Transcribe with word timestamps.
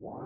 Benvenuti 0.00 0.24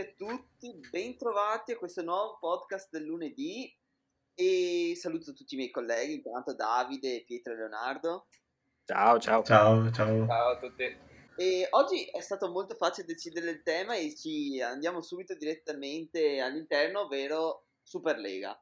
a 0.00 0.12
tutti, 0.14 0.78
bentrovati 0.90 1.72
a 1.72 1.78
questo 1.78 2.02
nuovo 2.02 2.36
podcast 2.38 2.90
del 2.90 3.04
lunedì 3.04 3.74
e 4.34 4.92
saluto 4.96 5.32
tutti 5.32 5.54
i 5.54 5.56
miei 5.56 5.70
colleghi, 5.70 6.16
intanto 6.16 6.52
Davide, 6.52 7.24
Pietro 7.26 7.54
e 7.54 7.56
Leonardo. 7.56 8.26
Ciao, 8.84 9.18
ciao. 9.18 9.42
Ciao, 9.42 9.90
ciao. 9.90 10.26
Ciao 10.26 10.50
a 10.50 10.58
tutti. 10.58 11.05
E 11.38 11.66
oggi 11.72 12.06
è 12.06 12.22
stato 12.22 12.50
molto 12.50 12.74
facile 12.76 13.06
decidere 13.06 13.50
il 13.50 13.62
tema 13.62 13.94
e 13.94 14.16
ci 14.16 14.58
andiamo 14.62 15.02
subito 15.02 15.34
direttamente 15.34 16.40
all'interno, 16.40 17.00
ovvero 17.00 17.66
Superlega. 17.82 18.58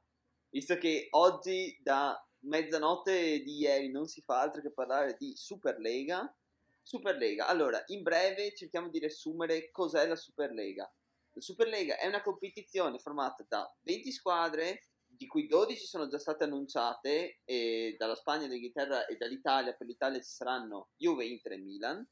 Visto 0.48 0.76
che 0.76 1.06
oggi 1.10 1.78
da 1.80 2.20
mezzanotte 2.40 3.42
di 3.42 3.58
ieri 3.58 3.92
non 3.92 4.08
si 4.08 4.22
fa 4.22 4.40
altro 4.40 4.60
che 4.60 4.72
parlare 4.72 5.14
di 5.16 5.36
Superlega. 5.36 6.36
Superlega, 6.82 7.46
allora 7.46 7.80
in 7.86 8.02
breve 8.02 8.52
cerchiamo 8.56 8.88
di 8.88 8.98
riassumere 8.98 9.70
cos'è 9.70 10.08
la 10.08 10.16
Superlega. 10.16 10.92
La 11.32 11.40
Superlega 11.40 11.96
è 11.96 12.08
una 12.08 12.22
competizione 12.22 12.98
formata 12.98 13.44
da 13.48 13.72
20 13.82 14.10
squadre, 14.10 14.88
di 15.06 15.28
cui 15.28 15.46
12 15.46 15.86
sono 15.86 16.08
già 16.08 16.18
state 16.18 16.42
annunciate 16.42 17.38
dalla 17.96 18.16
Spagna, 18.16 18.48
dall'Inghilterra 18.48 19.06
e 19.06 19.16
dall'Italia. 19.16 19.74
Per 19.74 19.86
l'Italia 19.86 20.20
ci 20.20 20.30
saranno 20.30 20.88
Juve, 20.96 21.24
Inter 21.24 21.52
e 21.52 21.58
Milan 21.58 22.08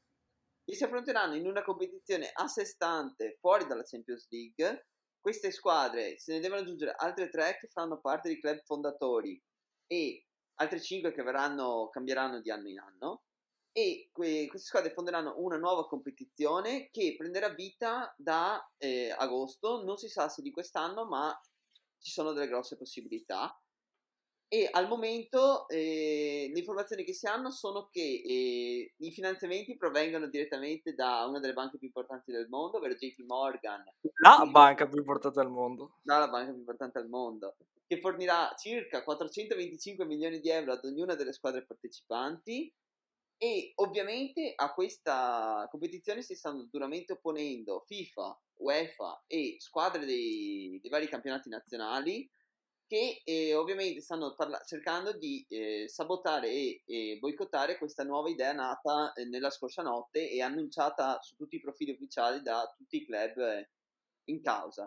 e 0.65 0.75
si 0.75 0.83
affronteranno 0.83 1.35
in 1.35 1.47
una 1.47 1.63
competizione 1.63 2.29
a 2.33 2.47
sé 2.47 2.65
stante 2.65 3.37
fuori 3.39 3.65
dalla 3.67 3.83
Champions 3.83 4.27
League. 4.29 4.87
Queste 5.19 5.51
squadre 5.51 6.17
se 6.17 6.33
ne 6.33 6.39
devono 6.39 6.61
aggiungere 6.61 6.93
altre 6.97 7.29
tre 7.29 7.57
che 7.59 7.67
faranno 7.67 7.99
parte 7.99 8.29
dei 8.29 8.39
club 8.39 8.61
fondatori 8.63 9.41
e 9.87 10.25
altre 10.55 10.81
cinque 10.81 11.13
che 11.13 11.23
verranno, 11.23 11.89
cambieranno 11.89 12.41
di 12.41 12.51
anno 12.51 12.69
in 12.69 12.79
anno. 12.79 13.23
E 13.71 14.09
que- 14.11 14.47
queste 14.47 14.67
squadre 14.67 14.91
fonderanno 14.93 15.35
una 15.37 15.57
nuova 15.57 15.87
competizione 15.87 16.89
che 16.91 17.15
prenderà 17.17 17.49
vita 17.49 18.13
da 18.17 18.63
eh, 18.77 19.09
agosto, 19.17 19.83
non 19.83 19.97
si 19.97 20.09
sa 20.09 20.29
se 20.29 20.41
di 20.43 20.51
quest'anno, 20.51 21.05
ma 21.05 21.35
ci 21.97 22.11
sono 22.11 22.33
delle 22.33 22.47
grosse 22.47 22.77
possibilità. 22.77 23.57
E 24.53 24.69
al 24.69 24.87
momento 24.87 25.67
eh, 25.67 26.47
le 26.53 26.59
informazioni 26.59 27.03
che 27.03 27.13
si 27.13 27.25
hanno 27.25 27.49
sono 27.49 27.89
che 27.89 28.21
eh, 28.23 28.93
i 28.95 29.11
finanziamenti 29.11 29.75
provengono 29.75 30.27
direttamente 30.27 30.93
da 30.93 31.25
una 31.25 31.39
delle 31.39 31.53
banche 31.53 31.79
più 31.79 31.87
importanti 31.87 32.31
del 32.31 32.47
mondo, 32.49 32.77
ovvero 32.77 32.93
JP 32.93 33.21
Morgan. 33.25 33.83
La 34.21 34.45
banca 34.45 34.87
più 34.87 34.99
importante 34.99 35.39
al 35.39 35.49
mondo. 35.49 35.97
La 36.03 36.27
banca 36.29 36.51
più 36.51 36.59
importante 36.59 36.99
al 36.99 37.09
mondo, 37.09 37.55
che 37.87 37.99
fornirà 37.99 38.53
circa 38.55 39.03
425 39.03 40.05
milioni 40.05 40.39
di 40.39 40.49
euro 40.49 40.73
ad 40.73 40.85
ognuna 40.85 41.15
delle 41.15 41.33
squadre 41.33 41.65
partecipanti. 41.65 42.71
E 43.37 43.71
ovviamente 43.77 44.53
a 44.55 44.71
questa 44.71 45.67
competizione 45.71 46.21
si 46.21 46.35
stanno 46.35 46.67
duramente 46.69 47.13
opponendo 47.13 47.85
FIFA, 47.87 48.39
UEFA 48.57 49.23
e 49.25 49.55
squadre 49.57 50.05
dei, 50.05 50.77
dei 50.79 50.91
vari 50.91 51.07
campionati 51.07 51.49
nazionali 51.49 52.29
che 52.87 53.21
eh, 53.23 53.53
ovviamente 53.55 54.01
stanno 54.01 54.33
parla- 54.35 54.61
cercando 54.65 55.13
di 55.13 55.45
eh, 55.49 55.85
sabotare 55.87 56.49
e, 56.49 56.83
e, 56.85 57.17
boicottare 57.19 57.77
questa 57.77 58.03
nuova 58.03 58.29
idea 58.29 58.51
nata 58.53 59.13
eh, 59.13 59.25
nella 59.25 59.49
scorsa 59.49 59.81
notte 59.81 60.29
e 60.29 60.41
annunciata 60.41 61.19
su 61.21 61.35
tutti 61.35 61.55
i 61.55 61.61
profili 61.61 61.91
ufficiali 61.91 62.41
da 62.41 62.71
tutti 62.75 62.97
i 62.97 63.05
club 63.05 63.37
eh, 63.37 63.69
in 64.25 64.41
causa. 64.41 64.85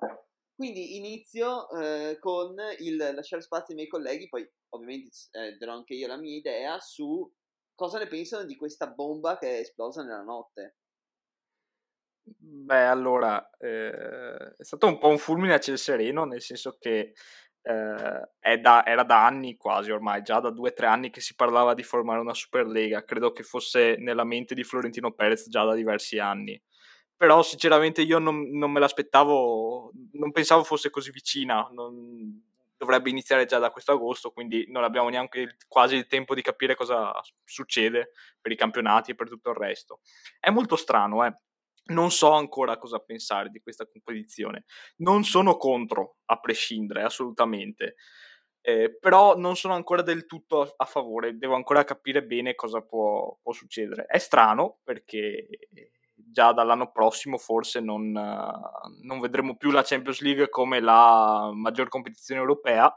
Quindi 0.55 0.97
inizio 0.97 1.69
eh, 1.71 2.19
con 2.19 2.57
il 2.79 2.97
lasciare 2.97 3.43
spazio 3.43 3.69
ai 3.71 3.75
miei 3.75 3.89
colleghi, 3.89 4.29
poi 4.29 4.49
ovviamente 4.71 5.11
eh, 5.33 5.57
darò 5.57 5.75
anche 5.75 5.95
io 5.95 6.07
la 6.07 6.17
mia 6.17 6.35
idea 6.35 6.79
su 6.81 7.31
cosa 7.75 7.99
ne 7.99 8.07
pensano 8.07 8.45
di 8.45 8.57
questa 8.57 8.87
bomba 8.87 9.37
che 9.37 9.51
è 9.51 9.59
esplosa 9.61 10.03
nella 10.03 10.23
notte. 10.23 10.77
Beh, 12.29 12.87
allora, 12.87 13.51
è 13.57 14.53
stato 14.59 14.89
un 14.89 14.99
po' 14.99 15.09
un 15.09 15.19
fulmine 15.19 15.55
a 15.55 15.61
ciel 15.61 15.79
sereno, 15.79 16.25
nel 16.25 16.43
senso 16.43 16.77
che 16.77 17.13
eh, 17.67 18.59
da, 18.59 18.87
era 18.87 19.03
da 19.03 19.27
anni 19.27 19.57
quasi 19.57 19.91
ormai, 19.91 20.23
già 20.23 20.39
da 20.39 20.51
due 20.51 20.71
o 20.71 20.73
tre 20.73 20.87
anni 20.87 21.11
che 21.11 21.21
si 21.21 21.35
parlava 21.35 21.75
di 21.75 21.83
formare 21.83 22.21
una 22.21 22.35
Superlega, 22.35 23.05
credo 23.05 23.33
che 23.33 23.43
fosse 23.43 23.97
nella 23.99 24.25
mente 24.25 24.55
di 24.55 24.63
Florentino 24.63 25.13
Perez 25.13 25.49
già 25.49 25.65
da 25.65 25.75
diversi 25.75 26.19
anni. 26.19 26.61
Però 27.17 27.43
sinceramente 27.43 28.03
io 28.03 28.19
non, 28.19 28.51
non 28.51 28.71
me 28.71 28.79
l'aspettavo, 28.79 29.91
non 30.13 30.31
pensavo 30.33 30.63
fosse 30.63 30.91
così 30.91 31.11
vicina, 31.11 31.67
non, 31.73 32.43
dovrebbe 32.77 33.11
iniziare 33.11 33.47
già 33.47 33.59
da 33.59 33.71
questo 33.71 33.93
agosto, 33.93 34.31
quindi 34.31 34.67
non 34.69 34.85
abbiamo 34.85 35.09
neanche 35.09 35.57
quasi 35.67 35.97
il 35.97 36.07
tempo 36.07 36.35
di 36.35 36.43
capire 36.43 36.77
cosa 36.77 37.13
succede 37.43 38.11
per 38.41 38.53
i 38.53 38.57
campionati 38.57 39.13
e 39.13 39.15
per 39.15 39.29
tutto 39.29 39.51
il 39.51 39.57
resto. 39.57 40.01
È 40.39 40.51
molto 40.51 40.77
strano, 40.77 41.25
eh 41.25 41.35
non 41.87 42.11
so 42.11 42.33
ancora 42.33 42.79
cosa 42.79 42.99
pensare 42.99 43.51
di 43.51 43.61
questa 43.61 43.87
competizione. 43.87 44.65
Non 44.97 45.25
sono 45.25 45.57
contro, 45.57 46.17
a 46.27 46.39
prescindere, 46.39 47.03
assolutamente. 47.03 47.97
Eh, 48.61 48.97
però 48.99 49.37
non 49.37 49.55
sono 49.55 49.75
ancora 49.75 50.03
del 50.03 50.27
tutto 50.27 50.61
a, 50.61 50.75
a, 50.79 50.85
favore, 50.85 51.39
devo 51.39 51.55
ancora 51.55 51.85
capire 51.85 52.25
bene 52.25 52.57
cosa 52.57 52.81
può, 52.81 53.39
può, 53.41 53.53
succedere. 53.53 54.07
È 54.07 54.19
strano 54.19 54.79
perché 54.83 55.47
già 56.17 56.53
dall'anno 56.53 56.91
prossimo 56.91 57.39
forse 57.39 57.79
non, 57.79 58.11
non 58.11 59.21
vedremo 59.21 59.57
più 59.57 59.71
la 59.71 59.85
Champions 59.85 60.21
League 60.21 60.49
come 60.49 60.81
la 60.81 61.51
maggior 61.53 61.89
competizione 61.89 62.41
europea, 62.41 62.93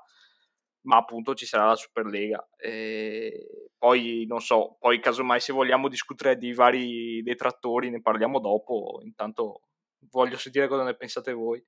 ma 0.89 0.97
appunto 0.97 1.35
ci 1.35 1.45
sarà 1.45 1.67
la 1.67 1.75
Superlega. 1.75 2.49
E 2.57 3.69
poi 3.77 4.25
non 4.27 4.41
so, 4.41 4.75
poi 4.79 4.99
casomai 4.99 5.39
se 5.39 5.53
vogliamo 5.53 5.87
discutere 5.87 6.35
di 6.35 6.51
vari 6.51 7.21
detrattori 7.21 7.91
ne 7.91 8.01
parliamo 8.01 8.39
dopo, 8.39 8.99
intanto 9.03 9.61
voglio 10.09 10.37
sentire 10.37 10.67
cosa 10.67 10.83
ne 10.83 10.95
pensate 10.95 11.31
voi. 11.31 11.63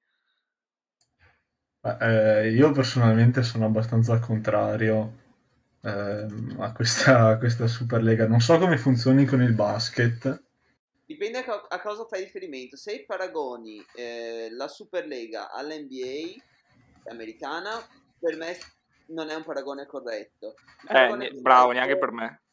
Eh, 1.83 2.51
io 2.51 2.71
personalmente 2.71 3.43
sono 3.43 3.65
abbastanza 3.65 4.19
contrario 4.19 5.13
eh, 5.83 6.25
a, 6.57 6.73
questa, 6.73 7.27
a, 7.27 7.37
questa, 7.37 7.67
Superlega. 7.67 8.27
Non 8.27 8.39
so 8.39 8.57
come 8.57 8.77
funzioni 8.77 9.25
con 9.25 9.41
il 9.43 9.53
basket. 9.53 10.43
Dipende 11.05 11.39
a, 11.39 11.43
co- 11.43 11.67
a 11.67 11.79
cosa 11.79 12.05
fai 12.05 12.23
riferimento. 12.23 12.75
Se 12.75 13.03
paragoni 13.05 13.83
eh, 13.95 14.49
la 14.51 14.67
Superlega 14.67 15.51
all'NBA 15.51 17.09
americana, 17.09 17.71
per 18.19 18.35
me 18.37 18.55
non 19.11 19.29
è 19.29 19.35
un 19.35 19.43
paragone 19.43 19.85
corretto. 19.85 20.55
Eh, 20.83 20.87
paragone 20.87 21.29
eh, 21.29 21.33
bravo, 21.33 21.71
neanche 21.71 21.97
per 21.97 22.11
me. 22.11 22.43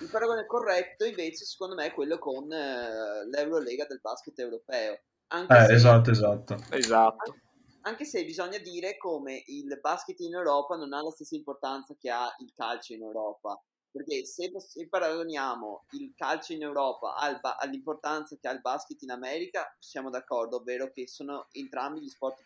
Il 0.00 0.08
paragone 0.10 0.46
corretto 0.46 1.04
invece 1.04 1.44
secondo 1.44 1.74
me 1.74 1.86
è 1.86 1.92
quello 1.92 2.18
con 2.18 2.50
eh, 2.52 3.26
l'Eurolega 3.26 3.86
del 3.86 4.00
basket 4.00 4.38
europeo. 4.38 5.00
Anche 5.28 5.56
eh, 5.56 5.66
se, 5.66 5.74
esatto, 5.74 6.10
esatto. 6.10 6.56
Esatto. 6.70 7.34
Anche 7.82 8.04
se 8.04 8.24
bisogna 8.24 8.58
dire 8.58 8.96
come 8.96 9.42
il 9.46 9.78
basket 9.80 10.18
in 10.20 10.34
Europa 10.34 10.76
non 10.76 10.92
ha 10.92 11.02
la 11.02 11.10
stessa 11.10 11.34
importanza 11.34 11.94
che 11.98 12.10
ha 12.10 12.34
il 12.38 12.52
calcio 12.54 12.94
in 12.94 13.02
Europa. 13.02 13.60
Perché 13.90 14.24
se, 14.24 14.50
se 14.58 14.88
paragoniamo 14.88 15.84
il 15.92 16.12
calcio 16.16 16.52
in 16.52 16.62
Europa 16.62 17.14
al 17.14 17.38
ba- 17.40 17.56
all'importanza 17.56 18.36
che 18.40 18.48
ha 18.48 18.52
il 18.52 18.60
basket 18.60 19.00
in 19.02 19.12
America, 19.12 19.72
siamo 19.78 20.10
d'accordo, 20.10 20.56
ovvero 20.56 20.90
che 20.90 21.06
sono 21.06 21.46
entrambi 21.52 22.00
gli 22.00 22.08
sport 22.08 22.42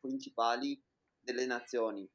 principali 0.00 0.82
delle 1.20 1.46
nazioni 1.46 2.08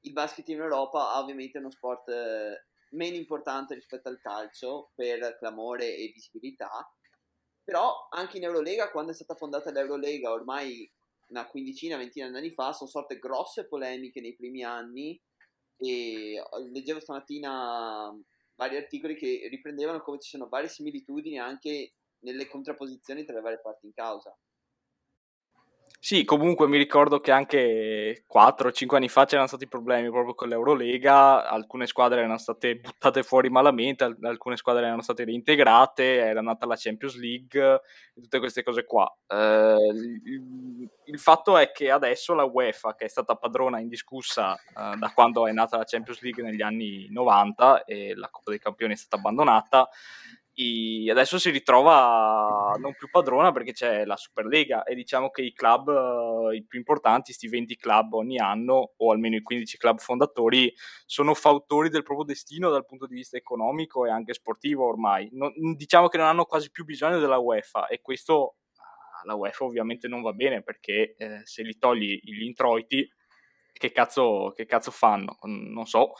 il 0.00 0.12
basket 0.12 0.48
in 0.48 0.60
Europa 0.60 1.12
ha 1.12 1.20
ovviamente 1.20 1.58
uno 1.58 1.70
sport 1.70 2.08
eh, 2.08 2.66
meno 2.90 3.16
importante 3.16 3.74
rispetto 3.74 4.08
al 4.08 4.20
calcio 4.20 4.92
per 4.94 5.36
clamore 5.38 5.94
e 5.96 6.10
visibilità, 6.14 6.70
però 7.62 8.08
anche 8.10 8.38
in 8.38 8.44
Eurolega, 8.44 8.90
quando 8.90 9.12
è 9.12 9.14
stata 9.14 9.34
fondata 9.34 9.70
l'Eurolega 9.70 10.30
ormai 10.30 10.90
una 11.28 11.46
quindicina, 11.46 11.96
ventina 11.96 12.28
di 12.28 12.36
anni 12.36 12.50
fa, 12.50 12.72
sono 12.72 12.88
sorte 12.88 13.18
grosse 13.18 13.66
polemiche 13.66 14.20
nei 14.20 14.34
primi 14.34 14.64
anni 14.64 15.20
e 15.76 16.34
eh, 16.34 16.42
leggevo 16.72 17.00
stamattina 17.00 18.10
vari 18.54 18.76
articoli 18.76 19.14
che 19.14 19.46
riprendevano 19.50 20.00
come 20.00 20.18
ci 20.18 20.30
sono 20.30 20.48
varie 20.48 20.68
similitudini 20.68 21.38
anche 21.38 21.94
nelle 22.20 22.48
contrapposizioni 22.48 23.24
tra 23.24 23.34
le 23.34 23.40
varie 23.40 23.60
parti 23.60 23.86
in 23.86 23.92
causa. 23.92 24.36
Sì, 26.08 26.24
comunque 26.24 26.68
mi 26.68 26.78
ricordo 26.78 27.20
che 27.20 27.30
anche 27.30 28.24
4-5 28.26 28.96
anni 28.96 29.10
fa 29.10 29.26
c'erano 29.26 29.46
stati 29.46 29.68
problemi 29.68 30.08
proprio 30.08 30.34
con 30.34 30.48
l'Eurolega, 30.48 31.46
alcune 31.46 31.86
squadre 31.86 32.20
erano 32.20 32.38
state 32.38 32.76
buttate 32.76 33.22
fuori 33.22 33.50
malamente, 33.50 34.16
alcune 34.22 34.56
squadre 34.56 34.86
erano 34.86 35.02
state 35.02 35.24
reintegrate, 35.24 36.16
era 36.16 36.40
nata 36.40 36.64
la 36.64 36.76
Champions 36.78 37.14
League, 37.18 37.82
tutte 38.14 38.38
queste 38.38 38.62
cose 38.62 38.86
qua. 38.86 39.06
Eh, 39.26 39.76
il, 40.24 40.90
il, 41.04 41.18
fatto 41.18 41.58
è 41.58 41.72
che 41.72 41.90
adesso 41.90 42.32
la 42.32 42.44
UEFA, 42.44 42.94
che 42.94 43.04
è 43.04 43.08
stata 43.08 43.34
padrona 43.34 43.78
indiscussa 43.78 44.54
eh, 44.56 44.96
da 44.96 45.12
quando 45.14 45.46
è 45.46 45.52
nata 45.52 45.76
la 45.76 45.84
Champions 45.84 46.22
League 46.22 46.42
negli 46.42 46.62
anni 46.62 47.06
90 47.10 47.84
e 47.84 48.14
la 48.14 48.30
Coppa 48.30 48.48
dei 48.52 48.60
Campioni 48.60 48.94
è 48.94 48.96
stata 48.96 49.16
abbandonata, 49.16 49.90
adesso 51.08 51.38
si 51.38 51.50
ritrova 51.50 52.74
non 52.78 52.94
più 52.94 53.08
padrona 53.10 53.52
perché 53.52 53.72
c'è 53.72 54.04
la 54.04 54.16
Superlega 54.16 54.82
e 54.82 54.96
diciamo 54.96 55.30
che 55.30 55.42
i 55.42 55.52
club, 55.52 55.88
uh, 55.88 56.50
i 56.50 56.64
più 56.64 56.78
importanti, 56.78 57.26
questi 57.26 57.46
20 57.46 57.76
club 57.76 58.14
ogni 58.14 58.38
anno, 58.38 58.94
o 58.96 59.12
almeno 59.12 59.36
i 59.36 59.42
15 59.42 59.76
club 59.78 59.98
fondatori, 59.98 60.74
sono 61.06 61.34
fautori 61.34 61.90
del 61.90 62.02
proprio 62.02 62.26
destino 62.26 62.70
dal 62.70 62.84
punto 62.86 63.06
di 63.06 63.14
vista 63.14 63.36
economico 63.36 64.04
e 64.04 64.10
anche 64.10 64.34
sportivo 64.34 64.86
ormai. 64.86 65.28
Non, 65.32 65.52
diciamo 65.76 66.08
che 66.08 66.16
non 66.16 66.26
hanno 66.26 66.44
quasi 66.44 66.70
più 66.70 66.84
bisogno 66.84 67.20
della 67.20 67.38
UEFA 67.38 67.86
e 67.86 68.00
questo 68.00 68.56
alla 69.22 69.34
UEFA 69.34 69.64
ovviamente 69.64 70.08
non 70.08 70.22
va 70.22 70.32
bene 70.32 70.62
perché 70.62 71.14
eh, 71.16 71.40
se 71.44 71.62
li 71.62 71.76
togli 71.78 72.18
gli 72.22 72.42
introiti, 72.42 73.08
che 73.72 73.92
cazzo, 73.92 74.52
che 74.56 74.66
cazzo 74.66 74.90
fanno? 74.90 75.38
Non 75.42 75.86
so 75.86 76.14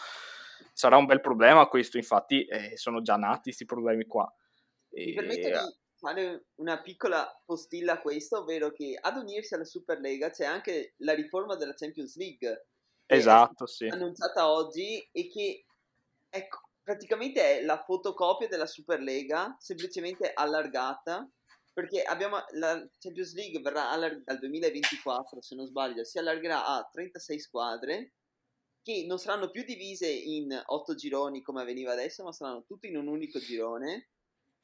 sarà 0.79 0.97
un 0.97 1.07
bel 1.07 1.21
problema 1.21 1.67
questo, 1.67 1.97
infatti 1.97 2.45
eh, 2.45 2.77
sono 2.77 3.03
già 3.03 3.17
nati 3.17 3.41
questi 3.45 3.65
problemi 3.65 4.07
qua. 4.07 4.33
E... 4.91 5.07
Mi 5.07 5.15
permetto 5.15 5.49
di 5.49 5.77
fare 5.97 6.45
una 6.55 6.81
piccola 6.81 7.43
postilla 7.45 7.95
a 7.95 8.01
questo, 8.01 8.39
ovvero 8.39 8.71
che 8.71 8.97
ad 9.01 9.17
unirsi 9.17 9.55
alla 9.55 9.65
Superlega 9.65 10.31
c'è 10.31 10.45
anche 10.45 10.95
la 10.99 11.15
riforma 11.15 11.57
della 11.57 11.75
Champions 11.75 12.17
League. 12.17 12.69
Esatto, 13.07 13.67
sì. 13.67 13.89
Annunciata 13.89 14.49
oggi 14.53 15.05
e 15.11 15.27
che 15.27 15.65
è 16.29 16.47
praticamente 16.81 17.59
è 17.59 17.65
la 17.65 17.83
fotocopia 17.83 18.47
della 18.47 18.67
Superlega, 18.67 19.57
semplicemente 19.59 20.31
allargata, 20.33 21.29
perché 21.73 22.05
abbiamo 22.05 22.37
la 22.53 22.89
Champions 23.01 23.35
League 23.35 23.61
verrà 23.61 23.91
allarg- 23.91 24.23
dal 24.23 24.39
2024, 24.39 25.43
se 25.43 25.57
non 25.57 25.67
sbaglio, 25.67 26.05
si 26.05 26.19
allargherà 26.19 26.67
a 26.67 26.89
36 26.89 27.41
squadre 27.41 28.13
che 28.88 29.05
non 29.05 29.19
saranno 29.19 29.50
più 29.50 29.64
divise 29.64 30.08
in 30.08 30.62
otto 30.69 30.94
gironi 30.94 31.43
come 31.43 31.61
avveniva 31.61 31.93
adesso, 31.93 32.25
ma 32.25 32.32
saranno 32.32 32.64
tutte 32.64 32.87
in 32.87 32.96
un 32.96 33.06
unico 33.06 33.38
girone 33.38 34.08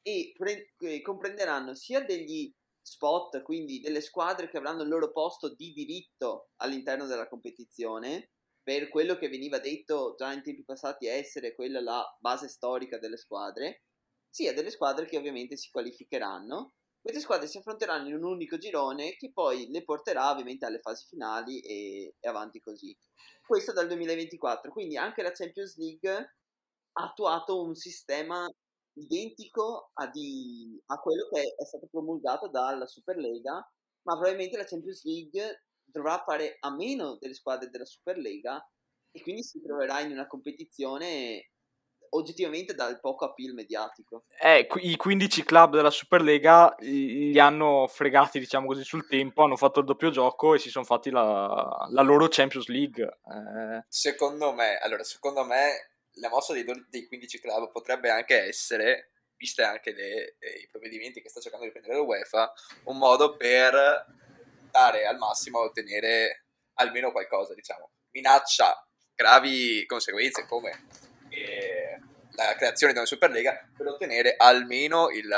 e 0.01 0.33
pre- 0.35 0.73
comprenderanno 1.03 1.75
sia 1.75 2.03
degli 2.03 2.51
spot, 2.81 3.43
quindi 3.43 3.81
delle 3.81 4.01
squadre 4.01 4.49
che 4.49 4.57
avranno 4.57 4.81
il 4.81 4.89
loro 4.89 5.11
posto 5.11 5.53
di 5.53 5.71
diritto 5.73 6.49
all'interno 6.55 7.05
della 7.05 7.27
competizione, 7.27 8.31
per 8.63 8.89
quello 8.89 9.15
che 9.15 9.29
veniva 9.29 9.59
detto 9.59 10.15
già 10.17 10.33
in 10.33 10.41
tempi 10.41 10.63
passati 10.63 11.05
essere 11.05 11.53
quella 11.53 11.79
la 11.79 12.17
base 12.19 12.47
storica 12.47 12.97
delle 12.97 13.17
squadre, 13.17 13.83
sia 14.27 14.55
delle 14.55 14.71
squadre 14.71 15.05
che 15.05 15.17
ovviamente 15.17 15.55
si 15.55 15.69
qualificheranno. 15.69 16.73
Queste 17.05 17.21
squadre 17.21 17.45
si 17.45 17.59
affronteranno 17.59 18.07
in 18.07 18.15
un 18.15 18.23
unico 18.23 18.57
girone 18.57 19.15
che 19.15 19.29
poi 19.31 19.69
le 19.69 19.83
porterà 19.83 20.31
ovviamente 20.31 20.65
alle 20.65 20.79
fasi 20.79 21.05
finali 21.05 21.59
e, 21.59 22.15
e 22.19 22.27
avanti 22.27 22.59
così. 22.59 22.97
Questo 23.45 23.71
dal 23.73 23.85
2024, 23.85 24.71
quindi 24.71 24.97
anche 24.97 25.21
la 25.21 25.29
Champions 25.29 25.77
League 25.77 26.09
ha 26.09 27.03
attuato 27.03 27.61
un 27.61 27.75
sistema 27.75 28.49
identico 28.93 29.91
a, 29.93 30.07
di, 30.07 30.81
a 30.87 30.97
quello 30.97 31.29
che 31.31 31.53
è 31.55 31.63
stato 31.63 31.85
promulgato 31.91 32.47
dalla 32.47 32.87
Superlega, 32.87 33.53
ma 33.53 34.13
probabilmente 34.13 34.57
la 34.57 34.65
Champions 34.65 35.03
League 35.03 35.65
dovrà 35.83 36.23
fare 36.25 36.57
a 36.59 36.73
meno 36.73 37.17
delle 37.19 37.35
squadre 37.35 37.69
della 37.69 37.85
Superlega 37.85 38.67
e 39.11 39.21
quindi 39.21 39.43
si 39.43 39.61
troverà 39.61 39.99
in 39.99 40.09
una 40.09 40.25
competizione 40.25 41.51
oggettivamente 42.15 42.73
dal 42.73 42.99
poco 42.99 43.25
appeal 43.25 43.53
mediatico. 43.53 44.25
Eh, 44.39 44.67
I 44.81 44.95
15 44.95 45.43
club 45.43 45.75
della 45.75 45.89
Superlega 45.89 46.75
li 46.79 47.37
hanno 47.39 47.87
fregati, 47.87 48.39
diciamo 48.39 48.67
così, 48.67 48.83
sul 48.83 49.07
tempo, 49.07 49.43
hanno 49.43 49.55
fatto 49.55 49.79
il 49.79 49.85
doppio 49.85 50.09
gioco 50.09 50.53
e 50.53 50.59
si 50.59 50.69
sono 50.69 50.85
fatti 50.85 51.09
la, 51.09 51.87
la 51.89 52.01
loro 52.01 52.27
Champions 52.29 52.67
League. 52.67 53.03
Eh. 53.03 53.85
Secondo 53.87 54.53
me, 54.53 54.77
allora, 54.77 55.03
secondo 55.03 55.43
me 55.43 55.91
la 56.13 56.29
mossa 56.29 56.53
dei, 56.53 56.65
dei 56.89 57.07
15 57.07 57.39
club 57.39 57.71
potrebbe 57.71 58.09
anche 58.09 58.43
essere, 58.43 59.11
viste 59.35 59.63
anche 59.63 59.93
le, 59.93 60.35
eh, 60.39 60.59
i 60.63 60.67
provvedimenti 60.69 61.21
che 61.21 61.29
sta 61.29 61.39
cercando 61.39 61.65
di 61.65 61.71
prendere 61.71 61.95
la 61.95 62.01
UEFA, 62.01 62.53
un 62.85 62.97
modo 62.97 63.35
per 63.35 64.05
dare 64.71 65.05
al 65.05 65.17
massimo 65.17 65.59
a 65.59 65.65
ottenere 65.65 66.45
almeno 66.75 67.11
qualcosa, 67.11 67.53
diciamo. 67.53 67.91
Minaccia 68.11 68.87
gravi 69.15 69.85
conseguenze 69.85 70.45
come 70.45 70.71
e 71.29 71.84
la 72.35 72.55
creazione 72.55 72.93
di 72.93 72.99
una 72.99 73.07
Superlega 73.07 73.69
per 73.75 73.87
ottenere 73.87 74.35
almeno 74.37 75.09
il 75.09 75.29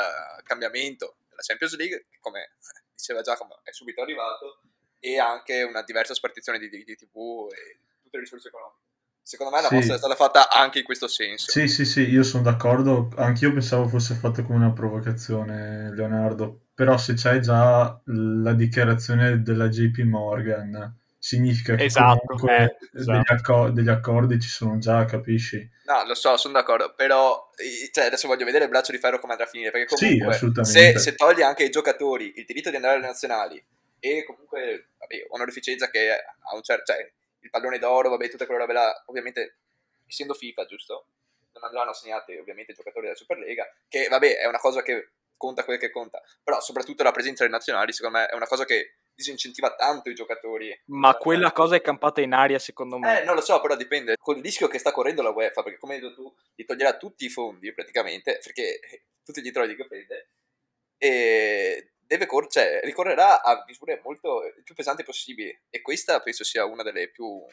cambiamento 0.42 1.18
della 1.28 1.42
Champions 1.42 1.76
League, 1.76 2.06
che 2.10 2.18
come 2.20 2.56
diceva 2.94 3.22
Giacomo 3.22 3.60
è 3.62 3.72
subito 3.72 4.02
arrivato, 4.02 4.60
e 5.00 5.18
anche 5.18 5.62
una 5.62 5.82
diversa 5.82 6.14
spartizione 6.14 6.58
di 6.58 6.68
diritti 6.68 6.96
TV 6.96 7.48
e 7.52 7.80
tutte 8.02 8.16
le 8.16 8.22
risorse 8.22 8.48
economiche. 8.48 8.86
Secondo 9.28 9.54
me 9.54 9.60
la 9.60 9.68
sì. 9.68 9.74
mossa 9.74 9.94
è 9.94 9.98
stata 9.98 10.14
fatta 10.14 10.48
anche 10.48 10.78
in 10.78 10.84
questo 10.84 11.06
senso. 11.06 11.50
Sì, 11.50 11.68
sì, 11.68 11.84
sì, 11.84 12.00
io 12.08 12.22
sono 12.22 12.44
d'accordo. 12.44 13.10
Anch'io 13.16 13.52
pensavo 13.52 13.86
fosse 13.86 14.14
fatta 14.14 14.42
come 14.42 14.56
una 14.56 14.72
provocazione, 14.72 15.94
Leonardo. 15.94 16.68
Però 16.72 16.96
se 16.96 17.12
c'è 17.12 17.38
già 17.38 18.00
la 18.06 18.54
dichiarazione 18.54 19.42
della 19.42 19.68
JP 19.68 19.98
Morgan 20.04 20.98
significa 21.28 21.74
che 21.74 21.84
esatto, 21.84 22.38
eh, 22.48 22.76
esatto. 22.94 23.12
Degli, 23.12 23.22
accor- 23.26 23.72
degli, 23.72 23.88
accordi 23.88 24.40
ci 24.40 24.48
sono 24.48 24.78
già, 24.78 25.04
capisci? 25.04 25.58
No, 25.84 26.06
lo 26.06 26.14
so, 26.14 26.38
sono 26.38 26.54
d'accordo, 26.54 26.94
però 26.94 27.50
cioè, 27.92 28.06
adesso 28.06 28.28
voglio 28.28 28.46
vedere 28.46 28.64
il 28.64 28.70
braccio 28.70 28.92
di 28.92 28.98
ferro 28.98 29.18
come 29.18 29.32
andrà 29.32 29.46
a 29.46 29.50
finire, 29.50 29.70
perché 29.70 29.94
comunque 29.94 30.32
sì, 30.32 30.50
se, 30.62 30.98
se 30.98 31.14
toglie 31.14 31.44
anche 31.44 31.64
ai 31.64 31.70
giocatori 31.70 32.32
il 32.36 32.46
diritto 32.46 32.70
di 32.70 32.76
andare 32.76 32.96
alle 32.96 33.06
nazionali 33.06 33.62
e 33.98 34.24
comunque 34.24 34.88
vabbè, 34.96 35.26
onorificenza 35.28 35.90
che 35.90 36.10
ha 36.10 36.54
un 36.54 36.62
certo, 36.62 36.92
cioè 36.92 37.12
il 37.40 37.50
pallone 37.50 37.78
d'oro, 37.78 38.08
vabbè, 38.08 38.30
tutte 38.30 38.46
quelle 38.46 38.60
robe 38.60 38.72
là, 38.72 39.02
ovviamente 39.06 39.56
essendo 40.06 40.32
FIFA, 40.32 40.64
giusto? 40.64 41.08
Non 41.52 41.64
andranno 41.64 41.90
assegnati 41.90 42.36
ovviamente 42.36 42.72
i 42.72 42.74
giocatori 42.74 43.04
della 43.04 43.18
Superlega, 43.18 43.70
che 43.86 44.08
vabbè, 44.08 44.38
è 44.38 44.46
una 44.46 44.58
cosa 44.58 44.80
che 44.80 45.10
conta 45.36 45.62
quel 45.62 45.78
che 45.78 45.90
conta, 45.90 46.22
però 46.42 46.58
soprattutto 46.60 47.02
la 47.02 47.12
presenza 47.12 47.42
delle 47.42 47.54
nazionali, 47.54 47.92
secondo 47.92 48.16
me 48.16 48.26
è 48.28 48.34
una 48.34 48.46
cosa 48.46 48.64
che 48.64 48.94
disincentiva 49.18 49.74
tanto 49.74 50.08
i 50.08 50.14
giocatori. 50.14 50.80
Ma 50.86 51.16
quella 51.16 51.50
cosa 51.50 51.74
è 51.74 51.80
campata 51.80 52.20
in 52.20 52.32
aria, 52.32 52.60
secondo 52.60 52.98
me. 52.98 53.20
Eh, 53.20 53.24
non 53.24 53.34
lo 53.34 53.40
so, 53.40 53.60
però 53.60 53.74
dipende. 53.74 54.14
Con 54.16 54.36
il 54.36 54.42
rischio 54.44 54.68
che 54.68 54.78
sta 54.78 54.92
correndo 54.92 55.22
la 55.22 55.30
UEFA, 55.30 55.64
perché 55.64 55.78
come 55.78 55.94
hai 55.94 56.00
detto 56.00 56.14
tu, 56.14 56.34
gli 56.54 56.64
toglierà 56.64 56.96
tutti 56.96 57.24
i 57.24 57.28
fondi 57.28 57.72
praticamente, 57.72 58.38
perché 58.42 58.78
tutti 59.24 59.42
gli 59.42 59.50
trovi 59.50 59.74
che 59.74 59.86
prende, 59.86 60.28
e 60.96 61.90
deve 61.98 62.26
cor- 62.26 62.48
cioè, 62.48 62.80
ricorrerà 62.84 63.42
a 63.42 63.64
misure 63.66 64.00
molto 64.04 64.42
più 64.62 64.74
pesanti 64.74 65.02
possibili. 65.02 65.56
E 65.68 65.82
questa 65.82 66.20
penso 66.20 66.44
sia 66.44 66.64
una 66.64 66.84
delle 66.84 67.08
più 67.08 67.44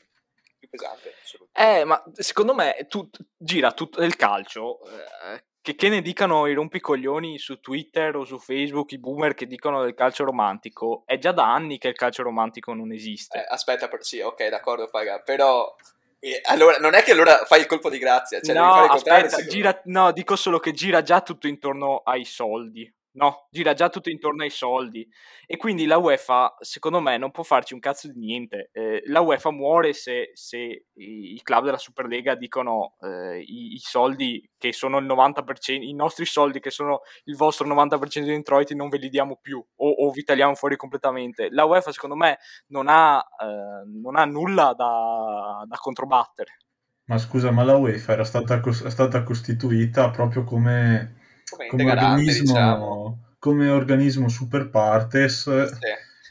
più 0.59 0.69
pesante. 0.69 1.15
Eh, 1.51 1.83
ma 1.83 2.01
secondo 2.13 2.53
me 2.53 2.85
tu, 2.87 3.09
gira 3.35 3.71
tutto 3.71 4.03
il 4.03 4.15
calcio. 4.15 4.79
Eh, 4.85 5.43
che, 5.65 5.73
che, 5.73 5.89
ne 5.89 6.03
dicano 6.03 6.45
i 6.45 6.53
rompicoglioni 6.53 7.39
su 7.39 7.59
Twitter 7.59 8.15
o 8.15 8.23
su 8.23 8.37
Facebook, 8.37 8.91
i 8.91 8.99
boomer 8.99 9.33
che 9.33 9.47
dicono 9.47 9.81
del 9.81 9.95
calcio 9.95 10.23
romantico, 10.23 11.01
è 11.07 11.17
già 11.17 11.31
da 11.31 11.51
anni 11.51 11.79
che 11.79 11.87
il 11.87 11.95
calcio 11.95 12.21
romantico 12.21 12.75
non 12.75 12.91
esiste. 12.91 13.39
Eh, 13.39 13.45
aspetta, 13.47 13.89
sì, 14.01 14.19
ok, 14.19 14.47
d'accordo, 14.47 14.87
paga, 14.87 15.21
però 15.21 15.75
eh, 16.19 16.39
allora, 16.43 16.77
non 16.77 16.93
è 16.93 17.01
che 17.01 17.13
allora 17.13 17.45
fai 17.45 17.61
il 17.61 17.65
colpo 17.65 17.89
di 17.89 17.97
grazia, 17.97 18.39
cioè 18.41 18.53
no, 18.53 18.75
aspetta, 18.85 19.43
gira, 19.43 19.81
no, 19.85 20.11
dico 20.11 20.35
solo 20.35 20.59
che 20.59 20.71
gira 20.71 21.01
già 21.01 21.21
tutto 21.21 21.47
intorno 21.47 22.03
ai 22.05 22.25
soldi. 22.25 22.93
No, 23.15 23.47
gira 23.49 23.73
già 23.73 23.87
tutto 23.89 24.09
intorno 24.09 24.43
ai 24.43 24.49
soldi 24.49 25.07
e 25.45 25.55
quindi 25.55 25.85
la 25.85 25.97
UEFA, 25.97 26.55
secondo 26.59 26.99
me, 26.99 27.17
non 27.17 27.31
può 27.31 27.43
farci 27.43 27.73
un 27.73 27.79
cazzo 27.79 28.11
di 28.11 28.19
niente. 28.19 28.69
Eh, 28.73 29.03
la 29.05 29.21
UEFA 29.21 29.51
muore 29.51 29.93
se, 29.93 30.31
se, 30.33 30.87
i 30.95 31.39
club 31.41 31.63
della 31.63 31.77
Superlega 31.77 32.35
dicono 32.35 32.95
eh, 32.99 33.39
i, 33.39 33.73
i, 33.73 33.79
soldi 33.79 34.45
che 34.57 34.73
sono 34.73 34.97
il 34.97 35.05
90%, 35.05 35.81
i 35.81 35.93
nostri 35.93 36.25
soldi 36.25 36.59
che 36.59 36.69
sono 36.71 37.01
il 37.25 37.37
vostro 37.37 37.65
90% 37.67 38.23
di 38.23 38.33
introiti 38.33 38.75
non 38.75 38.89
ve 38.89 38.97
li 38.97 39.07
diamo 39.07 39.37
più 39.41 39.65
o, 39.75 39.89
o 39.89 40.11
vi 40.11 40.23
tagliamo 40.23 40.55
fuori 40.55 40.75
completamente. 40.75 41.47
La 41.51 41.63
UEFA, 41.63 41.93
secondo 41.93 42.17
me, 42.17 42.39
non 42.67 42.87
ha, 42.89 43.17
eh, 43.19 43.85
non 44.01 44.17
ha 44.17 44.25
nulla 44.25 44.73
da, 44.75 45.63
da, 45.65 45.77
controbattere. 45.77 46.57
Ma 47.05 47.17
scusa, 47.17 47.51
ma 47.51 47.63
la 47.63 47.77
UEFA 47.77 48.11
era 48.11 48.25
stata, 48.25 48.59
è 48.59 48.89
stata 48.89 49.23
costituita 49.23 50.09
proprio 50.09 50.43
come 50.43 51.23
come, 51.55 51.69
come 51.69 51.91
organismo, 51.91 52.53
diciamo. 52.53 53.19
come 53.39 53.69
organismo 53.69 54.27
super 54.29 54.69
partes 54.69 55.41
sì. 55.41 55.79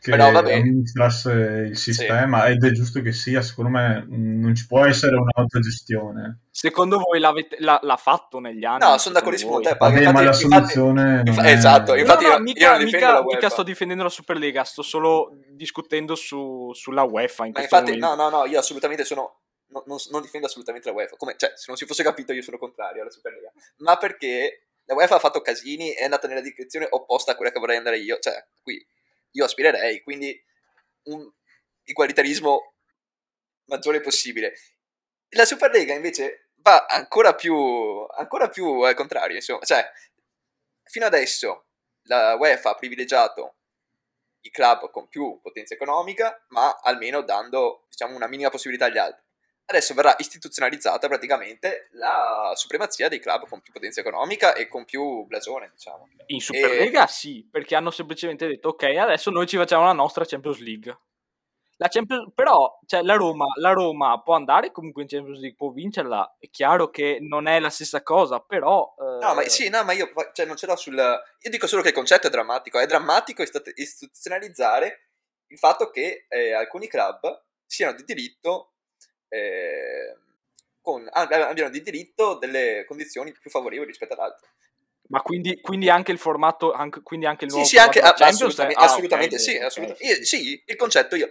che 0.01 0.11
Però, 0.11 0.29
amministrasse 0.29 1.33
il 1.71 1.77
sistema 1.77 2.45
sì. 2.45 2.53
ed 2.53 2.65
è 2.65 2.71
giusto 2.73 3.01
che 3.01 3.13
sia, 3.13 3.41
secondo 3.41 3.71
me 3.71 4.05
non 4.09 4.55
ci 4.55 4.67
può 4.67 4.85
essere 4.85 5.17
un'autogestione. 5.17 6.41
Secondo 6.51 6.99
voi 6.99 7.21
l'ha, 7.21 7.33
l'ha, 7.83 7.97
fatto 7.97 8.39
negli 8.39 8.65
anni? 8.65 8.85
No, 8.85 8.99
sono 8.99 9.15
d'accordissimo 9.15 9.53
con 9.53 9.63
te. 9.63 9.77
Vabbè, 9.79 9.99
infatti, 9.99 10.15
ma 10.15 10.23
la 10.23 10.33
soluzione 10.33 11.23
infatti, 11.25 11.49
è... 11.49 11.53
Esatto, 11.53 11.95
infatti 11.95 12.25
no, 12.25 12.31
no, 12.31 12.37
io, 12.37 12.43
mica, 12.43 12.77
io 12.77 12.85
mica, 12.85 13.23
mica 13.23 13.49
sto 13.49 13.63
difendendo 13.63 14.03
la 14.03 14.11
Superlega, 14.11 14.63
sto 14.65 14.83
solo 14.83 15.37
discutendo 15.49 16.15
su, 16.15 16.71
sulla 16.75 17.03
UEFA 17.03 17.47
in 17.47 17.53
ma 17.55 17.63
infatti, 17.63 17.93
momento. 17.93 18.07
no, 18.07 18.15
no, 18.15 18.29
no, 18.29 18.47
io 18.47 18.59
assolutamente 18.59 19.05
sono 19.05 19.39
non, 19.75 19.83
non, 19.87 19.99
non, 20.11 20.23
difendo 20.23 20.47
assolutamente 20.47 20.89
la 20.89 20.95
UEFA. 20.95 21.17
Come, 21.17 21.35
cioè, 21.37 21.53
se 21.57 21.65
non 21.69 21.77
si 21.77 21.87
fosse 21.87 22.03
capito, 22.03 22.33
io 22.33 22.43
sono 22.43 22.59
contrario 22.59 23.03
alla 23.03 23.11
Superlega. 23.11 23.53
Ma 23.79 23.97
perché 23.97 24.69
la 24.87 24.95
UEFA 24.95 25.17
ha 25.17 25.19
fatto 25.19 25.41
casini 25.41 25.93
è 25.93 26.05
andata 26.05 26.27
nella 26.29 26.41
direzione 26.41 26.87
opposta 26.91 27.33
a 27.33 27.37
quella 27.37 27.51
che 27.51 27.59
vorrei 27.59 27.77
andare 27.77 27.99
io. 27.99 28.19
Cioè, 28.19 28.47
qui 28.63 28.87
io 29.33 29.45
aspirerei, 29.45 30.03
quindi 30.03 30.43
un 31.05 31.31
egualitarismo 31.83 32.75
maggiore 33.67 34.01
possibile. 34.01 34.55
La 35.31 35.45
Superlega 35.45 35.95
invece 35.95 36.51
va 36.57 36.87
ancora 36.87 37.35
più, 37.35 37.55
ancora 37.55 38.49
più 38.49 38.81
al 38.81 38.95
contrario, 38.95 39.37
insomma. 39.37 39.65
Cioè, 39.65 39.91
fino 40.85 41.07
adesso 41.07 41.67
la 42.03 42.35
UEFA 42.37 42.71
ha 42.71 42.75
privilegiato 42.75 43.57
i 44.43 44.51
club 44.51 44.91
con 44.91 45.09
più 45.09 45.41
potenza 45.41 45.75
economica, 45.75 46.45
ma 46.49 46.79
almeno 46.83 47.23
dando 47.23 47.87
diciamo, 47.89 48.15
una 48.15 48.29
minima 48.29 48.51
possibilità 48.51 48.87
agli 48.87 48.99
altri. 48.99 49.24
Adesso 49.67 49.95
verrà 49.95 50.15
istituzionalizzata 50.19 51.09
praticamente 51.09 51.89
la 51.93 52.53
supremazia 52.55 53.09
dei 53.09 53.19
club 53.19 53.49
con 53.49 53.63
più 53.63 53.73
potenza 53.73 54.01
economica 54.01 54.55
e 54.55 54.69
con 54.69 54.85
più 54.85 55.25
blasone, 55.25 55.71
diciamo. 55.73 56.09
In 56.27 56.41
Superlega 56.41 57.05
e... 57.05 57.09
sì, 57.09 57.49
perché 57.51 57.75
hanno 57.75 57.91
semplicemente 57.91 58.47
detto 58.47 58.71
ok, 58.71 58.83
adesso 58.83 59.31
noi 59.31 59.47
ci 59.47 59.57
facciamo 59.57 59.85
la 59.85 59.93
nostra 59.93 60.25
Champions 60.27 60.59
League. 60.59 60.99
La 61.79 61.89
Champions, 61.89 62.31
però 62.35 62.79
cioè, 62.87 63.03
la, 63.03 63.15
Roma, 63.15 63.47
la, 63.57 63.73
Roma, 63.73 64.21
può 64.23 64.35
andare 64.35 64.71
comunque 64.71 65.03
in 65.03 65.09
Champions 65.09 65.41
League, 65.41 65.57
può 65.57 65.71
vincerla. 65.71 66.37
È 66.39 66.49
chiaro 66.49 66.89
che 66.91 67.19
non 67.21 67.49
è 67.49 67.59
la 67.59 67.71
stessa 67.71 68.03
cosa, 68.03 68.39
però. 68.41 68.95
Eh... 68.97 69.25
No, 69.25 69.35
ma 69.35 69.43
sì, 69.49 69.69
no, 69.69 69.83
ma 69.83 69.93
io 69.93 70.11
cioè, 70.33 70.47
non 70.47 70.57
ce 70.57 70.67
l'ho 70.67 70.77
sul. 70.77 70.97
Io 70.97 71.51
dico 71.51 71.67
solo 71.67 71.83
che 71.83 71.89
il 71.89 71.95
concetto 71.95 72.29
è 72.29 72.31
drammatico. 72.31 72.79
È 72.79 72.87
drammatico 72.87 73.43
istituzionalizzare 73.43 75.11
il 75.49 75.59
fatto 75.59 75.91
che 75.91 76.27
eh, 76.29 76.53
alcuni 76.53 76.87
club 76.87 77.45
siano 77.67 77.97
di 77.97 78.05
diritto. 78.05 78.74
Eh, 79.35 80.17
con, 80.81 81.09
abbiano 81.11 81.71
di 81.71 81.81
diritto 81.81 82.35
delle 82.35 82.85
condizioni 82.87 83.33
più 83.33 83.51
favorevoli 83.51 83.89
rispetto 83.89 84.13
ad 84.13 84.19
altri. 84.21 84.47
Ma 85.09 85.21
quindi, 85.21 85.61
quindi, 85.61 85.89
anche 85.89 86.13
il 86.13 86.19
formato, 86.19 86.73
anche, 86.73 87.01
quindi 87.03 87.27
anche 87.27 87.45
il 87.45 87.51
nuovo 87.51 87.65
sì, 87.65 87.77
sì, 87.77 87.79
anche, 87.79 88.01
assolutamente, 88.01 88.81
ah, 88.81 88.85
assolutamente 88.85 89.35
okay, 89.35 89.47
sì, 89.47 89.57
assolutamente. 89.57 90.05
Okay, 90.05 90.19
io, 90.19 90.25
sì, 90.25 90.63
il 90.65 90.77
concetto 90.77 91.17
io, 91.17 91.29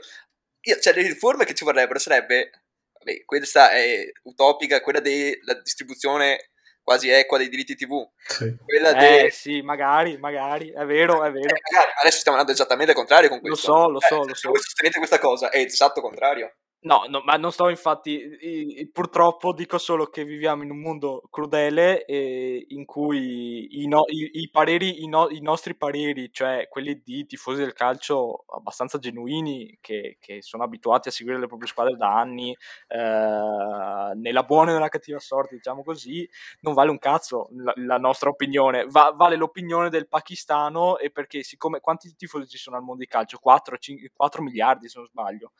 io, 0.61 0.79
cioè 0.79 0.93
le 0.93 1.01
riforme 1.03 1.45
che 1.45 1.53
ci 1.53 1.63
vorrebbero 1.63 1.99
sarebbe, 1.99 2.51
vabbè, 2.93 3.25
questa 3.25 3.71
è 3.71 4.11
utopica, 4.23 4.81
quella 4.81 4.99
della 4.99 5.53
distribuzione 5.61 6.51
quasi 6.83 7.09
equa 7.09 7.37
dei 7.37 7.49
diritti 7.49 7.75
TV. 7.75 8.07
Sì. 8.27 8.55
Quella 8.63 8.91
eh, 8.91 9.23
de... 9.23 9.31
sì, 9.31 9.61
magari, 9.61 10.17
magari, 10.17 10.71
è 10.71 10.85
vero, 10.85 11.23
è 11.23 11.31
vero. 11.31 11.55
Eh, 11.55 11.61
magari, 11.71 11.91
adesso 12.01 12.19
stiamo 12.19 12.37
andando 12.37 12.51
esattamente 12.51 12.91
al 12.91 12.97
contrario 12.97 13.29
con 13.29 13.39
questo. 13.39 13.71
Lo 13.71 13.77
so, 13.77 13.89
lo 13.89 13.99
so, 13.99 14.15
eh, 14.15 14.27
lo 14.27 14.33
so. 14.33 14.35
Se 14.35 14.47
voi 14.49 14.59
sostenete 14.59 14.97
questa 14.97 15.19
cosa, 15.19 15.49
è 15.49 15.59
esatto 15.59 16.01
contrario. 16.01 16.55
No, 16.85 17.05
no, 17.07 17.21
ma 17.23 17.37
non 17.37 17.53
sto 17.53 17.69
infatti, 17.69 18.89
purtroppo 18.91 19.53
dico 19.53 19.77
solo 19.77 20.07
che 20.07 20.25
viviamo 20.25 20.63
in 20.63 20.69
un 20.69 20.81
mondo 20.81 21.23
crudele 21.31 22.03
eh, 22.03 22.65
in 22.69 22.83
cui 22.83 23.81
i, 23.81 23.87
no, 23.87 24.03
i, 24.07 24.41
i 24.41 24.49
pareri, 24.49 25.07
no, 25.07 25.29
i, 25.29 25.39
nostri 25.39 25.75
pareri, 25.75 26.29
cioè 26.33 26.67
quelli 26.69 27.01
di 27.01 27.25
tifosi 27.25 27.59
del 27.59 27.71
calcio 27.71 28.43
abbastanza 28.53 28.97
genuini, 28.97 29.77
che, 29.79 30.17
che 30.19 30.41
sono 30.41 30.63
abituati 30.63 31.07
a 31.07 31.11
seguire 31.11 31.39
le 31.39 31.47
proprie 31.47 31.69
squadre 31.69 31.95
da 31.95 32.19
anni, 32.19 32.51
eh, 32.89 34.11
nella 34.15 34.43
buona 34.43 34.71
e 34.71 34.73
nella 34.73 34.89
cattiva 34.89 35.19
sorte, 35.19 35.55
diciamo 35.55 35.83
così, 35.83 36.29
non 36.61 36.73
vale 36.73 36.89
un 36.89 36.99
cazzo 36.99 37.47
la, 37.63 37.71
la 37.77 37.97
nostra 37.97 38.29
opinione, 38.29 38.85
Va, 38.89 39.13
vale 39.15 39.37
l'opinione 39.37 39.89
del 39.89 40.09
pakistano 40.09 40.97
e 40.97 41.11
perché 41.11 41.43
siccome 41.43 41.79
quanti 41.79 42.13
tifosi 42.13 42.45
ci 42.49 42.57
sono 42.57 42.75
al 42.75 42.83
mondo 42.83 42.99
di 43.03 43.07
calcio? 43.07 43.37
4, 43.37 43.77
5, 43.77 44.11
4 44.13 44.41
miliardi 44.41 44.89
se 44.89 44.97
non 44.97 45.07
sbaglio 45.07 45.53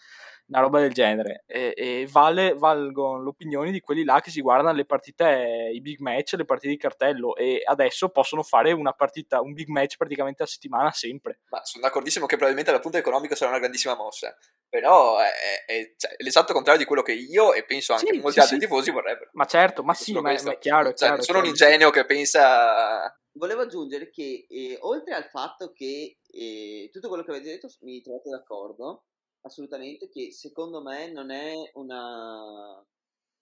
una 0.47 0.61
roba 0.61 0.79
del 0.79 0.93
genere. 0.93 1.43
E, 1.47 1.73
e 1.75 2.07
vale, 2.11 2.53
valgono 2.53 3.21
le 3.21 3.29
opinioni 3.29 3.71
di 3.71 3.79
quelli 3.79 4.03
là 4.03 4.19
che 4.21 4.31
si 4.31 4.41
guardano 4.41 4.75
le 4.75 4.85
partite, 4.85 5.71
i 5.73 5.81
big 5.81 5.99
match, 5.99 6.33
le 6.33 6.45
partite 6.45 6.69
di 6.69 6.77
cartello 6.77 7.35
e 7.35 7.61
adesso 7.63 8.09
possono 8.09 8.43
fare 8.43 8.71
una 8.71 8.93
partita, 8.93 9.41
un 9.41 9.53
big 9.53 9.67
match 9.67 9.97
praticamente 9.97 10.43
a 10.43 10.47
settimana 10.47 10.91
sempre. 10.91 11.39
Ma 11.49 11.63
sono 11.63 11.83
d'accordissimo 11.83 12.25
che 12.25 12.35
probabilmente 12.35 12.71
dal 12.71 12.81
punto 12.81 12.97
economico 12.97 13.35
sarà 13.35 13.51
una 13.51 13.59
grandissima 13.59 13.95
mossa, 13.95 14.35
però 14.67 15.19
è, 15.19 15.31
è, 15.65 15.93
cioè, 15.97 16.11
è 16.15 16.23
l'esatto 16.23 16.53
contrario 16.53 16.81
di 16.81 16.87
quello 16.87 17.01
che 17.01 17.13
io 17.13 17.53
e 17.53 17.63
penso 17.65 17.93
anche 17.93 18.13
sì, 18.13 18.19
molti 18.19 18.33
sì, 18.33 18.39
altri 18.39 18.59
sì. 18.59 18.61
tifosi 18.61 18.91
vorrebbero. 18.91 19.29
Ma 19.33 19.45
certo, 19.45 19.83
ma 19.83 19.93
sì, 19.93 20.13
ma, 20.13 20.21
ma, 20.21 20.31
è 20.31 20.57
chiaro. 20.57 20.89
È 20.89 20.93
cioè, 20.93 21.07
chiaro 21.09 21.21
sono 21.21 21.39
un 21.39 21.45
ingenio 21.45 21.89
che 21.89 22.05
pensa 22.05 23.15
volevo 23.33 23.61
aggiungere 23.61 24.09
che 24.09 24.45
eh, 24.47 24.77
oltre 24.81 25.13
al 25.13 25.25
fatto 25.25 25.71
che 25.71 26.19
eh, 26.21 26.89
tutto 26.91 27.07
quello 27.07 27.23
che 27.23 27.31
avete 27.31 27.49
detto 27.49 27.67
mi 27.81 28.01
trovate 28.01 28.29
d'accordo, 28.29 29.05
assolutamente 29.45 30.09
che 30.09 30.31
secondo 30.31 30.81
me 30.81 31.11
non 31.11 31.31
è 31.31 31.53
una, 31.73 32.85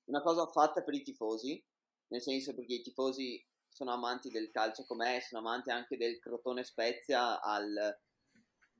una 0.06 0.22
cosa 0.22 0.46
fatta 0.48 0.84
per 0.84 0.94
i 0.94 1.04
tifosi, 1.04 1.64
nel 2.08 2.22
senso 2.22 2.54
perché 2.54 2.76
i 2.76 2.82
tifosi 2.82 3.44
sono 3.70 3.92
amanti 3.92 4.30
del 4.30 4.52
calcio 4.52 4.86
com'è, 4.86 5.20
sono 5.22 5.42
amanti 5.42 5.70
anche 5.70 5.98
del 5.98 6.20
Crotone 6.20 6.64
Spezia 6.64 7.42
al 7.42 7.98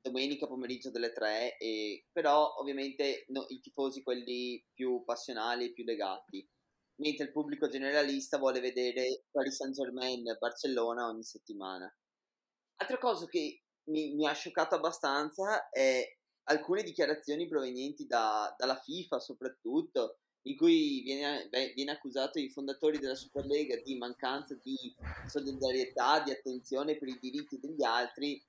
domenica 0.02 0.48
pomeriggio 0.48 0.90
delle 0.90 1.12
tre, 1.12 1.56
e, 1.58 2.06
però 2.10 2.54
ovviamente 2.58 3.24
no, 3.28 3.44
i 3.48 3.60
tifosi 3.60 4.02
quelli 4.02 4.62
più 4.74 5.04
passionali, 5.04 5.72
più 5.72 5.84
legati, 5.84 6.46
mentre 6.96 7.26
il 7.26 7.32
pubblico 7.32 7.68
generalista 7.68 8.36
vuole 8.38 8.60
vedere 8.60 9.24
Paris 9.30 9.56
Saint 9.56 9.74
Germain 9.74 10.24
Barcellona 10.38 11.06
ogni 11.06 11.22
settimana. 11.22 11.90
Altra 12.80 12.98
cosa 12.98 13.26
che 13.26 13.62
mi, 13.90 14.14
mi 14.14 14.26
ha 14.26 14.32
scioccato 14.32 14.74
abbastanza 14.74 15.68
è 15.70 16.04
alcune 16.44 16.82
dichiarazioni 16.82 17.46
provenienti 17.46 18.06
da, 18.06 18.54
dalla 18.58 18.76
FIFA 18.76 19.20
soprattutto, 19.20 20.16
in 20.42 20.56
cui 20.56 21.02
viene, 21.02 21.48
viene, 21.74 21.92
accusato 21.92 22.38
i 22.38 22.50
fondatori 22.50 22.98
della 22.98 23.14
Superlega 23.14 23.76
di 23.76 23.96
mancanza 23.96 24.56
di 24.60 24.94
solidarietà, 25.28 26.20
di 26.20 26.32
attenzione 26.32 26.96
per 26.96 27.08
i 27.08 27.18
diritti 27.20 27.60
degli 27.60 27.84
altri, 27.84 28.42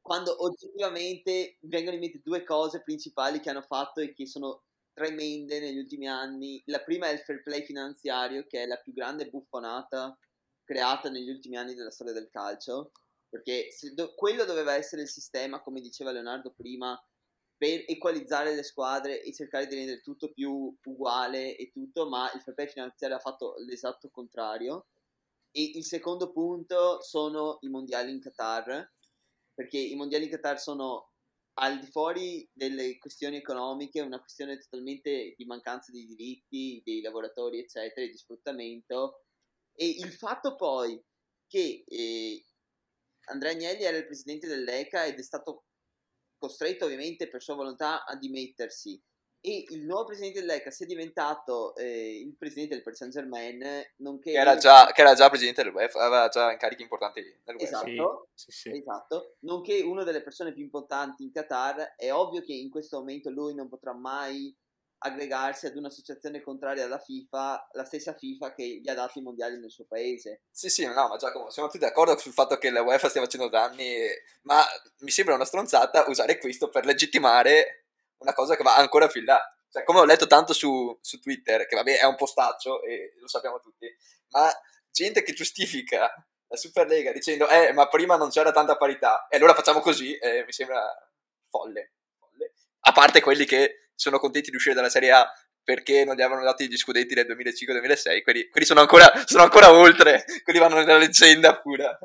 quando 0.00 0.42
oggettivamente 0.42 1.58
vengono 1.60 1.94
in 1.94 2.00
mente 2.00 2.20
due 2.24 2.42
cose 2.42 2.82
principali 2.82 3.40
che 3.40 3.50
hanno 3.50 3.62
fatto 3.62 4.00
e 4.00 4.14
che 4.14 4.26
sono 4.26 4.62
tremende 4.94 5.60
negli 5.60 5.78
ultimi 5.78 6.08
anni. 6.08 6.62
La 6.66 6.80
prima 6.80 7.06
è 7.06 7.12
il 7.12 7.20
fair 7.20 7.42
play 7.42 7.62
finanziario, 7.64 8.46
che 8.46 8.62
è 8.62 8.66
la 8.66 8.76
più 8.76 8.92
grande 8.92 9.28
buffonata 9.28 10.16
creata 10.64 11.10
negli 11.10 11.28
ultimi 11.28 11.56
anni 11.56 11.74
della 11.74 11.90
storia 11.90 12.12
del 12.12 12.30
calcio 12.30 12.92
perché 13.32 13.70
do- 13.94 14.12
quello 14.14 14.44
doveva 14.44 14.74
essere 14.74 15.00
il 15.00 15.08
sistema, 15.08 15.62
come 15.62 15.80
diceva 15.80 16.12
Leonardo 16.12 16.52
prima, 16.52 17.02
per 17.56 17.82
equalizzare 17.86 18.54
le 18.54 18.62
squadre 18.62 19.22
e 19.22 19.32
cercare 19.32 19.66
di 19.66 19.74
rendere 19.74 20.02
tutto 20.02 20.30
più 20.32 20.76
uguale 20.84 21.56
e 21.56 21.70
tutto, 21.70 22.10
ma 22.10 22.30
il 22.34 22.42
fair 22.42 22.68
finanziario 22.68 23.16
ha 23.16 23.20
fatto 23.20 23.54
l'esatto 23.66 24.10
contrario. 24.10 24.88
E 25.50 25.62
il 25.76 25.84
secondo 25.84 26.30
punto 26.30 27.00
sono 27.00 27.56
i 27.62 27.70
mondiali 27.70 28.10
in 28.10 28.20
Qatar, 28.20 28.92
perché 29.54 29.78
i 29.78 29.94
mondiali 29.94 30.24
in 30.24 30.30
Qatar 30.30 30.60
sono 30.60 31.12
al 31.54 31.78
di 31.78 31.86
fuori 31.86 32.46
delle 32.52 32.98
questioni 32.98 33.36
economiche, 33.36 34.02
una 34.02 34.20
questione 34.20 34.58
totalmente 34.58 35.32
di 35.38 35.44
mancanza 35.46 35.90
di 35.90 36.04
diritti 36.04 36.82
dei 36.84 37.00
lavoratori, 37.00 37.60
eccetera, 37.60 38.06
di 38.06 38.16
sfruttamento. 38.16 39.22
E 39.72 39.88
il 39.88 40.12
fatto 40.12 40.54
poi 40.54 41.02
che 41.46 41.84
eh, 41.86 42.44
Andrea 43.26 43.52
Agnelli 43.52 43.84
era 43.84 43.96
il 43.96 44.06
presidente 44.06 44.46
dell'ECA 44.46 45.04
ed 45.04 45.18
è 45.18 45.22
stato 45.22 45.64
costretto 46.38 46.86
ovviamente 46.86 47.28
per 47.28 47.42
sua 47.42 47.54
volontà 47.54 48.04
a 48.04 48.16
dimettersi. 48.16 49.00
E 49.44 49.64
il 49.70 49.84
nuovo 49.86 50.04
presidente 50.04 50.38
dell'ECA 50.38 50.70
sia 50.70 50.86
diventato 50.86 51.74
eh, 51.74 52.20
il 52.20 52.36
presidente 52.36 52.74
del 52.74 52.82
Paris 52.84 52.98
Saint 53.00 53.12
Germain 53.12 53.60
nonché 53.96 54.30
che 54.30 54.38
era, 54.38 54.56
già, 54.56 54.88
che 54.92 55.00
era 55.00 55.14
già 55.14 55.28
presidente 55.28 55.64
del 55.64 55.72
UEFA 55.72 56.00
aveva 56.00 56.28
già 56.28 56.52
incarichi 56.52 56.82
importanti 56.82 57.20
nel 57.44 57.56
UEFA. 57.56 57.64
Esatto, 57.64 58.28
sì, 58.34 58.50
sì, 58.52 58.58
sì. 58.70 58.78
esatto. 58.78 59.34
Nonché 59.40 59.80
una 59.80 60.04
delle 60.04 60.22
persone 60.22 60.52
più 60.52 60.62
importanti 60.62 61.24
in 61.24 61.32
Qatar. 61.32 61.94
È 61.96 62.12
ovvio 62.12 62.40
che 62.42 62.52
in 62.52 62.70
questo 62.70 62.98
momento 62.98 63.30
lui 63.30 63.52
non 63.54 63.68
potrà 63.68 63.92
mai 63.92 64.56
aggregarsi 65.02 65.66
ad 65.66 65.76
un'associazione 65.76 66.40
contraria 66.40 66.84
alla 66.84 66.98
FIFA, 66.98 67.68
la 67.72 67.84
stessa 67.84 68.14
FIFA 68.14 68.54
che 68.54 68.80
gli 68.82 68.88
ha 68.88 68.94
dato 68.94 69.18
i 69.18 69.22
mondiali 69.22 69.58
nel 69.58 69.70
suo 69.70 69.84
paese. 69.84 70.42
Sì, 70.50 70.68
sì, 70.68 70.86
no, 70.86 71.08
ma 71.08 71.16
Giacomo, 71.16 71.50
siamo 71.50 71.68
tutti 71.68 71.84
d'accordo 71.84 72.16
sul 72.16 72.32
fatto 72.32 72.56
che 72.56 72.70
la 72.70 72.82
UEFA 72.82 73.08
stia 73.08 73.20
facendo 73.20 73.48
danni, 73.48 74.06
ma 74.42 74.62
mi 74.98 75.10
sembra 75.10 75.34
una 75.34 75.44
stronzata 75.44 76.04
usare 76.08 76.38
questo 76.38 76.68
per 76.68 76.84
legittimare 76.84 77.86
una 78.18 78.32
cosa 78.32 78.56
che 78.56 78.62
va 78.62 78.76
ancora 78.76 79.08
più 79.08 79.20
in 79.20 79.26
là. 79.26 79.56
Cioè, 79.68 79.84
come 79.84 80.00
ho 80.00 80.04
letto 80.04 80.26
tanto 80.26 80.52
su, 80.52 80.96
su 81.00 81.18
Twitter, 81.18 81.66
che 81.66 81.76
vabbè 81.76 81.98
è 81.98 82.04
un 82.04 82.16
postaccio 82.16 82.82
e 82.82 83.14
lo 83.18 83.26
sappiamo 83.26 83.58
tutti, 83.60 83.86
ma 84.28 84.50
gente 84.90 85.22
che 85.22 85.32
giustifica 85.32 86.12
la 86.46 86.56
Superlega 86.58 87.12
dicendo 87.12 87.48
eh 87.48 87.72
ma 87.72 87.88
prima 87.88 88.16
non 88.16 88.28
c'era 88.28 88.52
tanta 88.52 88.76
parità 88.76 89.26
e 89.28 89.38
allora 89.38 89.54
facciamo 89.54 89.80
così, 89.80 90.14
eh, 90.16 90.44
mi 90.44 90.52
sembra 90.52 90.84
folle. 91.48 91.92
folle. 92.18 92.52
A 92.80 92.92
parte 92.92 93.22
quelli 93.22 93.46
che 93.46 93.81
sono 93.94 94.18
contenti 94.18 94.50
di 94.50 94.56
uscire 94.56 94.74
dalla 94.74 94.88
Serie 94.88 95.12
A 95.12 95.32
perché 95.64 96.04
non 96.04 96.16
gli 96.16 96.22
avevano 96.22 96.44
dato 96.44 96.64
gli 96.64 96.76
scudetti 96.76 97.14
nel 97.14 97.26
2005-2006, 97.26 98.22
quelli, 98.22 98.48
quelli 98.48 98.66
sono, 98.66 98.80
ancora, 98.80 99.10
sono, 99.26 99.44
ancora, 99.44 99.72
oltre, 99.72 100.24
quelli 100.42 100.58
vanno 100.58 100.76
nella 100.76 100.98
leggenda 100.98 101.60
pura. 101.60 101.96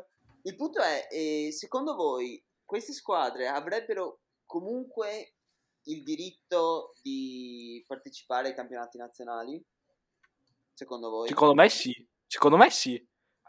Il 0.42 0.54
punto 0.54 0.80
è, 0.80 1.08
eh, 1.10 1.48
secondo 1.52 1.94
voi 1.94 2.42
queste 2.64 2.92
squadre 2.92 3.48
avrebbero 3.48 4.20
comunque 4.46 5.34
il 5.84 6.02
diritto 6.02 6.92
di 7.02 7.82
partecipare 7.86 8.48
ai 8.48 8.54
campionati 8.54 8.98
nazionali? 8.98 9.62
Secondo 10.72 11.10
voi? 11.10 11.28
Secondo 11.28 11.54
me 11.54 11.68
sì, 11.68 12.08
secondo 12.26 12.56
me 12.56 12.70
sì. 12.70 13.07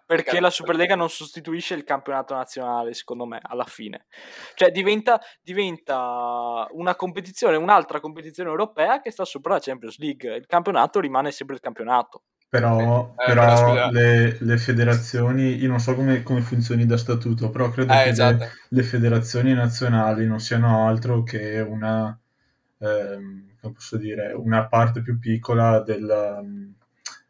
Perché 0.10 0.40
la 0.40 0.50
Superlega 0.50 0.96
non 0.96 1.08
sostituisce 1.08 1.76
il 1.76 1.84
campionato 1.84 2.34
nazionale, 2.34 2.96
secondo 2.96 3.28
me, 3.28 3.40
alla 3.44 3.66
fine. 3.66 4.08
Cioè 4.56 4.72
diventa, 4.72 5.22
diventa, 5.40 6.66
una 6.72 6.96
competizione, 6.96 7.58
un'altra 7.58 8.00
competizione 8.00 8.50
europea 8.50 9.02
che 9.02 9.12
sta 9.12 9.24
sopra 9.24 9.54
la 9.54 9.60
Champions 9.60 10.00
League. 10.00 10.36
Il 10.36 10.48
campionato 10.48 11.00
rimane 11.00 11.30
sempre 11.30 11.54
il 11.54 11.62
campionato. 11.62 12.24
Però, 12.50 13.14
eh, 13.20 13.24
però 13.24 13.92
le, 13.92 14.38
le, 14.40 14.58
federazioni, 14.58 15.58
io 15.58 15.68
non 15.68 15.80
so 15.80 15.94
come, 15.94 16.24
come, 16.24 16.42
funzioni 16.42 16.88
da 16.88 16.98
statuto, 16.98 17.52
però 17.52 17.70
credo 17.70 17.94
eh, 17.94 18.06
che 18.06 18.10
esatto. 18.10 18.38
le, 18.46 18.52
le, 18.70 18.82
federazioni 18.82 19.54
nazionali 19.54 20.26
non 20.26 20.40
siano 20.40 20.88
altro 20.88 21.22
che 21.22 21.60
una, 21.60 22.20
ehm, 22.80 23.46
dire, 23.92 24.34
una 24.34 24.66
parte 24.66 25.04
più 25.04 25.20
piccola 25.20 25.82
della, 25.82 26.44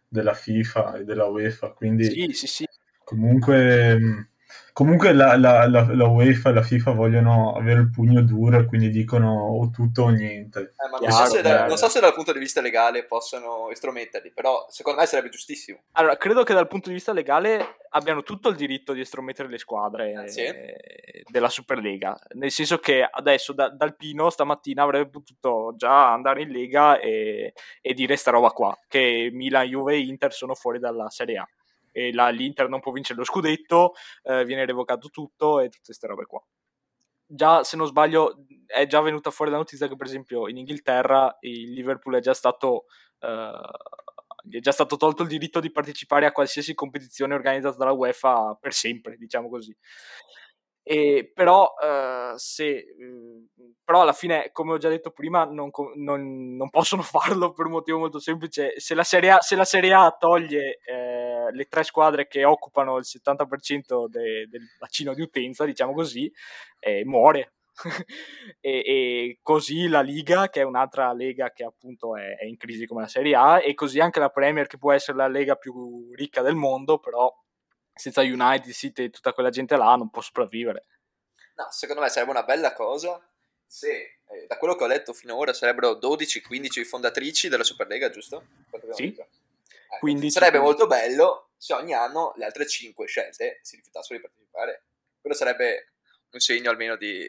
della 0.07 0.33
FIFA 0.33 0.99
e 0.99 1.03
della 1.03 1.25
UEFA, 1.25 1.71
quindi 1.73 2.05
sì, 2.05 2.31
sì, 2.31 2.47
sì. 2.47 2.68
Comunque 3.09 4.27
Comunque 4.79 5.11
la, 5.11 5.35
la, 5.35 5.67
la, 5.67 5.93
la, 5.93 6.07
UEFA 6.07 6.51
e 6.51 6.53
la 6.53 6.61
FIFA 6.61 6.91
vogliono 6.91 7.53
avere 7.53 7.81
il 7.81 7.89
pugno 7.89 8.21
duro 8.21 8.59
e 8.59 8.65
quindi 8.65 8.89
dicono 8.89 9.33
o 9.33 9.69
tutto 9.69 10.03
o 10.03 10.07
niente. 10.07 10.73
Eh, 10.77 11.05
non, 11.05 11.11
so 11.11 11.25
se 11.25 11.41
da, 11.41 11.67
non, 11.67 11.77
so 11.77 11.89
se 11.89 11.99
dal 11.99 12.13
punto 12.13 12.31
di 12.31 12.39
vista 12.39 12.61
legale 12.61 13.03
possono 13.03 13.69
estrometterli, 13.71 14.31
però 14.31 14.67
secondo 14.69 15.01
me 15.01 15.05
sarebbe 15.05 15.27
giustissimo. 15.27 15.79
Allora, 15.91 16.15
credo 16.15 16.43
che 16.43 16.53
dal 16.53 16.69
punto 16.69 16.87
di 16.87 16.95
vista 16.95 17.11
legale 17.11 17.75
abbiano 17.89 18.23
tutto 18.23 18.47
il 18.47 18.55
diritto 18.55 18.93
di 18.93 19.01
estromettere 19.01 19.49
le 19.49 19.57
squadre 19.57 20.23
eh, 20.23 20.29
sì. 20.29 20.45
della 21.29 21.49
Superlega. 21.49 22.17
Nel 22.35 22.51
senso 22.51 22.77
che 22.77 23.03
adesso 23.03 23.51
da, 23.51 23.67
dal 23.67 23.97
Pino 23.97 24.29
stamattina 24.29 24.83
avrebbe 24.83 25.09
potuto 25.09 25.73
già 25.75 26.13
andare 26.13 26.43
in 26.43 26.51
Lega 26.51 26.99
e, 26.99 27.51
e 27.81 27.93
dire 27.93 28.15
sta 28.15 28.31
roba 28.31 28.51
qua, 28.51 28.73
che 28.87 29.29
Milan, 29.33 29.67
Juve 29.67 29.95
e 29.95 29.99
Inter 29.99 30.31
sono 30.31 30.55
fuori 30.55 30.79
dalla 30.79 31.09
Serie 31.09 31.39
A 31.39 31.49
e 31.91 32.13
la, 32.13 32.29
l'Inter 32.29 32.69
non 32.69 32.79
può 32.79 32.91
vincere 32.91 33.19
lo 33.19 33.25
scudetto, 33.25 33.93
eh, 34.23 34.45
viene 34.45 34.65
revocato 34.65 35.09
tutto 35.09 35.59
e 35.59 35.69
tutte 35.69 35.85
queste 35.85 36.07
robe 36.07 36.25
qua. 36.25 36.43
Già, 37.25 37.63
se 37.63 37.77
non 37.77 37.85
sbaglio, 37.85 38.45
è 38.65 38.87
già 38.87 39.01
venuta 39.01 39.29
fuori 39.29 39.51
la 39.51 39.57
notizia 39.57 39.87
che, 39.87 39.95
per 39.95 40.07
esempio, 40.07 40.47
in 40.47 40.57
Inghilterra 40.57 41.37
il 41.41 41.73
Liverpool 41.73 42.15
è 42.15 42.19
già 42.21 42.33
stato. 42.33 42.85
Uh, 43.19 43.59
è 44.49 44.59
già 44.59 44.71
stato 44.71 44.95
tolto 44.95 45.23
il 45.23 45.27
diritto 45.27 45.59
di 45.59 45.71
partecipare 45.71 46.25
a 46.25 46.31
qualsiasi 46.31 46.73
competizione 46.73 47.33
organizzata 47.33 47.77
dalla 47.77 47.91
UEFA 47.91 48.57
per 48.59 48.73
sempre, 48.73 49.17
diciamo 49.17 49.49
così. 49.49 49.75
E 50.83 51.31
però, 51.33 51.73
uh, 51.75 52.35
se, 52.35 52.85
uh, 52.97 53.47
però 53.83 54.01
alla 54.01 54.13
fine, 54.13 54.49
come 54.51 54.73
ho 54.73 54.77
già 54.77 54.89
detto 54.89 55.11
prima, 55.11 55.45
non, 55.45 55.69
non, 55.95 56.55
non, 56.55 56.69
possono 56.69 57.01
farlo 57.03 57.53
per 57.53 57.65
un 57.65 57.73
motivo 57.73 57.99
molto 57.99 58.19
semplice. 58.19 58.79
Se 58.79 58.95
la 58.95 59.03
Serie 59.03 59.31
A, 59.31 59.39
la 59.55 59.65
serie 59.65 59.93
A 59.93 60.15
toglie 60.17 60.79
eh, 60.85 61.51
le 61.51 61.65
tre 61.65 61.83
squadre 61.83 62.27
che 62.27 62.45
occupano 62.45 62.97
il 62.97 63.05
70% 63.05 64.07
de, 64.07 64.47
del 64.49 64.61
bacino 64.79 65.13
di 65.13 65.21
utenza, 65.21 65.65
diciamo 65.65 65.93
così, 65.93 66.31
eh, 66.79 67.03
muore. 67.05 67.53
e, 68.59 68.69
e, 68.85 69.39
così 69.41 69.87
la 69.87 70.01
Liga, 70.01 70.49
che 70.49 70.61
è 70.61 70.63
un'altra 70.65 71.13
lega 71.13 71.51
che 71.51 71.63
appunto 71.63 72.15
è, 72.15 72.35
è 72.37 72.45
in 72.45 72.57
crisi 72.57 72.85
come 72.85 73.01
la 73.01 73.07
Serie 73.07 73.35
A, 73.35 73.61
e 73.61 73.73
così 73.73 73.99
anche 73.99 74.19
la 74.19 74.29
Premier, 74.29 74.67
che 74.67 74.77
può 74.77 74.91
essere 74.91 75.17
la 75.17 75.27
lega 75.27 75.55
più 75.55 76.11
ricca 76.13 76.41
del 76.41 76.55
mondo, 76.55 76.99
però 76.99 77.33
senza 77.99 78.21
United 78.21 78.71
City 78.71 79.03
e 79.03 79.09
tutta 79.09 79.33
quella 79.33 79.49
gente 79.49 79.75
là 79.75 79.95
non 79.95 80.09
può 80.09 80.21
sopravvivere. 80.21 80.85
No, 81.55 81.67
secondo 81.69 82.01
me 82.01 82.07
sarebbe 82.07 82.31
una 82.31 82.43
bella 82.43 82.71
cosa 82.71 83.21
se, 83.67 84.19
eh, 84.25 84.45
da 84.47 84.57
quello 84.57 84.75
che 84.75 84.85
ho 84.85 84.87
letto 84.87 85.11
finora, 85.11 85.51
sarebbero 85.53 85.99
12-15 85.99 86.85
fondatrici 86.85 87.49
della 87.49 87.65
Superlega, 87.65 88.09
giusto? 88.09 88.45
Sì. 88.93 89.13
Eh, 89.13 89.27
Quindi 89.99 90.31
sarebbe 90.31 90.59
molto 90.59 90.87
bello 90.87 91.49
se 91.57 91.73
ogni 91.73 91.93
anno 91.93 92.33
le 92.37 92.45
altre 92.45 92.65
5 92.65 93.05
scelte 93.05 93.59
si 93.61 93.75
rifiutassero 93.75 94.15
di 94.15 94.21
partecipare. 94.21 94.83
Quello 95.19 95.35
sarebbe 95.35 95.91
un 96.31 96.39
segno 96.39 96.69
almeno 96.69 96.95
di, 96.95 97.27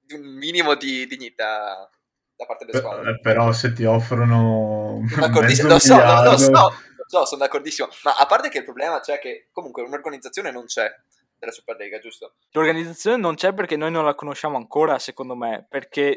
di 0.00 0.14
un 0.14 0.22
minimo 0.22 0.74
di 0.74 1.06
dignità 1.06 1.90
da 2.34 2.46
parte 2.46 2.64
delle 2.64 2.78
squadre. 2.78 3.10
Eh, 3.10 3.20
però 3.20 3.52
se 3.52 3.74
ti 3.74 3.84
offrono... 3.84 5.06
Lo 5.16 5.78
so, 5.78 5.96
lo 5.96 6.38
so, 6.38 6.72
So, 7.12 7.26
sono 7.26 7.42
d'accordissimo. 7.42 7.88
Ma 8.04 8.16
a 8.16 8.24
parte 8.24 8.48
che 8.48 8.56
il 8.56 8.64
problema 8.64 8.98
c'è 9.00 9.18
che 9.18 9.48
comunque 9.52 9.82
un'organizzazione 9.82 10.50
non 10.50 10.64
c'è 10.64 10.90
della 11.38 11.52
Superlega, 11.52 11.98
giusto? 11.98 12.36
L'organizzazione 12.52 13.18
non 13.18 13.34
c'è 13.34 13.52
perché 13.52 13.76
noi 13.76 13.90
non 13.90 14.06
la 14.06 14.14
conosciamo 14.14 14.56
ancora, 14.56 14.98
secondo 14.98 15.36
me, 15.36 15.66
perché 15.68 16.16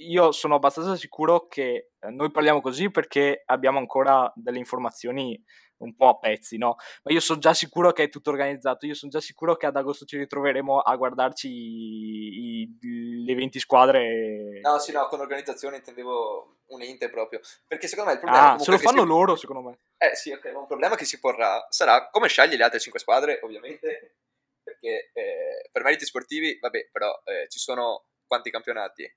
io 0.00 0.32
sono 0.32 0.54
abbastanza 0.54 0.96
sicuro 0.96 1.46
che 1.46 1.90
eh, 1.98 2.08
noi 2.08 2.30
parliamo 2.30 2.62
così 2.62 2.90
perché 2.90 3.42
abbiamo 3.44 3.76
ancora 3.76 4.32
delle 4.34 4.56
informazioni 4.56 5.38
un 5.78 5.94
po' 5.94 6.08
a 6.08 6.18
pezzi, 6.18 6.56
no? 6.56 6.76
Ma 7.02 7.12
io 7.12 7.20
sono 7.20 7.38
già 7.38 7.54
sicuro 7.54 7.92
che 7.92 8.04
è 8.04 8.08
tutto 8.08 8.30
organizzato, 8.30 8.86
io 8.86 8.94
sono 8.94 9.10
già 9.10 9.20
sicuro 9.20 9.56
che 9.56 9.66
ad 9.66 9.76
agosto 9.76 10.04
ci 10.04 10.16
ritroveremo 10.16 10.80
a 10.80 10.96
guardarci 10.96 11.48
i, 11.48 12.78
i, 12.80 13.24
le 13.24 13.34
20 13.34 13.58
squadre. 13.58 14.60
No, 14.60 14.78
sì, 14.78 14.92
no, 14.92 15.06
con 15.06 15.20
organizzazione 15.20 15.76
intendevo 15.76 16.58
un 16.68 16.82
ente 16.82 17.10
proprio. 17.10 17.40
Perché 17.66 17.86
secondo 17.86 18.10
me 18.10 18.16
il 18.16 18.22
problema... 18.22 18.52
Ah, 18.52 18.58
se 18.58 18.70
lo 18.70 18.78
fanno 18.78 19.02
si... 19.02 19.06
loro, 19.06 19.36
secondo 19.36 19.68
me. 19.68 19.78
Eh 19.96 20.14
sì, 20.16 20.32
ok, 20.32 20.52
ma 20.52 20.60
un 20.60 20.66
problema 20.66 20.96
che 20.96 21.04
si 21.04 21.18
porrà 21.18 21.66
sarà 21.70 22.08
come 22.10 22.28
sceglie 22.28 22.56
le 22.56 22.64
altre 22.64 22.80
5 22.80 23.00
squadre, 23.00 23.40
ovviamente, 23.42 24.16
perché 24.62 25.10
eh, 25.12 25.68
per 25.70 25.82
meriti 25.82 26.04
sportivi, 26.04 26.58
vabbè, 26.60 26.88
però 26.90 27.20
eh, 27.24 27.48
ci 27.48 27.58
sono 27.58 28.06
quanti 28.26 28.50
campionati? 28.50 29.10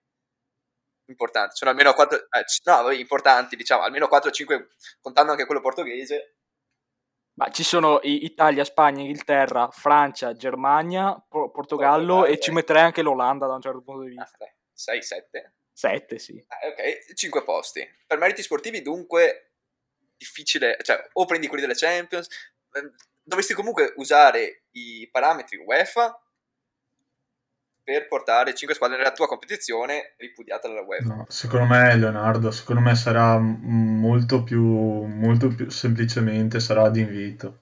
Importanti, 1.05 1.55
sono 1.57 1.71
almeno 1.71 1.93
4, 1.93 2.17
eh, 2.17 2.45
no, 2.63 2.91
importanti, 2.91 3.55
diciamo, 3.55 3.83
almeno 3.83 4.07
4-5, 4.09 4.67
contando 5.01 5.31
anche 5.31 5.45
quello 5.45 5.59
portoghese, 5.59 6.37
ma 7.33 7.49
ci 7.49 7.63
sono 7.63 7.99
Italia, 8.03 8.63
Spagna, 8.63 9.01
Inghilterra, 9.01 9.69
Francia, 9.71 10.33
Germania, 10.33 11.13
Portogallo 11.13 11.51
Portogallo 11.51 12.25
e 12.25 12.39
ci 12.39 12.51
metterei 12.51 12.83
anche 12.83 13.01
l'Olanda 13.01 13.47
da 13.47 13.55
un 13.55 13.61
certo 13.61 13.81
punto 13.81 14.03
di 14.03 14.09
vista. 14.09 14.37
6, 14.73 15.01
7? 15.01 15.53
7, 15.73 16.19
sì. 16.19 16.43
Ah, 16.47 16.67
ok, 16.67 17.13
5 17.13 17.43
posti. 17.43 17.87
Per 18.05 18.17
meriti 18.17 18.41
sportivi 18.41 18.81
dunque 18.81 19.53
difficile, 20.17 20.77
cioè 20.81 21.07
o 21.13 21.25
prendi 21.25 21.47
quelli 21.47 21.63
delle 21.63 21.77
Champions, 21.77 22.27
ehm, 22.73 22.93
dovresti 23.23 23.53
comunque 23.53 23.93
usare 23.95 24.63
i 24.71 25.07
parametri 25.11 25.57
UEFA 25.57 26.19
per 27.83 28.07
portare 28.07 28.53
5 28.53 28.75
squadre 28.75 28.97
nella 28.97 29.11
tua 29.11 29.27
competizione 29.27 30.13
ripudiata 30.17 30.67
dalla 30.67 30.81
UEFA. 30.81 31.15
No, 31.15 31.25
secondo 31.29 31.65
me, 31.65 31.95
Leonardo, 31.95 32.51
secondo 32.51 32.81
me 32.81 32.95
sarà 32.95 33.37
molto 33.37 34.43
più, 34.43 34.61
molto 34.61 35.47
più 35.49 35.69
semplicemente 35.69 36.59
sarà 36.59 36.89
di 36.89 37.01
invito. 37.01 37.57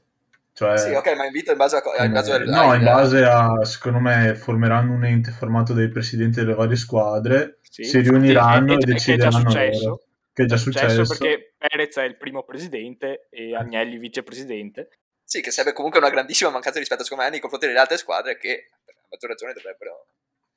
Cioè, 0.53 0.77
sì, 0.77 0.91
ok, 0.91 1.15
ma 1.15 1.25
invito 1.25 1.51
in 1.51 1.57
base 1.57 1.77
a... 1.77 2.03
In 2.03 2.11
base 2.11 2.33
a 2.33 2.37
no, 2.39 2.73
in 2.73 2.83
base 2.83 3.23
a, 3.23 3.63
secondo 3.63 3.99
me, 3.99 4.35
formeranno 4.35 4.91
un 4.91 5.05
ente 5.05 5.31
formato 5.31 5.71
dai 5.71 5.87
presidenti 5.87 6.41
delle 6.41 6.53
varie 6.53 6.75
squadre, 6.75 7.59
sì, 7.61 7.85
si 7.85 7.99
riuniranno 8.01 8.73
e, 8.73 8.75
e, 8.75 8.79
e 8.81 8.85
decideranno 8.85 9.53
loro. 9.53 10.01
Che 10.33 10.43
è 10.43 10.45
già 10.45 10.57
successo. 10.57 11.03
Perché 11.05 11.53
Perez 11.57 11.95
è 11.95 12.03
il 12.03 12.17
primo 12.17 12.43
presidente 12.43 13.27
e 13.29 13.55
Agnelli 13.55 13.97
vicepresidente. 13.97 14.89
Sì, 15.23 15.39
che 15.41 15.51
sarebbe 15.51 15.75
comunque 15.75 15.99
una 15.99 16.09
grandissima 16.09 16.49
mancanza 16.49 16.77
di 16.77 16.79
rispetto, 16.79 17.03
secondo 17.03 17.23
me, 17.23 17.29
nei 17.29 17.39
confronti 17.39 17.67
delle 17.67 17.79
altre 17.79 17.97
squadre 17.97 18.37
che, 18.37 18.69
maggior 19.09 19.29
ragione, 19.29 19.53
dovrebbero 19.53 20.07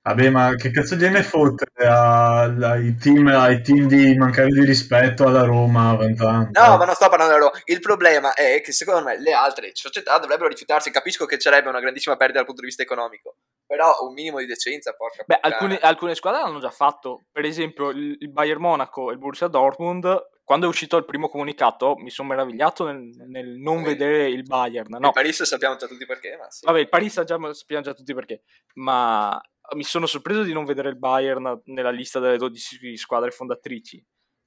Vabbè, 0.05 0.31
ma 0.31 0.57
che 0.57 0.73
cazzo 0.73 0.97
gliene 0.97 1.23
fotte 1.23 1.65
ai 1.77 2.97
team, 2.97 3.29
ai 3.29 3.63
team 3.63 3.87
di 3.87 4.17
mancare 4.17 4.49
di 4.49 4.65
rispetto 4.65 5.29
alla 5.29 5.45
Roma? 5.45 5.93
No, 5.93 6.77
ma 6.77 6.85
non 6.85 6.95
sto 6.95 7.09
parlando 7.09 7.35
della 7.35 7.47
Roma. 7.47 7.61
Il 7.67 7.79
problema 7.79 8.35
è 8.35 8.61
che 8.65 8.73
secondo 8.73 9.05
me 9.05 9.21
le 9.21 9.33
altre 9.33 9.71
società 9.75 10.19
dovrebbero 10.19 10.49
rifiutarsi. 10.49 10.91
Capisco 10.91 11.25
che 11.25 11.39
sarebbe 11.39 11.69
una 11.69 11.79
grandissima 11.79 12.17
perdita 12.17 12.39
dal 12.39 12.47
punto 12.47 12.63
di 12.63 12.67
vista 12.67 12.83
economico, 12.83 13.37
però 13.65 13.95
un 14.01 14.13
minimo 14.13 14.41
di 14.41 14.47
decenza, 14.47 14.93
porca 14.93 15.23
Beh, 15.25 15.39
alcune, 15.41 15.79
alcune, 15.79 16.17
squadre 16.17 16.41
l'hanno 16.41 16.59
già 16.59 16.71
fatto. 16.71 17.27
Per 17.31 17.45
esempio, 17.45 17.91
il, 17.91 18.17
il 18.19 18.31
Bayern 18.33 18.61
Monaco 18.61 19.09
e 19.11 19.13
il 19.13 19.19
Borussia 19.21 19.47
Dortmund 19.47 20.05
quando 20.45 20.67
è 20.67 20.69
uscito 20.69 20.97
il 20.97 21.05
primo 21.05 21.29
comunicato 21.29 21.95
mi 21.97 22.11
sono 22.11 22.29
meravigliato 22.29 22.85
nel, 22.85 23.11
nel 23.29 23.49
non 23.57 23.83
Vabbè. 23.83 23.89
vedere 23.89 24.29
il 24.29 24.43
Bayern. 24.43 24.97
No. 24.99 25.09
Il 25.09 25.13
Paris 25.13 25.43
sappiamo 25.43 25.77
già 25.77 25.87
tutti 25.87 26.05
perché, 26.05 26.37
ma 26.37 26.51
sì. 26.51 26.67
Vabbè, 26.67 26.81
il 26.81 26.89
Paris 26.89 27.13
sappiamo 27.13 27.53
già 27.53 27.95
tutti 27.95 28.15
perché, 28.15 28.43
ma 28.75 29.41
mi 29.75 29.85
sono 29.85 30.07
sorpreso 30.07 30.43
di 30.43 30.53
non 30.53 30.65
vedere 30.65 30.89
il 30.89 30.99
Bayern 30.99 31.63
nella 31.67 31.91
lista 31.91 32.19
delle 32.19 32.37
12 32.37 32.97
squadre 32.97 33.31
fondatrici. 33.31 34.05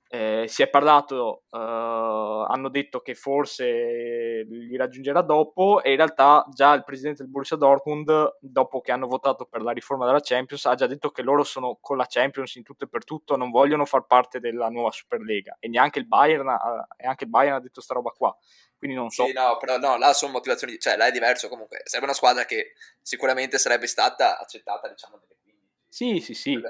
Eh, 0.07 0.45
si 0.47 0.61
è 0.61 0.69
parlato, 0.69 1.43
uh, 1.49 1.57
hanno 1.57 2.69
detto 2.69 3.01
che 3.01 3.15
forse 3.15 4.45
li 4.47 4.77
raggiungerà 4.77 5.21
dopo 5.21 5.81
e 5.81 5.91
in 5.91 5.97
realtà 5.97 6.45
già 6.53 6.73
il 6.73 6.83
presidente 6.83 7.23
del 7.23 7.31
Borussia 7.31 7.57
Dortmund, 7.57 8.37
dopo 8.39 8.81
che 8.81 8.91
hanno 8.91 9.07
votato 9.07 9.45
per 9.45 9.61
la 9.61 9.71
riforma 9.71 10.05
della 10.05 10.19
Champions, 10.21 10.65
ha 10.65 10.75
già 10.75 10.85
detto 10.85 11.09
che 11.09 11.23
loro 11.23 11.43
sono 11.43 11.79
con 11.81 11.97
la 11.97 12.05
Champions 12.07 12.55
in 12.55 12.63
tutto 12.63 12.85
e 12.85 12.87
per 12.87 13.03
tutto, 13.03 13.35
non 13.35 13.49
vogliono 13.49 13.83
far 13.85 14.05
parte 14.05 14.39
della 14.39 14.69
nuova 14.69 14.91
Superlega 14.91 15.57
e 15.59 15.67
neanche 15.67 15.99
il 15.99 16.07
Bayern, 16.07 16.47
e 16.97 17.07
anche 17.07 17.23
il 17.23 17.29
Bayern 17.29 17.55
ha 17.55 17.59
detto 17.59 17.81
sta 17.81 17.95
roba 17.95 18.11
qua. 18.11 18.35
Quindi 18.77 18.95
non 18.95 19.09
so. 19.09 19.25
Sì, 19.25 19.33
no, 19.33 19.57
però 19.57 19.77
no, 19.77 19.97
là 19.97 20.13
sono 20.13 20.33
motivazioni, 20.33 20.77
cioè 20.77 20.97
là 20.97 21.07
è 21.07 21.11
diverso 21.11 21.49
comunque. 21.49 21.81
Sarebbe 21.83 22.05
una 22.05 22.15
squadra 22.15 22.45
che 22.45 22.73
sicuramente 23.01 23.57
sarebbe 23.57 23.87
stata 23.87 24.37
accettata, 24.37 24.87
diciamo, 24.87 25.17
delle 25.17 25.35
15. 25.41 25.71
Sì, 25.89 26.19
sì, 26.19 26.33
sì. 26.33 26.61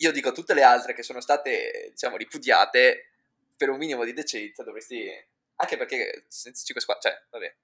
Io 0.00 0.12
dico 0.12 0.32
tutte 0.32 0.54
le 0.54 0.62
altre 0.62 0.94
che 0.94 1.02
sono 1.02 1.20
state, 1.20 1.88
diciamo, 1.90 2.16
ripudiate 2.16 3.10
per 3.56 3.70
un 3.70 3.78
minimo 3.78 4.04
di 4.04 4.12
decenza 4.12 4.62
dovresti 4.62 5.10
anche 5.56 5.76
perché 5.76 6.24
senza 6.28 6.64
5 6.64 6.80
squadre, 6.80 7.10
cioè, 7.10 7.26
vabbè, 7.30 7.56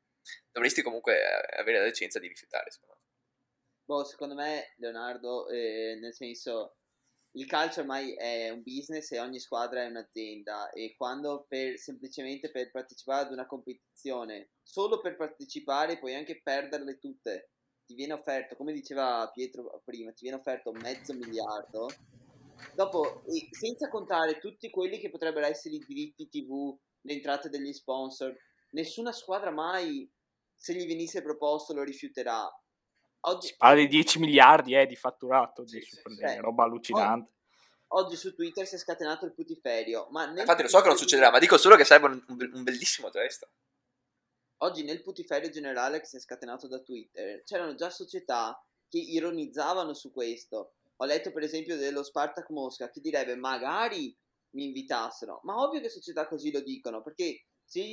dovresti 0.51 0.83
comunque 0.83 1.23
avere 1.57 1.79
la 1.79 1.85
decenza 1.85 2.19
di 2.19 2.29
rifiutare, 2.29 2.71
secondo 2.71 2.95
me. 2.95 3.03
Boh, 3.85 4.05
secondo 4.05 4.35
me, 4.35 4.75
Leonardo, 4.79 5.49
eh, 5.49 5.97
nel 6.01 6.15
senso, 6.15 6.79
il 7.33 7.47
calcio 7.47 7.81
ormai 7.81 8.15
è 8.15 8.49
un 8.51 8.63
business 8.63 9.13
e 9.13 9.21
ogni 9.21 9.39
squadra 9.39 9.83
è 9.83 9.87
un'azienda 9.87 10.71
e 10.71 10.95
quando 10.97 11.45
per, 11.49 11.79
semplicemente 11.79 12.51
per 12.51 12.71
partecipare 12.71 13.27
ad 13.27 13.33
una 13.33 13.47
competizione, 13.47 14.51
solo 14.63 15.01
per 15.01 15.17
partecipare 15.17 15.99
puoi 15.99 16.15
anche 16.15 16.41
perderle 16.43 16.99
tutte, 16.99 17.51
ti 17.85 17.95
viene 17.95 18.15
offerto, 18.15 18.57
come 18.57 18.73
diceva 18.73 19.31
Pietro 19.33 19.83
prima, 19.85 20.13
ti 20.13 20.23
viene 20.23 20.39
offerto 20.39 20.73
mezzo 20.73 21.13
miliardo, 21.13 21.89
dopo, 22.75 23.23
senza 23.51 23.89
contare 23.89 24.39
tutti 24.39 24.71
quelli 24.71 24.99
che 24.99 25.11
potrebbero 25.11 25.47
essere 25.47 25.77
i 25.77 25.85
diritti 25.87 26.29
TV, 26.29 26.77
le 27.03 27.13
entrate 27.13 27.49
degli 27.49 27.73
sponsor, 27.73 28.35
nessuna 28.71 29.13
squadra 29.13 29.51
mai, 29.51 30.11
se 30.55 30.75
gli 30.75 30.87
venisse 30.87 31.23
proposto, 31.23 31.75
lo 31.75 31.83
rifiuterà 31.83 32.51
Oggi... 33.27 33.49
Si 33.49 33.57
parla 33.57 33.81
di 33.81 33.89
10 33.89 34.19
miliardi 34.19 34.75
eh, 34.75 34.87
di 34.87 34.97
fatturato 34.97 35.63
di 35.63 35.81
sì, 35.81 35.97
Super 35.97 36.31
sì, 36.31 36.37
roba 36.39 36.65
allucinante. 36.65 37.33
Oggi 37.89 38.17
su 38.17 38.35
Twitter 38.35 38.67
si 38.67 38.75
è 38.75 38.79
scatenato 38.79 39.25
il 39.25 39.33
putiferio. 39.33 40.09
Ma 40.11 40.27
Infatti 40.27 40.63
lo 40.63 40.69
so 40.69 40.81
che 40.81 40.89
non 40.89 40.97
succederà, 40.97 41.31
ma 41.31 41.39
dico 41.39 41.57
solo 41.57 41.77
che 41.77 41.85
sarebbe 41.85 42.23
un, 42.27 42.51
un 42.53 42.63
bellissimo 42.63 43.09
gesto. 43.11 43.49
Oggi 44.59 44.83
nel 44.83 45.03
putiferio 45.03 45.49
generale 45.49 46.01
che 46.01 46.07
si 46.07 46.17
è 46.17 46.21
scatenato 46.21 46.67
da 46.67 46.81
Twitter 46.81 47.43
c'erano 47.45 47.75
già 47.75 47.91
società 47.91 48.61
che 48.89 48.99
ironizzavano 48.99 49.95
su 49.95 50.13
questo. 50.13 50.75
Ho 50.97 51.05
letto 51.05 51.33
per 51.33 51.43
esempio 51.43 51.77
dello 51.77 52.03
Spartak 52.03 52.51
Mosca 52.51 52.91
che 52.91 53.01
direbbe 53.01 53.37
magari 53.37 54.17
mi 54.51 54.67
invitassero, 54.67 55.41
ma 55.45 55.61
ovvio 55.61 55.81
che 55.81 55.89
società 55.89 56.27
così 56.29 56.53
lo 56.53 56.61
dicono 56.61 57.03
perché 57.03 57.47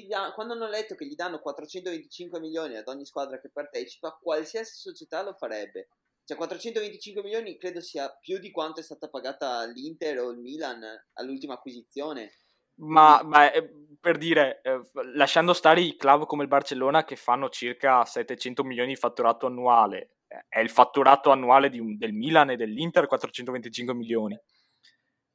da, 0.07 0.31
quando 0.33 0.53
hanno 0.53 0.67
letto 0.67 0.95
che 0.95 1.05
gli 1.05 1.15
danno 1.15 1.39
425 1.39 2.39
milioni 2.39 2.75
ad 2.75 2.87
ogni 2.87 3.05
squadra 3.05 3.39
che 3.39 3.49
partecipa, 3.49 4.17
qualsiasi 4.21 4.75
società 4.75 5.23
lo 5.23 5.33
farebbe. 5.33 5.89
Cioè 6.23 6.37
425 6.37 7.23
milioni 7.23 7.57
credo 7.57 7.81
sia 7.81 8.09
più 8.19 8.37
di 8.37 8.51
quanto 8.51 8.79
è 8.79 8.83
stata 8.83 9.09
pagata 9.09 9.65
l'Inter 9.65 10.19
o 10.19 10.29
il 10.29 10.39
Milan 10.39 10.83
all'ultima 11.13 11.55
acquisizione. 11.55 12.31
Ma, 12.75 13.21
ma 13.23 13.51
eh, 13.51 13.69
per 13.99 14.17
dire, 14.17 14.61
eh, 14.63 14.81
lasciando 15.13 15.53
stare 15.53 15.81
i 15.81 15.95
club 15.95 16.25
come 16.25 16.43
il 16.43 16.49
Barcellona 16.49 17.03
che 17.03 17.15
fanno 17.15 17.49
circa 17.49 18.05
700 18.05 18.63
milioni 18.63 18.93
di 18.93 18.99
fatturato 18.99 19.47
annuale, 19.47 20.17
è 20.47 20.59
il 20.59 20.69
fatturato 20.69 21.31
annuale 21.31 21.69
un, 21.79 21.97
del 21.97 22.13
Milan 22.13 22.51
e 22.51 22.55
dell'Inter 22.55 23.07
425 23.07 23.93
milioni. 23.93 24.39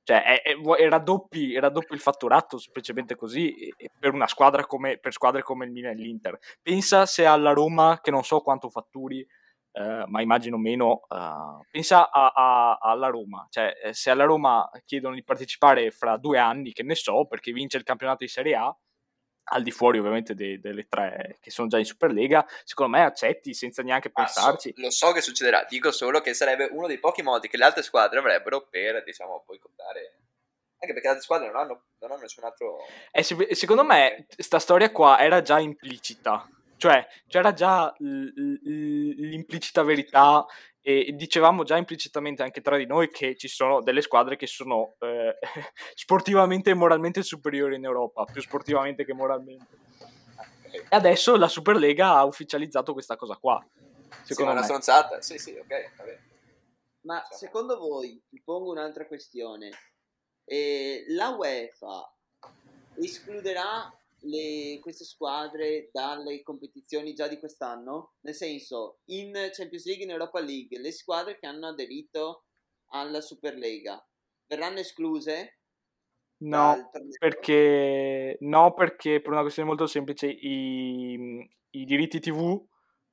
Cioè, 0.02 0.22
è, 0.22 0.42
è, 0.42 0.56
è 0.56 0.88
raddoppi, 0.88 1.58
raddoppi, 1.58 1.92
il 1.92 2.00
fatturato 2.00 2.58
semplicemente 2.58 3.16
così 3.16 3.52
per 3.98 4.12
una 4.12 4.28
squadra 4.28 4.64
come, 4.64 4.98
per 4.98 5.12
squadre 5.12 5.42
come 5.42 5.64
il 5.64 5.72
Milan 5.72 5.98
e 5.98 6.00
l'Inter. 6.00 6.38
Pensa 6.62 7.06
se 7.06 7.26
alla 7.26 7.52
Roma, 7.52 7.98
che 8.00 8.12
non 8.12 8.22
so 8.22 8.40
quanto 8.40 8.70
fatturi, 8.70 9.26
eh, 9.72 10.04
ma 10.06 10.22
immagino 10.22 10.56
meno, 10.56 11.00
uh, 11.08 11.60
pensa 11.70 12.08
a, 12.10 12.28
a, 12.28 12.78
alla 12.80 13.08
Roma. 13.08 13.46
Cioè, 13.50 13.72
eh, 13.82 13.92
se 13.94 14.10
alla 14.10 14.24
Roma 14.24 14.70
chiedono 14.84 15.14
di 15.14 15.24
partecipare 15.24 15.90
fra 15.90 16.16
due 16.16 16.38
anni, 16.38 16.72
che 16.72 16.82
ne 16.84 16.94
so, 16.94 17.26
perché 17.26 17.52
vince 17.52 17.76
il 17.76 17.82
campionato 17.82 18.24
di 18.24 18.30
Serie 18.30 18.54
A, 18.54 18.76
al 19.48 19.62
di 19.62 19.70
fuori 19.70 19.98
ovviamente 19.98 20.34
de- 20.34 20.58
delle 20.60 20.86
tre 20.88 21.38
che 21.40 21.50
sono 21.50 21.68
già 21.68 21.78
in 21.78 21.84
Superlega, 21.84 22.46
secondo 22.64 22.96
me 22.96 23.04
accetti 23.04 23.54
senza 23.54 23.82
neanche 23.82 24.10
pensarci. 24.10 24.70
Ah, 24.70 24.72
so, 24.74 24.82
lo 24.82 24.90
so 24.90 25.12
che 25.12 25.20
succederà, 25.20 25.64
dico 25.68 25.92
solo 25.92 26.20
che 26.20 26.34
sarebbe 26.34 26.68
uno 26.72 26.86
dei 26.86 26.98
pochi 26.98 27.22
modi 27.22 27.48
che 27.48 27.56
le 27.56 27.64
altre 27.64 27.82
squadre 27.82 28.18
avrebbero 28.18 28.66
per, 28.68 29.02
diciamo, 29.04 29.44
boicottare. 29.46 30.20
Anche 30.78 30.92
perché 30.92 31.02
le 31.02 31.08
altre 31.08 31.22
squadre 31.22 31.46
non 31.46 31.56
hanno, 31.56 31.84
non 32.00 32.10
hanno 32.10 32.20
nessun 32.22 32.44
altro... 32.44 32.78
Eh, 33.10 33.22
secondo 33.54 33.84
me 33.84 34.26
sta 34.36 34.58
storia 34.58 34.90
qua 34.90 35.18
era 35.20 35.40
già 35.40 35.58
implicita, 35.58 36.46
cioè 36.76 37.06
c'era 37.26 37.52
già 37.52 37.94
l- 37.98 38.06
l- 38.06 39.28
l'implicita 39.28 39.82
verità 39.82 40.44
e 40.88 41.14
dicevamo 41.16 41.64
già 41.64 41.76
implicitamente 41.76 42.44
anche 42.44 42.60
tra 42.60 42.76
di 42.76 42.86
noi 42.86 43.10
che 43.10 43.34
ci 43.34 43.48
sono 43.48 43.82
delle 43.82 44.02
squadre 44.02 44.36
che 44.36 44.46
sono 44.46 44.94
eh, 45.00 45.36
sportivamente 45.96 46.70
e 46.70 46.74
moralmente 46.74 47.24
superiori 47.24 47.74
in 47.74 47.84
Europa, 47.84 48.22
più 48.22 48.40
sportivamente 48.40 49.04
che 49.04 49.12
moralmente. 49.12 49.78
E 50.70 50.84
adesso 50.90 51.34
la 51.34 51.48
Superlega 51.48 52.14
ha 52.14 52.24
ufficializzato 52.24 52.92
questa 52.92 53.16
cosa 53.16 53.34
qua. 53.34 53.60
Secondo 54.22 54.28
sì, 54.28 54.44
me. 54.44 54.50
una 54.52 54.62
stronzata, 54.62 55.20
sì, 55.20 55.38
sì, 55.38 55.56
ok, 55.56 55.96
vabbè. 55.96 56.18
Ma 57.00 57.26
secondo 57.32 57.78
voi, 57.78 58.22
vi 58.28 58.40
pongo 58.44 58.70
un'altra 58.70 59.06
questione, 59.08 59.70
eh, 60.44 61.04
la 61.08 61.30
UEFA 61.30 62.14
escluderà 62.94 63.92
le, 64.26 64.78
queste 64.80 65.04
squadre 65.04 65.88
dalle 65.92 66.42
competizioni 66.42 67.14
già 67.14 67.28
di 67.28 67.38
quest'anno? 67.38 68.14
Nel 68.20 68.34
senso, 68.34 68.98
in 69.06 69.32
Champions 69.52 69.86
League 69.86 70.02
e 70.02 70.06
in 70.06 70.12
Europa 70.12 70.40
League, 70.40 70.78
le 70.78 70.92
squadre 70.92 71.38
che 71.38 71.46
hanno 71.46 71.68
aderito 71.68 72.44
alla 72.90 73.20
Superlega 73.20 74.04
verranno 74.46 74.78
escluse? 74.78 75.58
No 76.38 76.90
perché, 77.18 78.36
no, 78.40 78.74
perché 78.74 79.22
per 79.22 79.32
una 79.32 79.40
questione 79.40 79.68
molto 79.68 79.86
semplice 79.86 80.26
i, 80.26 81.48
i 81.70 81.84
diritti 81.84 82.20
TV 82.20 82.62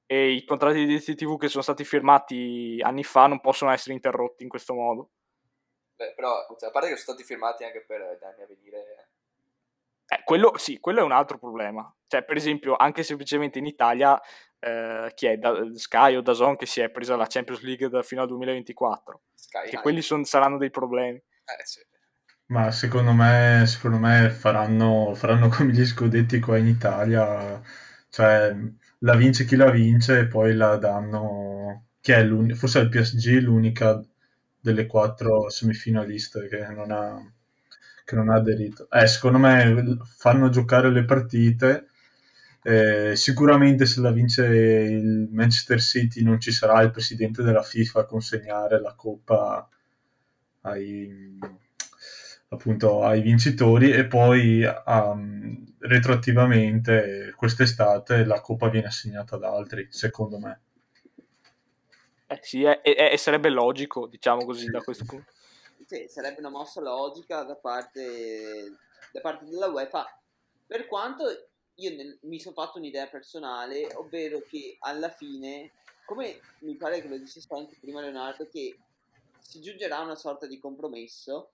e 0.06 0.32
i 0.32 0.44
contratti 0.44 0.80
di 0.80 0.86
diritti 0.86 1.16
TV 1.16 1.38
che 1.38 1.48
sono 1.48 1.64
stati 1.64 1.86
firmati 1.86 2.80
anni 2.82 3.04
fa 3.04 3.28
non 3.28 3.40
possono 3.40 3.72
essere 3.72 3.94
interrotti 3.94 4.44
in 4.44 4.50
questo 4.50 4.74
modo. 4.74 5.12
Beh, 5.96 6.14
però, 6.16 6.46
cioè, 6.60 6.70
a 6.70 6.72
parte 6.72 6.90
che 6.90 6.98
sono 6.98 7.16
stati 7.16 7.24
firmati 7.24 7.64
anche 7.64 7.86
per 7.86 8.18
gli 8.20 8.26
anni 8.26 8.42
a 8.42 8.48
venire 8.48 9.03
eh, 10.14 10.22
quello, 10.24 10.54
sì, 10.58 10.80
quello 10.80 11.00
è 11.00 11.04
un 11.04 11.12
altro 11.12 11.38
problema. 11.38 11.94
Cioè, 12.08 12.24
per 12.24 12.38
esempio, 12.38 12.76
anche 12.76 13.04
semplicemente 13.04 13.60
in 13.60 13.66
Italia, 13.66 14.20
eh, 14.60 15.12
chi 15.16 15.28
è 15.28 15.38
da, 15.38 15.54
Sky 15.74 16.16
o 16.16 16.22
Dazon 16.22 16.56
che 16.56 16.66
si 16.66 16.82
è 16.82 16.90
presa 16.90 17.16
la 17.16 17.28
Champions 17.28 17.62
League 17.62 17.90
da, 17.90 18.02
fino 18.04 18.22
al 18.22 18.28
2024? 18.28 19.22
Sky, 19.34 19.70
che 19.70 19.78
quelli 19.78 20.02
son, 20.02 20.24
saranno 20.24 20.58
dei 20.58 20.70
problemi. 20.70 21.18
Eh, 21.18 21.64
sì. 21.64 21.80
Ma 22.48 22.72
secondo 22.72 23.14
me, 23.14 23.64
secondo 23.66 23.98
me 23.98 24.30
faranno, 24.30 25.14
faranno 25.16 25.48
come 25.50 25.72
gli 25.72 25.86
scudetti 25.86 26.40
qua 26.40 26.58
in 26.58 26.68
Italia, 26.68 27.62
cioè 28.10 28.56
la 29.00 29.16
vince 29.16 29.46
chi 29.46 29.56
la 29.56 29.72
vince 29.72 30.20
e 30.20 30.28
poi 30.28 30.54
la 30.54 30.78
danno, 30.78 31.88
che 32.00 32.16
è 32.16 32.54
forse 32.54 32.80
è 32.80 32.84
il 32.84 32.90
PSG 32.90 33.42
l'unica 33.42 34.02
delle 34.60 34.86
quattro 34.86 35.50
semifinaliste 35.50 36.48
che 36.48 36.68
non 36.68 36.92
ha 36.92 37.20
che 38.04 38.16
non 38.16 38.30
ha 38.30 38.36
aderito. 38.36 38.88
Eh, 38.90 39.08
secondo 39.08 39.38
me 39.38 39.98
fanno 40.18 40.50
giocare 40.50 40.92
le 40.92 41.06
partite. 41.06 41.88
Eh, 42.62 43.16
sicuramente 43.16 43.86
se 43.86 44.00
la 44.00 44.12
vince 44.12 44.46
il 44.46 45.28
Manchester 45.32 45.82
City 45.82 46.24
non 46.24 46.40
ci 46.40 46.52
sarà 46.52 46.82
il 46.82 46.92
presidente 46.92 47.44
della 47.44 47.62
FIFA 47.62 48.02
a 48.02 48.06
consegnare 48.06 48.80
la 48.80 48.94
coppa 48.94 49.68
ai, 50.62 51.38
appunto, 52.50 53.04
ai 53.04 53.22
vincitori 53.22 53.92
e 53.92 54.06
poi 54.06 54.64
um, 54.86 55.76
retroattivamente 55.80 57.34
quest'estate 57.36 58.24
la 58.24 58.40
coppa 58.40 58.70
viene 58.70 58.88
assegnata 58.88 59.36
ad 59.36 59.44
altri, 59.44 59.88
secondo 59.90 60.40
me. 60.40 60.62
Eh 62.28 62.40
sì, 62.42 62.64
e 62.64 63.16
sarebbe 63.18 63.50
logico, 63.50 64.08
diciamo 64.08 64.46
così, 64.46 64.66
sì, 64.66 64.72
da 64.72 64.80
questo 64.80 65.04
punto 65.04 65.32
sì, 65.86 66.08
sarebbe 66.08 66.40
una 66.40 66.50
mossa 66.50 66.82
logica 66.82 67.44
da 67.44 67.56
parte, 67.56 68.76
da 69.12 69.22
parte 69.22 69.46
della 69.46 69.68
UEFA, 69.68 70.06
per 70.66 70.88
quanto 70.88 71.50
io 71.76 71.96
ne, 71.96 72.18
mi 72.22 72.40
sono 72.40 72.56
fatto 72.56 72.78
un'idea 72.78 73.08
personale, 73.08 73.94
ovvero 73.96 74.42
che 74.42 74.78
alla 74.80 75.10
fine, 75.10 75.72
come 76.06 76.40
mi 76.60 76.76
pare 76.76 77.02
che 77.02 77.08
lo 77.08 77.18
dicesse 77.18 77.48
anche 77.50 77.78
prima 77.80 78.02
Leonardo, 78.02 78.48
che 78.48 78.78
si 79.42 79.62
giungerà 79.62 79.98
a 79.98 80.04
una 80.04 80.16
sorta 80.16 80.46
di 80.46 80.60
compromesso 80.60 81.52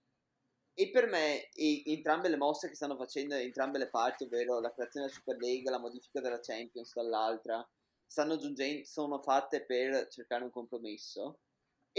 e 0.74 0.90
per 0.90 1.08
me 1.08 1.50
e 1.50 1.84
entrambe 1.88 2.30
le 2.30 2.38
mosse 2.38 2.70
che 2.70 2.76
stanno 2.76 2.96
facendo 2.96 3.36
entrambe 3.36 3.78
le 3.78 3.88
parti, 3.88 4.24
ovvero 4.24 4.60
la 4.60 4.72
creazione 4.72 5.08
della 5.08 5.18
Superlega, 5.18 5.72
la 5.72 5.80
modifica 5.80 6.22
della 6.22 6.40
Champions 6.40 6.94
dall'altra, 6.94 7.68
stanno 8.06 8.38
giungendo, 8.38 8.86
sono 8.86 9.20
fatte 9.20 9.66
per 9.66 10.08
cercare 10.08 10.44
un 10.44 10.52
compromesso 10.52 11.40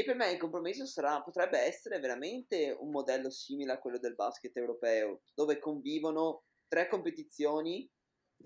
e 0.01 0.05
per 0.05 0.17
me 0.17 0.31
il 0.31 0.39
compromesso 0.39 0.87
sarà, 0.87 1.23
potrebbe 1.23 1.59
essere 1.59 1.99
veramente 1.99 2.77
un 2.79 2.91
modello 2.91 3.31
simile 3.31 3.73
a 3.73 3.79
quello 3.79 3.99
del 3.99 4.15
basket 4.15 4.57
europeo, 4.57 5.23
dove 5.35 5.59
convivono 5.59 6.45
tre 6.69 6.89
competizioni 6.89 7.89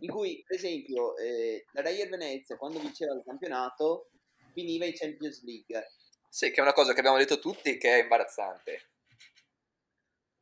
in 0.00 0.10
cui, 0.10 0.42
per 0.46 0.56
esempio, 0.56 1.16
eh, 1.16 1.64
la 1.72 1.82
Reyer 1.82 2.08
Venezia, 2.08 2.56
quando 2.56 2.80
vinceva 2.80 3.14
il 3.14 3.22
campionato, 3.24 4.08
finiva 4.52 4.84
in 4.84 4.94
Champions 4.94 5.42
League. 5.44 5.92
Sì, 6.28 6.50
che 6.50 6.56
è 6.56 6.62
una 6.62 6.72
cosa 6.72 6.92
che 6.92 6.98
abbiamo 6.98 7.18
detto 7.18 7.38
tutti 7.38 7.76
che 7.78 7.98
è 7.98 8.02
imbarazzante. 8.02 8.90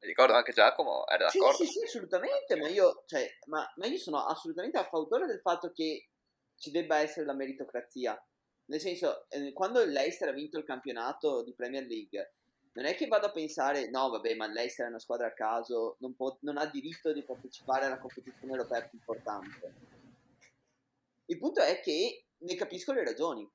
Mi 0.01 0.09
ricordo 0.09 0.33
anche 0.33 0.53
Giacomo, 0.53 1.07
era 1.07 1.27
d'accordo? 1.27 1.59
Sì, 1.59 1.67
sì, 1.67 1.73
sì 1.73 1.85
assolutamente, 1.85 2.57
ma 2.57 2.69
io, 2.69 3.05
cioè, 3.07 3.29
ma, 3.47 3.71
ma 3.77 3.87
io 3.87 3.99
sono 3.99 4.25
assolutamente 4.25 4.79
a 4.79 4.89
favore 4.89 5.27
del 5.27 5.41
fatto 5.41 5.71
che 5.71 6.09
ci 6.57 6.71
debba 6.71 6.99
essere 6.99 7.27
la 7.27 7.35
meritocrazia. 7.35 8.19
Nel 8.67 8.81
senso, 8.81 9.29
eh, 9.29 9.53
quando 9.53 9.85
l'Eister 9.85 10.29
ha 10.29 10.33
vinto 10.33 10.59
il 10.59 10.65
campionato 10.65 11.43
di 11.43 11.55
Premier 11.55 11.85
League, 11.85 12.35
non 12.75 12.87
è 12.87 12.95
che 12.95 13.07
vado 13.07 13.27
a 13.27 13.33
pensare, 13.33 13.91
no, 13.91 14.09
vabbè, 14.09 14.35
ma 14.35 14.47
l'Eister 14.47 14.87
è 14.87 14.89
una 14.89 14.99
squadra 14.99 15.27
a 15.27 15.33
caso, 15.33 15.97
non, 16.01 16.15
può, 16.15 16.37
non 16.41 16.57
ha 16.57 16.67
diritto 16.67 17.13
di 17.13 17.23
partecipare 17.23 17.87
alla 17.87 17.99
competizione 17.99 18.53
europea 18.53 18.83
più 18.83 18.99
importante. 18.99 19.75
Il 21.27 21.39
punto 21.39 21.61
è 21.61 21.81
che 21.81 22.27
ne 22.39 22.55
capisco 22.55 22.93
le 22.93 23.05
ragioni. 23.05 23.49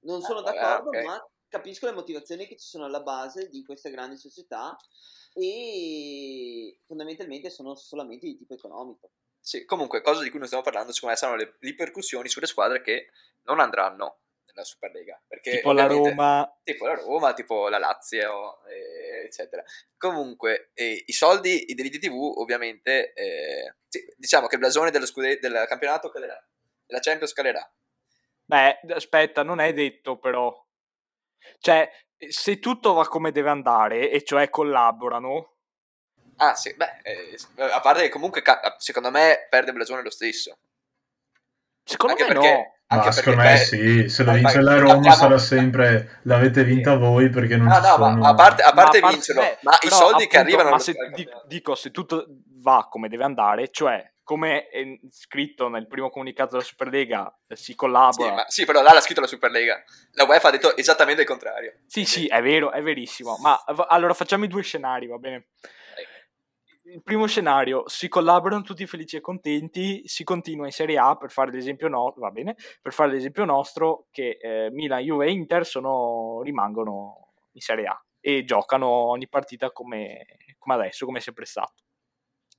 Non 0.00 0.22
sono 0.22 0.40
ah, 0.40 0.42
d'accordo, 0.42 0.88
okay. 0.88 1.04
ma 1.04 1.30
capisco 1.48 1.86
le 1.86 1.92
motivazioni 1.92 2.46
che 2.46 2.56
ci 2.56 2.66
sono 2.66 2.84
alla 2.84 3.02
base 3.02 3.48
di 3.48 3.64
queste 3.64 3.90
grandi 3.90 4.16
società 4.16 4.76
e 5.34 6.80
fondamentalmente 6.86 7.50
sono 7.50 7.74
solamente 7.74 8.26
di 8.26 8.36
tipo 8.36 8.54
economico. 8.54 9.10
Sì, 9.40 9.64
comunque, 9.64 10.02
cosa 10.02 10.22
di 10.22 10.30
cui 10.30 10.38
non 10.38 10.48
stiamo 10.48 10.64
parlando, 10.64 10.92
secondo 10.92 11.14
me, 11.14 11.20
saranno 11.20 11.40
le 11.40 11.56
ripercussioni 11.60 12.28
sulle 12.28 12.46
squadre 12.46 12.82
che 12.82 13.10
non 13.46 13.60
andranno 13.60 14.20
nella 14.46 14.64
Superlega. 14.64 15.20
Perché, 15.26 15.50
tipo 15.56 15.72
la 15.72 15.86
Roma. 15.86 16.58
Tipo 16.62 16.86
la 16.86 16.94
Roma, 16.94 17.34
tipo 17.34 17.68
la 17.68 17.78
Lazio, 17.78 18.64
eh, 18.66 19.24
eccetera. 19.24 19.62
Comunque, 19.96 20.70
eh, 20.74 21.04
i 21.06 21.12
soldi, 21.12 21.70
i 21.70 21.74
diritti 21.74 21.98
TV, 21.98 22.14
ovviamente, 22.38 23.12
eh, 23.12 23.74
diciamo 24.16 24.46
che 24.46 24.54
il 24.54 24.60
blasone 24.60 24.90
dello 24.90 25.06
scude- 25.06 25.38
del 25.38 25.64
campionato 25.68 26.10
calerà, 26.10 26.42
della 26.84 27.00
Champions 27.00 27.32
calerà. 27.32 27.70
Beh, 28.44 28.80
aspetta, 28.94 29.42
non 29.42 29.60
è 29.60 29.72
detto 29.72 30.18
però. 30.18 30.64
Cioè, 31.58 31.90
se 32.28 32.58
tutto 32.58 32.92
va 32.92 33.06
come 33.06 33.32
deve 33.32 33.50
andare, 33.50 34.10
e 34.10 34.22
cioè 34.22 34.48
collaborano... 34.50 35.54
Ah 36.38 36.54
sì, 36.54 36.74
beh, 36.74 37.00
eh, 37.02 37.36
a 37.56 37.80
parte 37.80 38.02
che 38.02 38.08
comunque 38.10 38.42
secondo 38.76 39.10
me 39.10 39.46
perde 39.48 39.72
blasone 39.72 40.02
lo 40.02 40.10
stesso. 40.10 40.58
Secondo 41.82 42.14
Anche 42.14 42.34
me 42.34 42.38
perché, 42.40 42.52
no. 42.52 42.75
Ma 42.88 43.10
secondo 43.10 43.42
me 43.42 43.56
sì, 43.56 44.08
se 44.08 44.22
lo 44.22 44.32
vince 44.32 44.60
la 44.60 44.78
Roma 44.78 45.12
sarà 45.12 45.38
sempre 45.38 46.20
l'avete 46.22 46.62
vinta 46.62 46.94
voi 46.96 47.28
perché 47.30 47.56
non 47.56 47.66
no, 47.66 47.80
no, 47.80 47.86
sono... 47.86 48.16
ma 48.16 48.28
a 48.28 48.34
parte, 48.34 48.62
a 48.62 48.72
parte, 48.72 49.00
ma 49.00 49.10
vincerlo, 49.10 49.40
beh, 49.40 49.58
ma 49.62 49.76
i 49.80 49.88
soldi 49.88 50.04
appunto, 50.04 50.28
che 50.28 50.38
arrivano... 50.38 50.70
Ma 50.70 50.78
se, 50.78 50.94
dico, 51.48 51.74
se 51.74 51.90
tutto 51.90 52.26
va 52.60 52.86
come 52.88 53.08
deve 53.08 53.24
andare, 53.24 53.70
cioè 53.70 54.08
come 54.22 54.68
è 54.68 54.82
scritto 55.10 55.68
nel 55.68 55.86
primo 55.86 56.10
comunicato 56.10 56.52
della 56.52 56.64
Superlega, 56.64 57.32
si 57.54 57.76
collabora. 57.76 58.28
Sì, 58.28 58.34
ma, 58.34 58.44
sì, 58.48 58.64
però 58.64 58.82
là 58.82 58.92
l'ha 58.92 59.00
scritto 59.00 59.20
la 59.20 59.28
Superlega. 59.28 59.82
La 60.12 60.24
UEFA 60.24 60.48
ha 60.48 60.50
detto 60.50 60.76
esattamente 60.76 61.22
il 61.22 61.28
contrario. 61.28 61.74
Sì, 61.86 62.04
sì, 62.04 62.26
è 62.26 62.42
vero, 62.42 62.72
è 62.72 62.82
verissimo. 62.82 63.36
Ma 63.40 63.62
allora 63.88 64.14
facciamo 64.14 64.44
i 64.44 64.48
due 64.48 64.62
scenari, 64.62 65.06
va 65.06 65.18
bene? 65.18 65.46
Il 66.92 67.02
primo 67.02 67.26
scenario, 67.26 67.88
si 67.88 68.08
collaborano 68.08 68.62
tutti 68.62 68.86
felici 68.86 69.16
e 69.16 69.20
contenti, 69.20 70.06
si 70.06 70.24
continua 70.24 70.66
in 70.66 70.72
Serie 70.72 70.98
A 70.98 71.16
per 71.16 71.30
fare 71.30 71.50
l'esempio, 71.50 71.88
no, 71.88 72.14
va 72.16 72.30
bene, 72.30 72.56
per 72.80 72.92
fare 72.92 73.10
l'esempio 73.10 73.44
nostro 73.44 74.06
che 74.10 74.38
eh, 74.40 74.70
Milan, 74.70 75.02
Juve 75.02 75.26
e 75.26 75.30
Inter 75.30 75.66
sono, 75.66 76.40
rimangono 76.42 77.32
in 77.52 77.60
Serie 77.60 77.86
A 77.86 78.04
e 78.20 78.44
giocano 78.44 78.86
ogni 78.86 79.28
partita 79.28 79.70
come, 79.70 80.26
come 80.58 80.74
adesso, 80.74 81.04
come 81.06 81.18
è 81.18 81.22
sempre 81.22 81.44
stato. 81.44 81.74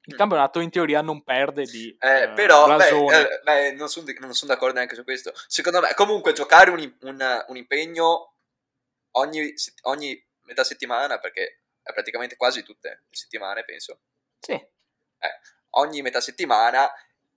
Il 0.04 0.16
mm. 0.16 0.18
campionato 0.18 0.60
in 0.60 0.70
teoria 0.70 1.02
non 1.02 1.24
perde 1.24 1.64
di 1.64 1.96
eh, 2.00 2.24
eh, 2.24 2.30
però 2.30 2.76
beh, 2.76 2.88
eh, 2.88 3.42
beh, 3.44 3.72
non 3.74 3.90
sono 3.90 4.06
son 4.32 4.48
d'accordo 4.48 4.76
neanche 4.76 4.96
su 4.96 5.04
questo. 5.04 5.32
Secondo 5.48 5.82
me, 5.82 5.94
comunque, 5.96 6.34
giocare 6.34 6.70
un, 6.70 6.96
un, 7.02 7.46
un 7.48 7.58
impegno 7.58 8.36
ogni, 9.12 9.54
ogni 9.84 10.26
metà 10.44 10.64
settimana, 10.64 11.20
perché 11.20 11.64
è 11.82 11.92
praticamente 11.92 12.38
quasi 12.38 12.64
tutte 12.64 12.90
le 12.90 13.16
settimane, 13.16 13.66
penso 13.66 14.00
sì. 14.40 14.54
Eh, 14.54 15.40
ogni 15.72 16.02
metà 16.02 16.22
settimana, 16.22 16.92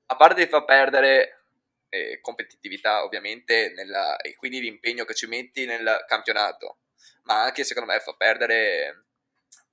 a 0.06 0.16
parte 0.16 0.48
fa 0.48 0.64
perdere 0.64 1.44
eh, 1.88 2.20
competitività 2.20 3.04
ovviamente 3.04 3.72
nella, 3.74 4.16
e 4.16 4.34
quindi 4.36 4.60
l'impegno 4.60 5.04
che 5.04 5.14
ci 5.14 5.26
metti 5.26 5.66
nel 5.66 6.04
campionato, 6.06 6.78
ma 7.24 7.42
anche 7.42 7.64
secondo 7.64 7.92
me 7.92 8.00
fa 8.00 8.14
perdere 8.14 9.06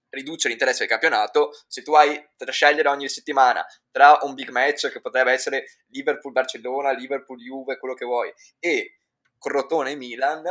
riduce 0.10 0.48
l'interesse 0.48 0.80
del 0.80 0.88
campionato 0.88 1.52
se 1.68 1.82
tu 1.82 1.94
hai 1.94 2.22
da 2.38 2.52
scegliere 2.52 2.88
ogni 2.88 3.10
settimana 3.10 3.66
tra 3.92 4.20
un 4.22 4.34
big 4.34 4.50
match 4.50 4.90
che 4.90 5.02
potrebbe 5.02 5.32
essere 5.32 5.66
Liverpool-Barcellona, 5.88 6.92
Liverpool-Juve, 6.92 7.78
quello 7.78 7.94
che 7.94 8.06
vuoi, 8.06 8.34
e 8.60 9.00
Crotone-Milan, 9.38 10.44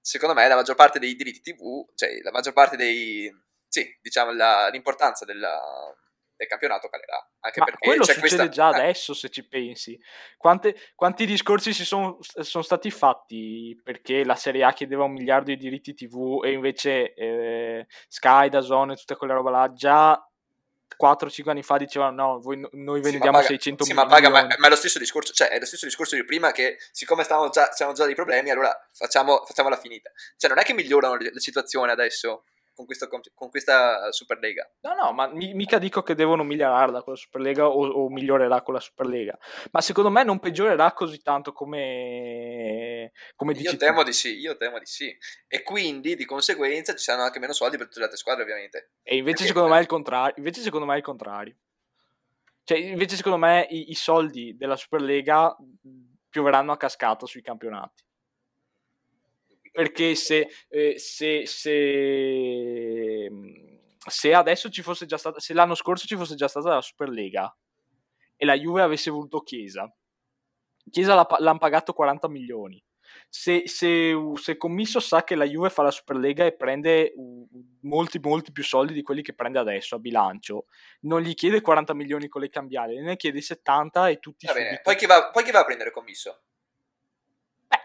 secondo 0.00 0.34
me 0.34 0.46
la 0.46 0.54
maggior 0.54 0.76
parte 0.76 0.98
dei 0.98 1.14
diritti 1.14 1.52
TV, 1.52 1.86
cioè 1.94 2.20
la 2.22 2.30
maggior 2.30 2.52
parte 2.52 2.76
dei, 2.76 3.30
sì, 3.76 3.98
diciamo 4.00 4.32
la, 4.32 4.68
l'importanza 4.68 5.26
della, 5.26 5.60
del 6.34 6.46
campionato 6.46 6.88
calerà. 6.88 7.28
Anche 7.40 7.60
Ma 7.60 7.66
perché 7.66 7.86
quello 7.86 8.04
c'è 8.04 8.14
succede 8.14 8.36
questa... 8.36 8.48
già 8.48 8.70
eh. 8.70 8.80
adesso, 8.80 9.12
se 9.12 9.28
ci 9.28 9.46
pensi. 9.46 10.00
Quante, 10.38 10.74
quanti 10.94 11.26
discorsi 11.26 11.74
si 11.74 11.84
sono, 11.84 12.16
sono, 12.20 12.64
stati 12.64 12.90
fatti 12.90 13.78
perché 13.84 14.24
la 14.24 14.34
Serie 14.34 14.64
A 14.64 14.72
chiedeva 14.72 15.04
un 15.04 15.12
miliardo 15.12 15.50
di 15.50 15.58
diritti 15.58 15.92
TV 15.92 16.42
e 16.42 16.52
invece 16.52 17.12
eh, 17.12 17.86
Sky, 18.08 18.48
Dazon 18.48 18.92
e 18.92 18.96
tutta 18.96 19.16
quella 19.16 19.34
roba 19.34 19.50
là 19.50 19.72
già 19.74 20.18
4-5 20.98 21.50
anni 21.50 21.62
fa 21.62 21.76
dicevano 21.76 22.22
no, 22.22 22.40
voi, 22.40 22.66
noi 22.72 23.02
ve 23.02 23.10
ne 23.10 23.18
diamo 23.18 23.36
paga, 23.36 23.48
600 23.48 23.84
sì. 23.84 23.92
Ma, 23.92 24.06
paga, 24.06 24.30
ma, 24.30 24.46
ma, 24.58 24.66
è 24.66 24.70
lo 24.70 24.76
stesso 24.76 24.98
discorso, 24.98 25.34
cioè 25.34 25.48
è 25.48 25.58
lo 25.58 25.66
stesso 25.66 25.84
discorso 25.84 26.16
di 26.16 26.24
prima 26.24 26.52
che 26.52 26.78
siccome 26.92 27.24
stavamo 27.24 27.50
già, 27.50 27.68
già 27.68 28.06
dei 28.06 28.14
problemi, 28.14 28.48
allora 28.48 28.74
facciamo, 28.92 29.44
facciamola 29.44 29.76
finita. 29.76 30.10
Cioè 30.38 30.48
non 30.48 30.58
è 30.58 30.62
che 30.62 30.72
migliorano 30.72 31.18
la 31.18 31.40
situazione 31.40 31.92
adesso 31.92 32.44
con 32.76 32.84
questa, 32.84 33.08
con 33.08 33.50
questa 33.50 34.12
Superlega. 34.12 34.70
No, 34.82 34.94
no, 34.94 35.12
ma 35.12 35.28
mica 35.28 35.78
dico 35.78 36.02
che 36.02 36.14
devono 36.14 36.44
migliorarla 36.44 37.02
con 37.02 37.14
la 37.14 37.18
Superlega 37.18 37.66
o, 37.66 37.86
o 37.86 38.08
migliorerà 38.10 38.60
con 38.60 38.74
la 38.74 38.80
Superlega, 38.80 39.36
ma 39.72 39.80
secondo 39.80 40.10
me 40.10 40.22
non 40.22 40.38
peggiorerà 40.38 40.92
così 40.92 41.22
tanto 41.22 41.52
come, 41.52 43.12
come 43.34 43.54
dici 43.54 43.64
Io 43.64 43.76
temo 43.78 44.00
tu. 44.00 44.04
di 44.04 44.12
sì, 44.12 44.38
io 44.38 44.56
temo 44.56 44.78
di 44.78 44.84
sì. 44.84 45.16
E 45.48 45.62
quindi, 45.62 46.14
di 46.14 46.26
conseguenza, 46.26 46.94
ci 46.94 47.02
saranno 47.02 47.24
anche 47.24 47.38
meno 47.38 47.54
soldi 47.54 47.78
per 47.78 47.86
tutte 47.86 47.98
le 47.98 48.04
altre 48.04 48.18
squadre, 48.18 48.42
ovviamente. 48.42 48.90
E 49.02 49.16
invece 49.16 49.38
Perché 49.38 49.52
secondo 49.52 49.68
me 49.70 49.78
è 49.78 49.80
il 49.80 49.86
contrario. 49.86 50.34
Invece 50.36 50.60
secondo 50.60 50.86
me 50.86 50.94
è 50.94 50.98
il 50.98 51.02
contrario. 51.02 51.56
Cioè, 52.62 52.78
invece 52.78 53.16
secondo 53.16 53.38
me 53.38 53.66
i, 53.70 53.90
i 53.90 53.94
soldi 53.94 54.54
della 54.56 54.76
Superlega 54.76 55.56
pioveranno 56.28 56.72
a 56.72 56.76
cascata 56.76 57.24
sui 57.24 57.40
campionati 57.40 58.04
perché 59.76 60.14
se, 60.14 60.48
eh, 60.70 60.98
se, 60.98 61.44
se, 61.44 63.28
se, 63.98 64.32
adesso 64.32 64.70
ci 64.70 64.80
fosse 64.80 65.04
già 65.04 65.18
stata, 65.18 65.38
se 65.38 65.52
l'anno 65.52 65.74
scorso 65.74 66.06
ci 66.06 66.16
fosse 66.16 66.34
già 66.34 66.48
stata 66.48 66.70
la 66.70 66.80
Superlega 66.80 67.54
e 68.36 68.46
la 68.46 68.54
Juve 68.54 68.80
avesse 68.80 69.10
voluto 69.10 69.42
Chiesa, 69.42 69.86
Chiesa 70.90 71.14
l'ha, 71.14 71.26
l'hanno 71.40 71.58
pagato 71.58 71.92
40 71.92 72.26
milioni. 72.28 72.82
Se, 73.28 73.64
se, 73.66 74.14
se 74.36 74.56
Commisso 74.56 74.98
sa 74.98 75.24
che 75.24 75.34
la 75.34 75.44
Juve 75.44 75.68
fa 75.68 75.82
la 75.82 75.90
Superlega 75.90 76.46
e 76.46 76.56
prende 76.56 77.12
molti, 77.82 78.18
molti 78.18 78.52
più 78.52 78.64
soldi 78.64 78.94
di 78.94 79.02
quelli 79.02 79.20
che 79.20 79.34
prende 79.34 79.58
adesso 79.58 79.96
a 79.96 79.98
bilancio, 79.98 80.64
non 81.02 81.20
gli 81.20 81.34
chiede 81.34 81.60
40 81.60 81.92
milioni 81.92 82.28
con 82.28 82.40
le 82.40 82.48
cambiali, 82.48 82.98
ne 82.98 83.16
chiede 83.16 83.42
70 83.42 84.08
e 84.08 84.20
tutti... 84.20 84.46
Va 84.46 84.54
bene, 84.54 84.80
poi 84.82 84.96
chi, 84.96 85.04
va, 85.04 85.30
poi 85.30 85.44
chi 85.44 85.50
va 85.50 85.60
a 85.60 85.64
prendere 85.64 85.90
Commisso? 85.90 86.44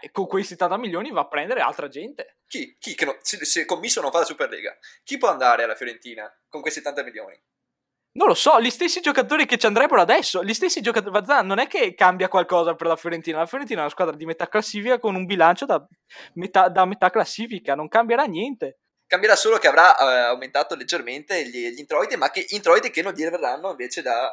Beh, 0.00 0.10
con 0.10 0.26
quei 0.26 0.44
70 0.44 0.76
milioni 0.78 1.10
va 1.10 1.22
a 1.22 1.28
prendere 1.28 1.60
altra 1.60 1.88
gente. 1.88 2.38
Chi? 2.46 2.76
Chi? 2.78 2.94
Che 2.94 3.04
non, 3.04 3.16
se, 3.20 3.44
se 3.44 3.64
Commisso 3.64 4.00
non 4.00 4.10
fa 4.10 4.20
la 4.20 4.24
Superlega, 4.24 4.76
chi 5.02 5.18
può 5.18 5.28
andare 5.28 5.64
alla 5.64 5.74
Fiorentina 5.74 6.32
con 6.48 6.60
quei 6.60 6.72
70 6.72 7.02
milioni? 7.02 7.40
Non 8.14 8.28
lo 8.28 8.34
so, 8.34 8.60
gli 8.60 8.68
stessi 8.68 9.00
giocatori 9.00 9.46
che 9.46 9.56
ci 9.56 9.64
andrebbero 9.64 10.02
adesso, 10.02 10.44
gli 10.44 10.52
stessi 10.52 10.82
giocatori, 10.82 11.18
non 11.44 11.58
è 11.58 11.66
che 11.66 11.94
cambia 11.94 12.28
qualcosa 12.28 12.74
per 12.74 12.86
la 12.86 12.96
Fiorentina, 12.96 13.38
la 13.38 13.46
Fiorentina 13.46 13.78
è 13.78 13.82
una 13.84 13.90
squadra 13.90 14.14
di 14.14 14.26
metà 14.26 14.48
classifica 14.48 14.98
con 14.98 15.14
un 15.14 15.24
bilancio 15.24 15.64
da 15.64 15.82
metà, 16.34 16.68
da 16.68 16.84
metà 16.84 17.08
classifica, 17.08 17.74
non 17.74 17.88
cambierà 17.88 18.24
niente. 18.24 18.80
Cambierà 19.06 19.34
solo 19.34 19.56
che 19.56 19.68
avrà 19.68 19.96
eh, 19.96 20.28
aumentato 20.28 20.74
leggermente 20.74 21.42
gli, 21.48 21.68
gli, 21.68 21.78
introiti, 21.78 22.16
ma 22.16 22.30
che 22.30 22.44
introiti 22.50 22.90
che 22.90 23.00
non 23.00 23.14
gli 23.14 23.22
verranno 23.22 23.70
invece 23.70 24.02
da, 24.02 24.30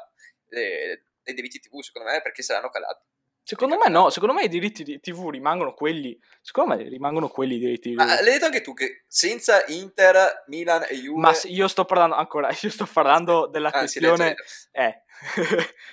eh, 0.50 1.04
dai 1.24 1.34
diritti 1.34 1.60
TV, 1.60 1.80
secondo 1.80 2.10
me, 2.10 2.22
perché 2.22 2.42
saranno 2.42 2.70
calati. 2.70 3.06
Secondo 3.50 3.78
me 3.78 3.90
no, 3.90 4.12
secondo 4.12 4.36
me 4.36 4.44
i 4.44 4.48
diritti 4.48 4.84
di 4.84 5.00
TV 5.00 5.30
rimangono 5.30 5.74
quelli, 5.74 6.16
secondo 6.40 6.76
me 6.76 6.84
rimangono 6.88 7.30
quelli 7.30 7.56
i 7.56 7.58
diritti 7.58 7.90
di 7.90 7.96
TV. 7.96 8.02
Ma 8.02 8.22
l'hai 8.22 8.34
detto 8.34 8.46
anche 8.46 8.62
tu 8.62 8.76
che 8.76 9.06
senza 9.08 9.66
Inter, 9.70 10.44
Milan 10.50 10.86
e 10.88 10.94
Juve... 10.94 11.20
Ma 11.20 11.36
io 11.46 11.68
sto 11.68 11.84
parlando 11.84 12.14
ancora, 12.14 12.50
io 12.62 12.70
sto 12.70 12.86
parlando 12.86 13.48
della 13.48 13.70
ah, 13.70 13.80
questione... 13.80 14.36
Sì, 14.46 14.68
eh. 14.74 15.04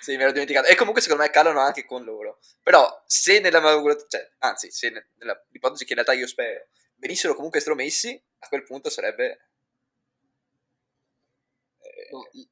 sì, 0.01 0.16
mi 0.16 0.25
ero 0.25 0.33
dimenticato. 0.33 0.69
E 0.69 0.75
comunque 0.75 1.01
secondo 1.01 1.23
me 1.23 1.31
calano 1.31 1.61
anche 1.61 1.87
con 1.87 2.05
loro. 2.05 2.40
Però 2.62 3.03
se 3.07 3.40
nella 3.40 3.62
cioè, 4.07 4.33
anzi, 4.40 4.71
se 4.71 4.90
nella 4.90 5.42
ipotesi 5.53 5.87
che 5.87 5.95
in 5.95 6.03
realtà 6.03 6.12
io 6.12 6.27
spero 6.27 6.66
venissero 6.97 7.35
comunque 7.35 7.61
estromessi, 7.61 8.23
a 8.40 8.49
quel 8.49 8.64
punto 8.64 8.90
sarebbe... 8.90 9.49
Eh... 11.81 12.49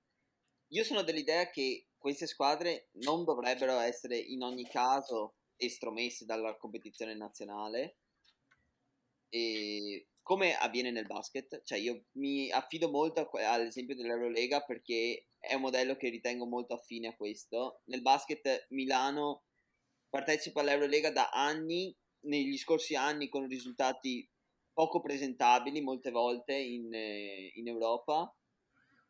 Io 0.69 0.83
sono 0.83 1.03
dell'idea 1.03 1.51
che 1.51 1.88
queste 2.05 2.27
squadre 2.27 2.90
non 2.97 3.25
dovrebbero 3.25 3.79
essere 3.79 4.19
in 4.19 4.43
ogni 4.43 4.69
caso 4.69 5.37
estromesse 5.57 6.27
dalla 6.27 6.55
competizione 6.59 7.14
nazionale. 7.14 7.97
E 9.31 10.09
come 10.21 10.55
avviene 10.55 10.90
nel 10.90 11.07
basket, 11.07 11.62
cioè 11.64 11.79
io 11.79 12.05
mi 12.19 12.51
affido 12.51 12.90
molto 12.90 13.27
all'esempio 13.33 13.97
dell'Eurolega 13.97 14.61
perché 14.61 15.29
è 15.38 15.55
un 15.55 15.62
modello 15.62 15.97
che 15.97 16.11
ritengo 16.11 16.45
molto 16.45 16.75
affine 16.75 17.09
a 17.09 17.17
questo. 17.17 17.81
Nel 17.85 18.03
basket 18.03 18.67
Milano 18.69 19.45
partecipa 20.11 20.61
all'Eurolega 20.61 21.11
da 21.11 21.31
anni, 21.31 21.97
negli 22.27 22.59
scorsi 22.59 22.95
anni 22.95 23.31
con 23.31 23.49
risultati 23.49 24.31
poco 24.75 25.01
presentabili 25.01 25.81
molte 25.81 26.11
volte 26.11 26.53
in, 26.53 26.93
eh, 26.93 27.51
in 27.55 27.67
Europa 27.67 28.31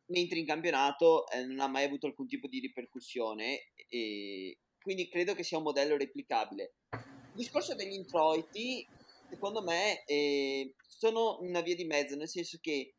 mentre 0.06 0.38
in 0.38 0.46
campionato 0.46 1.28
eh, 1.28 1.44
non 1.44 1.60
ha 1.60 1.68
mai 1.68 1.84
avuto 1.84 2.06
alcun 2.06 2.26
tipo 2.26 2.46
di 2.46 2.60
ripercussione 2.60 3.72
e 3.88 4.58
quindi 4.80 5.08
credo 5.08 5.34
che 5.34 5.42
sia 5.42 5.58
un 5.58 5.64
modello 5.64 5.96
replicabile. 5.96 6.74
Il 6.92 7.40
discorso 7.40 7.74
degli 7.74 7.94
introiti 7.94 8.86
secondo 9.28 9.62
me 9.62 10.04
eh, 10.04 10.74
sono 10.86 11.38
una 11.40 11.60
via 11.60 11.74
di 11.74 11.84
mezzo, 11.84 12.16
nel 12.16 12.28
senso 12.28 12.58
che 12.60 12.94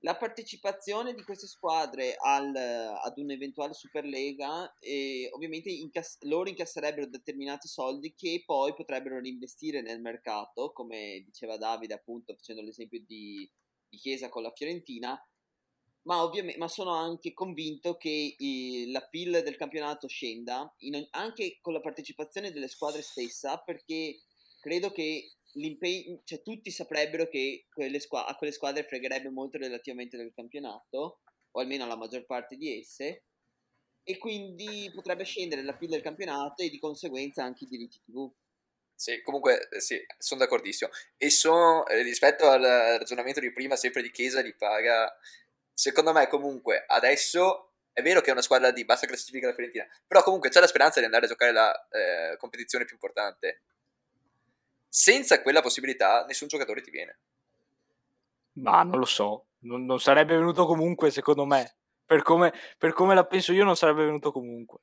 la 0.00 0.16
partecipazione 0.16 1.14
di 1.14 1.22
queste 1.22 1.46
squadre 1.46 2.14
al, 2.18 2.54
ad 2.54 3.18
un'eventuale 3.18 3.72
Superlega, 3.72 4.72
eh, 4.78 5.28
ovviamente 5.32 5.70
incass- 5.70 6.22
loro 6.24 6.48
incasserebbero 6.48 7.08
determinati 7.08 7.66
soldi 7.66 8.14
che 8.14 8.42
poi 8.44 8.74
potrebbero 8.74 9.18
reinvestire 9.18 9.80
nel 9.80 10.00
mercato, 10.00 10.70
come 10.72 11.22
diceva 11.24 11.56
Davide 11.56 11.94
appunto 11.94 12.34
facendo 12.34 12.62
l'esempio 12.62 13.02
di, 13.04 13.50
di 13.88 13.96
Chiesa 13.96 14.28
con 14.28 14.42
la 14.42 14.52
Fiorentina, 14.52 15.18
ma, 16.06 16.22
ovviamente, 16.22 16.58
ma 16.58 16.68
sono 16.68 16.92
anche 16.92 17.32
convinto 17.32 17.96
che 17.96 18.36
eh, 18.38 18.90
la 18.90 19.06
PIL 19.06 19.42
del 19.42 19.56
campionato 19.56 20.08
scenda, 20.08 20.72
in, 20.78 21.06
anche 21.10 21.58
con 21.60 21.72
la 21.72 21.80
partecipazione 21.80 22.52
delle 22.52 22.68
squadre 22.68 23.02
stessa, 23.02 23.58
perché 23.58 24.22
credo 24.60 24.90
che 24.92 25.34
l'impegno, 25.54 26.20
cioè 26.24 26.42
tutti 26.42 26.70
saprebbero 26.70 27.28
che 27.28 27.66
quelle 27.72 27.98
squa- 27.98 28.26
a 28.26 28.36
quelle 28.36 28.52
squadre 28.52 28.84
fregherebbe 28.84 29.30
molto 29.30 29.58
relativamente 29.58 30.16
del 30.16 30.32
campionato, 30.32 31.20
o 31.50 31.60
almeno 31.60 31.84
alla 31.84 31.96
maggior 31.96 32.24
parte 32.24 32.56
di 32.56 32.78
esse, 32.78 33.24
e 34.04 34.18
quindi 34.18 34.88
potrebbe 34.94 35.24
scendere 35.24 35.62
la 35.62 35.74
PIL 35.74 35.90
del 35.90 36.02
campionato 36.02 36.62
e 36.62 36.70
di 36.70 36.78
conseguenza 36.78 37.42
anche 37.42 37.64
i 37.64 37.68
diritti 37.68 38.00
TV. 38.04 38.32
Sì, 38.94 39.20
comunque 39.22 39.68
eh, 39.68 39.80
sì, 39.80 40.00
sono 40.18 40.40
d'accordissimo. 40.40 40.90
E 41.16 41.30
sono, 41.30 41.84
eh, 41.86 42.02
rispetto 42.02 42.48
al 42.48 42.62
ragionamento 42.62 43.40
di 43.40 43.52
prima, 43.52 43.74
sempre 43.74 44.02
di 44.02 44.10
Chiesa, 44.10 44.40
di 44.40 44.54
paga, 44.54 45.12
secondo 45.76 46.12
me 46.12 46.26
comunque 46.26 46.84
adesso 46.86 47.72
è 47.92 48.00
vero 48.00 48.22
che 48.22 48.30
è 48.30 48.32
una 48.32 48.40
squadra 48.40 48.70
di 48.70 48.84
bassa 48.86 49.06
classifica 49.06 49.46
la 49.46 49.52
Fiorentina, 49.52 49.86
però 50.06 50.22
comunque 50.22 50.48
c'è 50.48 50.60
la 50.60 50.66
speranza 50.66 51.00
di 51.00 51.04
andare 51.04 51.26
a 51.26 51.28
giocare 51.28 51.52
la 51.52 51.88
eh, 51.88 52.36
competizione 52.38 52.84
più 52.84 52.94
importante 52.94 53.62
senza 54.88 55.42
quella 55.42 55.60
possibilità 55.60 56.24
nessun 56.24 56.48
giocatore 56.48 56.80
ti 56.80 56.90
viene. 56.90 57.18
Ma 58.54 58.82
non 58.82 58.98
lo 58.98 59.04
so, 59.04 59.48
non, 59.60 59.84
non 59.84 60.00
sarebbe 60.00 60.36
venuto 60.36 60.64
comunque 60.64 61.10
secondo 61.10 61.44
me. 61.44 61.76
Per 62.06 62.22
come, 62.22 62.54
per 62.78 62.92
come, 62.92 63.14
la 63.14 63.26
penso 63.26 63.52
io 63.52 63.64
non 63.64 63.76
sarebbe 63.76 64.04
venuto 64.04 64.32
comunque. 64.32 64.78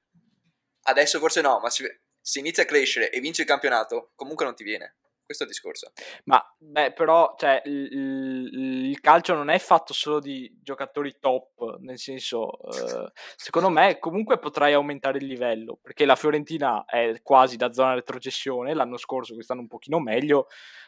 Adesso 0.83 1.17
forse 1.19 1.41
no, 1.41 1.59
ma 1.59 1.69
se, 1.69 2.01
se 2.19 2.39
inizia 2.39 2.63
a 2.63 2.65
crescere 2.67 3.09
e 3.09 3.19
vince 3.19 3.41
il 3.41 3.47
campionato, 3.47 4.11
comunque 4.15 4.45
non 4.45 4.55
ti 4.55 4.63
viene 4.63 4.97
questo 5.33 5.43
è 5.43 5.45
il 5.45 5.51
discorso. 5.51 5.91
Ma 6.25 6.41
beh, 6.57 6.93
però 6.93 7.35
cioè, 7.37 7.61
il, 7.65 8.49
il, 8.89 8.99
calcio 8.99 9.33
non 9.33 9.49
è 9.49 9.57
fatto 9.59 9.93
solo 9.93 10.19
di 10.19 10.59
giocatori 10.61 11.17
top, 11.19 11.77
nel 11.79 11.97
senso, 11.97 12.59
eh, 12.69 13.11
secondo 13.35 13.69
me 13.69 13.99
comunque 13.99 14.39
potrai 14.39 14.73
aumentare 14.73 15.17
il 15.17 15.25
livello, 15.25 15.77
perché 15.81 16.05
la 16.05 16.15
Fiorentina 16.15 16.85
è 16.85 17.21
quasi 17.21 17.57
da 17.57 17.71
zona 17.71 17.93
retrocessione, 17.93 18.73
l'anno 18.73 18.97
scorso 18.97 19.33
quest'anno 19.33 19.61
un 19.61 19.67
pochino 19.67 19.99
meglio, 19.99 20.47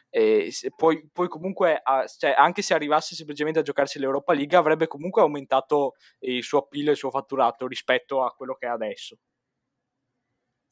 e 0.09 0.49
poi, 0.73 1.09
poi, 1.11 1.27
comunque, 1.27 1.81
cioè, 2.17 2.33
anche 2.37 2.61
se 2.61 2.73
arrivasse 2.73 3.15
semplicemente 3.15 3.59
a 3.59 3.63
giocarsi 3.63 3.99
l'Europa 3.99 4.33
League, 4.33 4.55
avrebbe 4.55 4.87
comunque 4.87 5.21
aumentato 5.21 5.95
il 6.19 6.41
suo 6.41 6.59
appeal 6.59 6.87
e 6.87 6.91
il 6.91 6.97
suo 6.97 7.09
fatturato 7.09 7.67
rispetto 7.67 8.23
a 8.23 8.31
quello 8.31 8.55
che 8.55 8.65
è 8.65 8.69
adesso. 8.69 9.17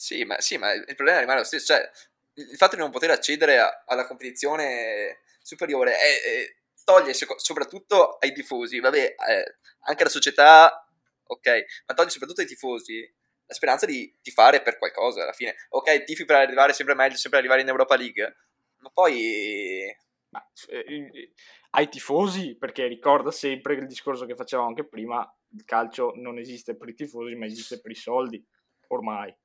Sì, 0.04 0.24
ma, 0.24 0.40
sì, 0.40 0.58
ma 0.58 0.72
il 0.74 0.96
problema 0.96 1.20
rimane 1.20 1.40
lo 1.40 1.46
stesso. 1.46 1.74
Cioè, 1.74 1.90
il 2.36 2.58
fatto 2.58 2.76
di 2.76 2.82
non 2.82 2.92
poter 2.92 3.12
accedere 3.12 3.60
a, 3.60 3.84
alla 3.86 4.06
competizione 4.06 5.22
superiore 5.42 5.98
è, 5.98 6.22
è, 6.22 6.56
toglie 6.84 7.14
soprattutto 7.14 8.18
ai 8.18 8.34
tifosi, 8.34 8.80
vabbè, 8.80 9.16
eh, 9.30 9.58
anche 9.86 10.02
alla 10.02 10.12
società, 10.12 10.88
ok, 11.24 11.66
ma 11.88 11.94
toglie 11.94 12.10
soprattutto 12.10 12.42
ai 12.42 12.48
tifosi 12.48 13.14
la 13.46 13.54
speranza 13.54 13.86
di 13.86 14.14
tifare 14.22 14.62
per 14.62 14.78
qualcosa 14.78 15.24
alla 15.24 15.34
fine. 15.34 15.56
Ok, 15.70 16.04
tifi 16.04 16.26
per 16.26 16.38
arrivare 16.38 16.74
sempre 16.74 16.96
meglio, 16.96 17.16
sempre 17.16 17.40
arrivare 17.40 17.62
in 17.62 17.68
Europa 17.68 17.96
League, 17.96 18.36
ma 18.78 18.90
poi... 18.90 19.96
Ma, 20.30 20.44
eh, 20.70 21.32
ai 21.76 21.90
tifosi, 21.90 22.56
perché 22.56 22.88
ricorda 22.88 23.32
sempre 23.32 23.76
il 23.76 23.88
discorso 23.88 24.26
che 24.26 24.36
facevamo 24.36 24.68
anche 24.68 24.88
prima, 24.88 25.28
il 25.50 25.64
calcio 25.66 26.14
non 26.16 26.38
esiste 26.38 26.76
per 26.76 26.90
i 26.90 26.96
tifosi, 26.96 27.36
ma 27.36 27.46
esiste 27.46 27.82
per 27.82 27.92
i 27.92 27.96
soldi, 27.96 28.44
ormai. 28.88 29.36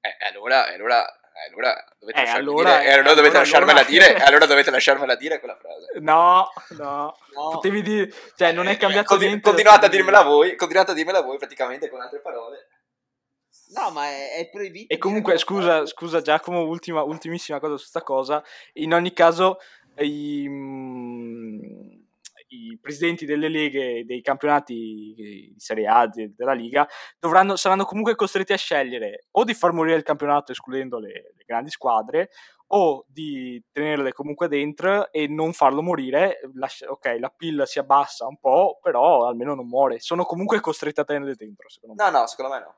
Eh, 0.00 0.16
allora, 0.26 0.66
allora 0.66 1.06
allora 1.48 1.84
dovete, 1.98 2.22
eh, 2.22 2.28
allora, 2.28 2.78
dire, 2.78 2.84
eh, 2.84 2.92
allora 2.92 3.14
dovete 3.14 3.26
allora, 3.26 3.38
lasciarmela 3.38 3.80
allora... 3.80 3.90
dire, 3.90 4.14
allora 4.24 4.46
dovete 4.46 4.70
lasciarmela 4.70 5.14
dire 5.16 5.38
quella 5.38 5.56
frase. 5.56 5.98
No, 6.00 6.52
no, 6.70 7.16
no. 7.34 7.50
Potevi 7.50 7.82
dire, 7.82 8.12
cioè 8.36 8.52
non 8.52 8.66
è 8.66 8.76
cambiato 8.76 9.08
Conti- 9.08 9.26
niente. 9.26 9.48
Continuate 9.48 9.86
a 9.86 9.88
dirmela 9.88 10.22
voi, 10.22 10.56
continuate 10.56 10.90
a 10.92 10.94
dirmela 10.94 11.20
voi 11.20 11.38
praticamente 11.38 11.88
con 11.88 12.00
altre 12.00 12.20
parole. 12.20 12.68
No, 13.74 13.90
ma 13.90 14.06
è, 14.06 14.36
è 14.36 14.50
proibito. 14.50 14.92
E 14.92 14.98
comunque, 14.98 15.38
scusa, 15.38 15.86
scusa 15.86 16.20
Giacomo, 16.20 16.60
ultima, 16.62 17.02
ultimissima 17.02 17.58
cosa 17.58 17.76
su 17.76 17.90
questa 17.90 18.02
cosa. 18.02 18.44
In 18.74 18.92
ogni 18.92 19.12
caso, 19.12 19.58
i, 19.98 20.46
i 22.54 22.78
presidenti 22.80 23.24
delle 23.24 23.48
leghe 23.48 24.04
dei 24.04 24.20
campionati 24.20 25.14
di 25.16 25.54
Serie 25.56 25.86
A 25.86 26.06
de, 26.06 26.32
della 26.34 26.52
Liga 26.52 26.86
dovranno, 27.18 27.56
saranno 27.56 27.84
comunque 27.84 28.14
costretti 28.14 28.52
a 28.52 28.56
scegliere 28.56 29.26
o 29.32 29.44
di 29.44 29.54
far 29.54 29.72
morire 29.72 29.96
il 29.96 30.02
campionato 30.02 30.52
escludendo 30.52 30.98
le, 30.98 31.32
le 31.36 31.44
grandi 31.46 31.70
squadre 31.70 32.30
o 32.74 33.04
di 33.06 33.62
tenerle 33.70 34.12
comunque 34.12 34.48
dentro 34.48 35.10
e 35.12 35.26
non 35.26 35.52
farlo 35.52 35.82
morire. 35.82 36.40
La, 36.54 36.68
ok, 36.88 37.16
la 37.18 37.28
pilla 37.28 37.66
si 37.66 37.78
abbassa 37.78 38.26
un 38.26 38.38
po', 38.38 38.78
però 38.80 39.26
almeno 39.26 39.54
non 39.54 39.66
muore. 39.66 40.00
Sono 40.00 40.24
comunque 40.24 40.60
costretti 40.60 41.00
a 41.00 41.04
tenerle 41.04 41.34
dentro, 41.34 41.68
secondo 41.68 42.02
me. 42.02 42.10
No, 42.10 42.18
no, 42.18 42.26
secondo 42.26 42.54
me 42.54 42.60
no. 42.60 42.76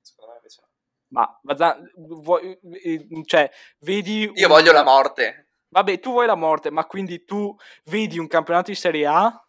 Secondo 0.00 0.32
me 0.32 0.36
invece 0.38 0.60
no. 0.60 0.68
Ma, 1.10 1.38
Bazan, 1.40 1.90
vuoi, 1.94 2.58
eh, 2.82 3.06
cioè, 3.24 3.50
vedi... 3.78 4.30
Io 4.34 4.46
un... 4.46 4.52
voglio 4.52 4.72
la 4.72 4.84
morte. 4.84 5.47
Vabbè, 5.70 6.00
tu 6.00 6.12
vuoi 6.12 6.26
la 6.26 6.34
morte, 6.34 6.70
ma 6.70 6.86
quindi 6.86 7.24
tu 7.24 7.54
vedi 7.84 8.18
un 8.18 8.26
campionato 8.26 8.70
di 8.70 8.76
Serie 8.76 9.06
A 9.06 9.44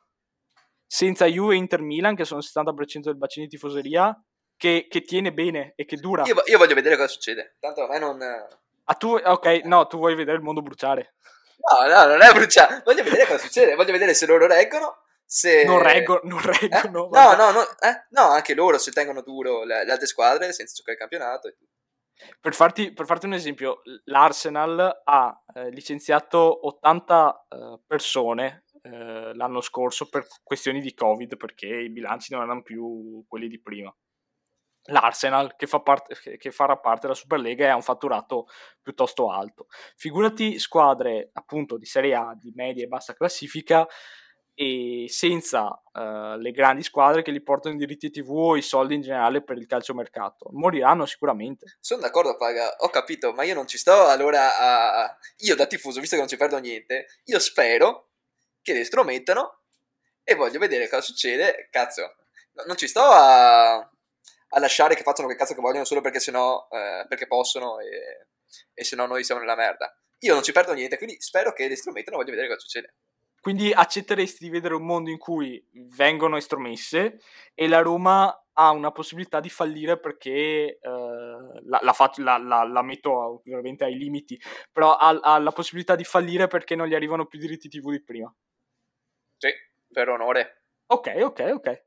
senza 0.85 1.25
Juve 1.25 1.53
e 1.53 1.57
Inter 1.57 1.81
Milan, 1.81 2.15
che 2.15 2.25
sono 2.25 2.41
il 2.41 2.49
70% 2.51 3.01
del 3.01 3.17
bacino 3.17 3.45
di 3.45 3.51
tifoseria, 3.51 4.19
che, 4.57 4.87
che, 4.89 5.01
tiene 5.01 5.31
bene 5.31 5.73
e 5.75 5.85
che 5.85 5.95
dura. 5.97 6.23
Io, 6.25 6.35
io, 6.45 6.57
voglio 6.57 6.75
vedere 6.75 6.95
cosa 6.95 7.07
succede. 7.07 7.55
Tanto 7.59 7.83
a 7.83 7.87
me 7.87 7.99
non. 7.99 8.21
Ah, 8.21 8.93
tu, 8.95 9.15
ok, 9.15 9.61
no, 9.65 9.87
tu 9.87 9.97
vuoi 9.97 10.15
vedere 10.15 10.37
il 10.37 10.43
mondo 10.43 10.61
bruciare. 10.61 11.13
No, 11.59 11.87
no, 11.87 12.05
non 12.05 12.21
è 12.21 12.31
bruciare. 12.33 12.81
Voglio 12.83 13.03
vedere 13.03 13.25
cosa 13.25 13.37
succede. 13.37 13.75
Voglio 13.75 13.91
vedere 13.91 14.13
se 14.13 14.25
loro 14.25 14.47
reggono. 14.47 15.03
Se... 15.25 15.63
Non, 15.63 15.81
reggo, 15.81 16.21
non 16.23 16.41
reggono. 16.41 17.05
Eh? 17.05 17.09
No, 17.11 17.35
no, 17.35 17.51
no, 17.51 17.61
eh? 17.61 18.05
no, 18.09 18.29
anche 18.29 18.55
loro 18.55 18.79
se 18.79 18.91
tengono 18.91 19.21
duro 19.21 19.63
le, 19.63 19.85
le 19.85 19.91
altre 19.91 20.07
squadre 20.07 20.51
senza 20.53 20.73
giocare 20.73 20.93
il 20.93 20.99
campionato. 20.99 21.47
E 21.47 21.51
tutto. 21.51 21.78
Per 22.39 22.53
farti, 22.53 22.91
per 22.91 23.05
farti, 23.05 23.25
un 23.25 23.33
esempio, 23.33 23.81
l'Arsenal 24.05 25.01
ha 25.03 25.43
eh, 25.53 25.69
licenziato 25.69 26.67
80 26.67 27.47
eh, 27.47 27.79
persone 27.85 28.65
eh, 28.81 29.33
l'anno 29.35 29.61
scorso 29.61 30.09
per 30.09 30.25
questioni 30.43 30.81
di 30.81 30.93
Covid 30.93 31.37
perché 31.37 31.67
i 31.67 31.89
bilanci 31.89 32.33
non 32.33 32.43
erano 32.43 32.61
più 32.61 33.23
quelli 33.27 33.47
di 33.47 33.61
prima. 33.61 33.93
L'Arsenal, 34.83 35.55
che, 35.55 35.67
fa 35.67 35.81
parte, 35.81 36.15
che 36.37 36.51
farà 36.51 36.77
parte 36.77 37.01
della 37.01 37.13
Superlega, 37.13 37.71
ha 37.71 37.75
un 37.75 37.81
fatturato 37.81 38.47
piuttosto 38.81 39.29
alto. 39.31 39.67
Figurati 39.95 40.57
squadre 40.57 41.29
appunto 41.33 41.77
di 41.77 41.85
Serie 41.85 42.15
A, 42.15 42.35
di 42.35 42.51
media 42.55 42.85
e 42.85 42.87
bassa 42.87 43.13
classifica, 43.13 43.87
e 44.61 45.05
senza 45.07 45.67
uh, 45.93 46.35
le 46.35 46.51
grandi 46.51 46.83
squadre 46.83 47.21
che 47.21 47.31
li 47.31 47.41
portano 47.41 47.75
i 47.75 47.77
diritti 47.77 48.11
TV 48.11 48.29
o 48.29 48.57
i 48.57 48.61
soldi 48.61 48.93
in 48.93 49.01
generale 49.01 49.41
per 49.41 49.55
il 49.55 49.65
calciomercato. 49.65 50.49
Moriranno 50.51 51.05
sicuramente. 51.05 51.77
Sono 51.79 52.01
d'accordo, 52.01 52.35
Paga, 52.35 52.75
ho 52.79 52.89
capito, 52.89 53.31
ma 53.31 53.43
io 53.43 53.53
non 53.53 53.67
ci 53.67 53.77
sto 53.77 54.07
allora 54.07 54.57
a... 54.57 55.17
Io 55.37 55.55
da 55.55 55.65
tifoso, 55.65 56.01
visto 56.01 56.15
che 56.15 56.21
non 56.21 56.29
ci 56.29 56.35
perdo 56.35 56.57
niente, 56.57 57.05
io 57.23 57.39
spero 57.39 58.09
che 58.61 58.73
li 58.73 58.79
estromettano 58.81 59.61
e 60.25 60.35
voglio 60.35 60.59
vedere 60.59 60.89
cosa 60.89 61.03
succede. 61.03 61.69
Cazzo, 61.71 62.15
non 62.65 62.75
ci 62.75 62.89
sto 62.89 62.99
a, 62.99 63.75
a 63.75 64.59
lasciare 64.59 64.95
che 64.95 65.03
facciano 65.03 65.29
che 65.29 65.35
cazzo 65.35 65.53
che 65.53 65.61
vogliono 65.61 65.85
solo 65.85 66.01
perché 66.01 66.19
sennò, 66.19 66.67
eh, 66.69 67.05
perché 67.07 67.27
possono 67.27 67.79
e, 67.79 68.27
e 68.73 68.83
se 68.83 68.97
no 68.97 69.05
noi 69.05 69.23
siamo 69.23 69.39
nella 69.39 69.55
merda. 69.55 69.97
Io 70.23 70.33
non 70.33 70.43
ci 70.43 70.51
perdo 70.51 70.73
niente, 70.73 70.97
quindi 70.97 71.15
spero 71.21 71.53
che 71.53 71.65
li 71.65 71.73
estromettano 71.75 72.17
e 72.17 72.19
voglio 72.19 72.31
vedere 72.31 72.49
cosa 72.49 72.59
succede. 72.59 72.95
Quindi 73.41 73.71
accetteresti 73.71 74.43
di 74.43 74.49
vedere 74.49 74.75
un 74.75 74.85
mondo 74.85 75.09
in 75.09 75.17
cui 75.17 75.63
vengono 75.95 76.37
estromesse 76.37 77.19
e 77.53 77.67
la 77.67 77.81
Roma 77.81 78.33
ha 78.53 78.71
una 78.71 78.91
possibilità 78.91 79.39
di 79.39 79.49
fallire 79.49 79.97
perché 79.97 80.31
eh, 80.31 80.79
la, 80.81 81.79
la, 81.81 82.37
la, 82.37 82.63
la, 82.63 82.81
metto 82.81 83.11
ovviamente 83.11 83.85
ai 83.85 83.97
limiti, 83.97 84.39
però 84.71 84.95
ha, 84.95 85.17
ha, 85.21 85.39
la 85.39 85.51
possibilità 85.51 85.95
di 85.95 86.03
fallire 86.03 86.47
perché 86.47 86.75
non 86.75 86.87
gli 86.87 86.93
arrivano 86.93 87.25
più 87.25 87.39
diritti 87.39 87.69
TV 87.69 87.91
di 87.91 88.03
prima. 88.03 88.33
Sì, 89.37 89.49
per 89.87 90.09
onore. 90.09 90.63
Ok, 90.87 91.13
ok, 91.21 91.51
ok. 91.53 91.83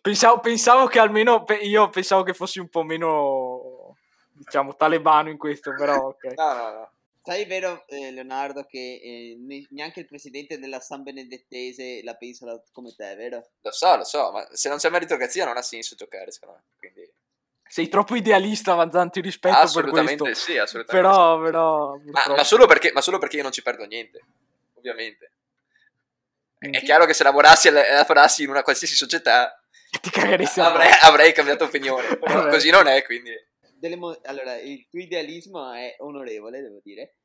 Pensavo, 0.00 0.40
pensavo 0.40 0.86
che 0.86 0.98
almeno 0.98 1.44
io 1.62 1.90
pensavo 1.90 2.22
che 2.22 2.32
fossi 2.32 2.58
un 2.58 2.68
po' 2.68 2.84
meno 2.84 3.96
diciamo 4.30 4.74
talebano 4.76 5.28
in 5.28 5.36
questo, 5.36 5.74
però 5.74 5.96
ok. 5.96 6.24
no, 6.36 6.52
no, 6.54 6.72
no. 6.72 6.93
Sai 7.24 7.46
vero, 7.46 7.86
eh, 7.86 8.10
Leonardo, 8.10 8.66
che 8.66 9.00
eh, 9.02 9.66
neanche 9.70 10.00
il 10.00 10.04
presidente 10.04 10.58
della 10.58 10.78
San 10.78 11.02
Benedettese 11.02 12.02
la 12.04 12.14
pensa 12.16 12.62
come 12.70 12.94
te, 12.94 13.14
vero? 13.14 13.48
Lo 13.62 13.72
so, 13.72 13.96
lo 13.96 14.04
so, 14.04 14.30
ma 14.30 14.46
se 14.52 14.68
non 14.68 14.76
c'è 14.76 14.90
meritocrazia 14.90 15.46
non 15.46 15.56
ha 15.56 15.62
senso 15.62 15.94
giocare, 15.94 16.30
secondo 16.30 16.56
me. 16.56 16.62
Quindi... 16.76 17.10
sei 17.66 17.88
troppo 17.88 18.14
idealista, 18.14 18.74
Vanzanti, 18.74 19.22
rispetto 19.22 19.56
assolutamente 19.56 20.22
per 20.22 20.32
questo. 20.32 20.50
Sì, 20.50 20.58
assolutamente 20.58 21.08
però, 21.08 21.38
sì. 21.38 21.44
Però, 21.44 21.96
ma, 22.12 22.34
ma, 22.36 22.44
solo 22.44 22.66
perché, 22.66 22.92
ma 22.92 23.00
solo 23.00 23.16
perché 23.16 23.36
io 23.36 23.42
non 23.42 23.52
ci 23.52 23.62
perdo 23.62 23.86
niente, 23.86 24.20
ovviamente. 24.74 25.30
È 26.58 26.82
chiaro 26.82 27.06
che 27.06 27.14
se 27.14 27.22
lavorassi 27.22 27.68
e 27.68 27.70
lavorassi 27.70 28.42
in 28.42 28.50
una 28.50 28.62
qualsiasi 28.62 28.94
società 28.94 29.58
ti 29.98 30.10
cagheresti 30.10 30.60
avrei, 30.60 30.90
avrei 31.00 31.32
cambiato 31.32 31.64
opinione, 31.64 32.16
però 32.20 32.48
così 32.48 32.68
non 32.68 32.86
è, 32.86 33.02
quindi... 33.02 33.32
Mo- 33.96 34.18
allora, 34.22 34.58
il 34.58 34.86
tuo 34.88 35.00
idealismo 35.00 35.72
è 35.72 35.96
onorevole, 35.98 36.62
devo 36.62 36.80
dire, 36.82 37.18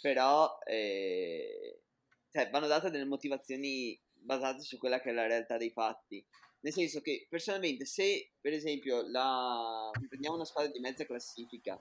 però 0.00 0.58
eh, 0.64 1.82
cioè, 2.30 2.50
vanno 2.50 2.66
date 2.66 2.90
delle 2.90 3.04
motivazioni 3.04 4.00
basate 4.12 4.62
su 4.62 4.78
quella 4.78 5.00
che 5.00 5.10
è 5.10 5.12
la 5.12 5.26
realtà 5.26 5.56
dei 5.56 5.70
fatti. 5.70 6.24
Nel 6.60 6.72
senso 6.72 7.00
che 7.00 7.26
personalmente 7.28 7.84
se 7.84 8.32
per 8.40 8.54
esempio 8.54 9.02
la... 9.06 9.90
prendiamo 10.08 10.36
una 10.36 10.46
squadra 10.46 10.72
di 10.72 10.80
mezza 10.80 11.04
classifica, 11.04 11.78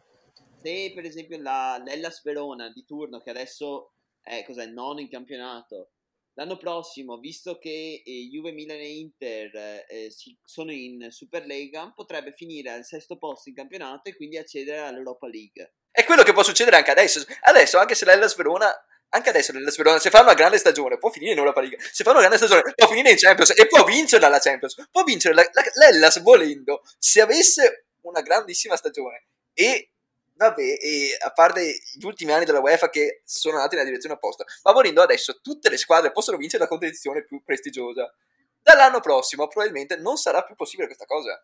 se 0.62 0.92
per 0.94 1.06
esempio 1.06 1.42
la, 1.42 1.82
l'Ellas 1.84 2.22
Verona 2.22 2.70
di 2.70 2.84
turno 2.84 3.22
che 3.22 3.30
adesso 3.30 3.94
è 4.22 4.44
cos'è, 4.46 4.66
nono 4.66 5.00
in 5.00 5.10
campionato, 5.10 5.92
l'anno 6.34 6.58
prossimo, 6.58 7.18
visto 7.18 7.58
che 7.58 8.02
eh, 8.06 8.28
Juve, 8.32 8.52
Milan 8.52 8.78
e 8.78 8.98
Inter 8.98 9.86
eh, 9.88 10.12
si, 10.12 10.38
sono 10.44 10.72
in 10.72 11.08
Superlega, 11.10 11.92
potrebbe 11.96 12.32
finire 12.32 12.72
al 12.72 12.86
sesto 12.86 13.18
posto 13.18 13.50
in 13.50 13.56
campionato 13.56 14.10
e 14.10 14.16
quindi 14.16 14.38
accedere 14.38 14.80
all'Europa 14.80 15.28
League. 15.28 15.76
È 15.92 16.04
quello 16.04 16.24
che 16.24 16.34
può 16.34 16.44
succedere 16.44 16.78
anche 16.78 16.92
adesso. 16.92 17.24
Adesso, 17.42 17.78
anche 17.78 17.96
se 17.96 18.06
l'Ellas 18.06 18.36
Verona 18.36 18.74
anche 19.16 19.30
adesso 19.30 19.52
l'Hellas 19.52 19.78
Verona, 19.78 20.00
se 20.00 20.10
fa 20.10 20.22
una 20.22 20.34
grande 20.34 20.58
stagione, 20.58 20.98
può 20.98 21.12
finire 21.12 21.34
in 21.34 21.38
Europa 21.38 21.62
League. 21.62 21.78
Se 21.92 22.04
fa 22.04 22.10
una 22.12 22.20
grande 22.20 22.38
stagione, 22.38 22.74
può 22.76 22.88
finire 22.88 23.12
in 23.12 23.18
Champions 23.18 23.52
e 23.56 23.68
può 23.68 23.84
vincere 23.84 24.28
la 24.28 24.40
Champions. 24.40 24.88
Può 24.92 25.04
vincere 25.04 25.36
la, 25.36 25.48
la, 25.52 25.64
l'Hellas 25.76 26.20
volendo. 26.22 26.82
Se 26.98 27.22
avesse 27.22 27.86
una 28.02 28.22
grandissima 28.22 28.76
stagione 28.76 29.28
e 29.54 29.93
vabbè, 30.36 30.62
e 30.62 31.18
a 31.20 31.32
parte 31.32 31.80
gli 31.94 32.06
ultimi 32.06 32.32
anni 32.32 32.46
della 32.46 32.60
UEFA 32.60 32.90
che 32.90 33.22
sono 33.26 33.56
andati 33.56 33.76
nella 33.76 33.88
direzione 33.88 34.16
opposta, 34.16 34.44
ma 34.64 34.72
volendo 34.72 35.02
adesso 35.02 35.40
tutte 35.42 35.70
le 35.70 35.78
squadre 35.78 36.12
possono 36.12 36.38
vincere 36.38 36.64
la 36.64 36.70
competizione 36.70 37.24
più 37.24 37.44
prestigiosa. 37.44 38.14
Dall'anno 38.62 39.00
prossimo 39.00 39.48
probabilmente 39.48 39.98
non 39.98 40.18
sarà 40.18 40.44
più 40.44 40.56
possibile 40.56 40.88
questa 40.88 41.06
cosa. 41.06 41.44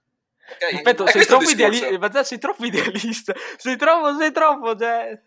Okay? 0.54 0.76
Aspetta, 0.76 1.08
sei 1.08 1.26
troppo, 1.26 1.50
ideali- 1.50 2.24
sei 2.24 2.38
troppo, 2.40 2.66
idealista, 2.66 3.34
sei 3.58 3.78
troppo, 3.78 4.18
sei 4.18 4.32
troppo, 4.32 4.76
cioè... 4.76 5.22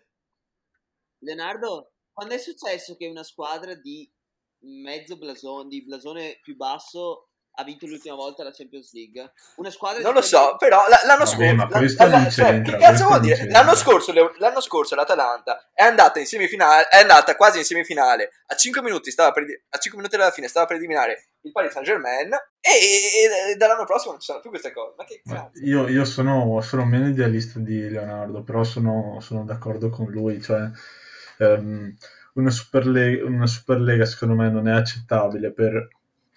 Leonardo, 1.19 1.93
quando 2.11 2.33
è 2.33 2.37
successo 2.37 2.95
che 2.97 3.07
una 3.07 3.23
squadra 3.23 3.73
di 3.75 4.11
mezzo 4.59 5.17
blasone, 5.17 5.69
di 5.69 5.83
blasone 5.83 6.39
più 6.41 6.55
basso 6.55 7.29
ha 7.55 7.63
vinto 7.63 7.85
l'ultima 7.85 8.15
volta 8.15 8.43
la 8.43 8.51
Champions 8.51 8.93
League. 8.93 9.31
Una 9.57 9.69
squadra 9.69 10.01
non 10.01 10.13
lo 10.13 10.21
so, 10.21 10.55
però 10.57 10.83
l'anno 11.05 11.25
scorso. 11.25 11.55
Ma 11.55 11.67
questo 11.67 12.05
la, 12.05 12.19
non 12.19 12.31
cioè, 12.31 12.61
che 12.61 12.77
cazzo 12.77 13.05
vuol 13.05 13.19
dire? 13.19 13.49
L'anno 13.49 13.75
scorso, 13.75 14.11
l'anno 14.37 14.61
scorso, 14.61 14.95
l'Atalanta 14.95 15.69
è 15.73 15.83
andata 15.83 16.19
in 16.19 16.25
semifinale, 16.25 16.87
è 16.87 17.01
andata 17.01 17.35
quasi 17.35 17.59
in 17.59 17.65
semifinale. 17.65 18.31
A 18.47 18.55
5 18.55 18.81
minuti, 18.81 19.11
stava 19.11 19.31
per, 19.31 19.43
a 19.69 19.77
5 19.77 19.99
minuti 19.99 20.17
dalla 20.17 20.31
fine 20.31 20.47
stava 20.47 20.65
per 20.65 20.77
eliminare 20.77 21.27
il 21.41 21.51
Paris 21.51 21.71
Saint 21.71 21.85
Germain. 21.85 22.31
E, 22.59 22.69
e, 22.69 23.51
e, 23.51 23.55
dall'anno 23.55 23.85
prossimo 23.85 24.11
non 24.11 24.19
ci 24.21 24.27
sono 24.27 24.39
più 24.39 24.49
queste 24.49 24.71
cose. 24.71 24.95
Ma 24.97 25.03
che 25.03 25.21
cazzo? 25.23 25.59
Io, 25.63 25.87
io 25.87 26.05
sono, 26.05 26.59
sono, 26.61 26.85
meno 26.85 27.07
idealista 27.07 27.59
di 27.59 27.89
Leonardo, 27.89 28.43
però 28.43 28.63
sono, 28.63 29.19
sono 29.21 29.43
d'accordo 29.43 29.89
con 29.89 30.09
lui. 30.09 30.41
Cioè, 30.41 30.69
um, 31.39 31.95
una, 32.33 32.49
Superlega, 32.49 33.25
una 33.25 33.47
Superlega 33.47 34.05
secondo 34.05 34.35
me 34.35 34.49
non 34.49 34.67
è 34.67 34.71
accettabile 34.71 35.51
per 35.51 35.87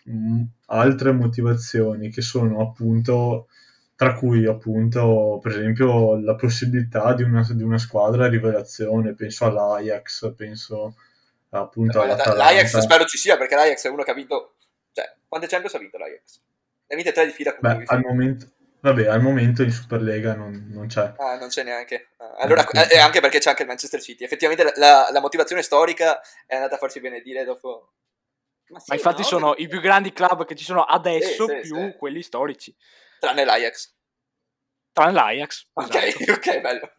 mh, 0.06 0.42
altre 0.66 1.12
motivazioni 1.12 2.10
che 2.10 2.22
sono 2.22 2.60
appunto 2.60 3.48
tra 3.94 4.14
cui 4.14 4.46
appunto 4.46 5.38
per 5.42 5.52
esempio 5.52 6.20
la 6.20 6.34
possibilità 6.34 7.14
di 7.14 7.22
una, 7.22 7.46
di 7.48 7.62
una 7.62 7.78
squadra 7.78 8.28
rivelazione 8.28 9.14
penso 9.14 9.46
all'Ajax 9.46 10.34
penso 10.34 10.96
appunto 11.50 12.02
all'Atalanta. 12.02 12.44
l'Ajax 12.44 12.78
spero 12.78 13.04
ci 13.04 13.18
sia 13.18 13.36
perché 13.36 13.54
l'Ajax 13.54 13.86
è 13.86 13.88
uno 13.88 14.02
che 14.02 14.10
ha 14.10 14.14
vinto 14.14 14.54
cioè 14.92 15.14
quante 15.26 15.46
Champions 15.46 15.74
ha 15.74 15.78
vinto 15.78 15.98
l'Ajax? 15.98 16.40
ne 16.86 16.94
ha 16.94 16.96
vinte 16.96 17.12
tre 17.12 17.26
di 17.26 17.32
fila 17.32 17.56
Beh, 17.58 17.84
al 17.86 18.00
momento 18.00 18.46
Vabbè, 18.86 19.06
al 19.06 19.20
momento 19.20 19.64
in 19.64 19.72
Superlega 19.72 20.34
non, 20.34 20.68
non 20.70 20.86
c'è. 20.86 21.14
Ah, 21.16 21.36
non 21.36 21.48
c'è 21.48 21.64
neanche. 21.64 22.10
Ah, 22.18 22.34
allora, 22.38 22.64
eh, 22.68 22.98
anche 22.98 23.18
perché 23.18 23.38
c'è 23.38 23.48
anche 23.48 23.62
il 23.62 23.68
Manchester 23.68 24.00
City. 24.00 24.22
Effettivamente 24.22 24.62
la, 24.62 24.72
la, 24.76 25.08
la, 25.10 25.20
motivazione 25.20 25.62
storica 25.62 26.20
è 26.46 26.54
andata 26.54 26.76
a 26.76 26.78
farsi 26.78 27.00
benedire 27.00 27.42
dopo. 27.42 27.94
Ma, 28.68 28.78
sì, 28.78 28.86
Ma 28.88 28.94
infatti 28.96 29.20
no? 29.22 29.26
sono 29.26 29.54
i 29.56 29.68
più 29.68 29.80
grandi 29.80 30.12
club 30.12 30.44
che 30.44 30.54
ci 30.54 30.64
sono 30.64 30.82
adesso 30.82 31.46
sì, 31.46 31.54
sì, 31.62 31.72
più 31.72 31.96
quelli 31.96 32.22
storici. 32.22 32.74
Tranne 33.20 33.44
l'Ajax. 33.44 33.94
Tranne 34.92 35.12
l'Ajax. 35.12 35.68
Ok, 35.72 35.94
esatto. 35.94 36.32
ok, 36.32 36.60
bello. 36.60 36.90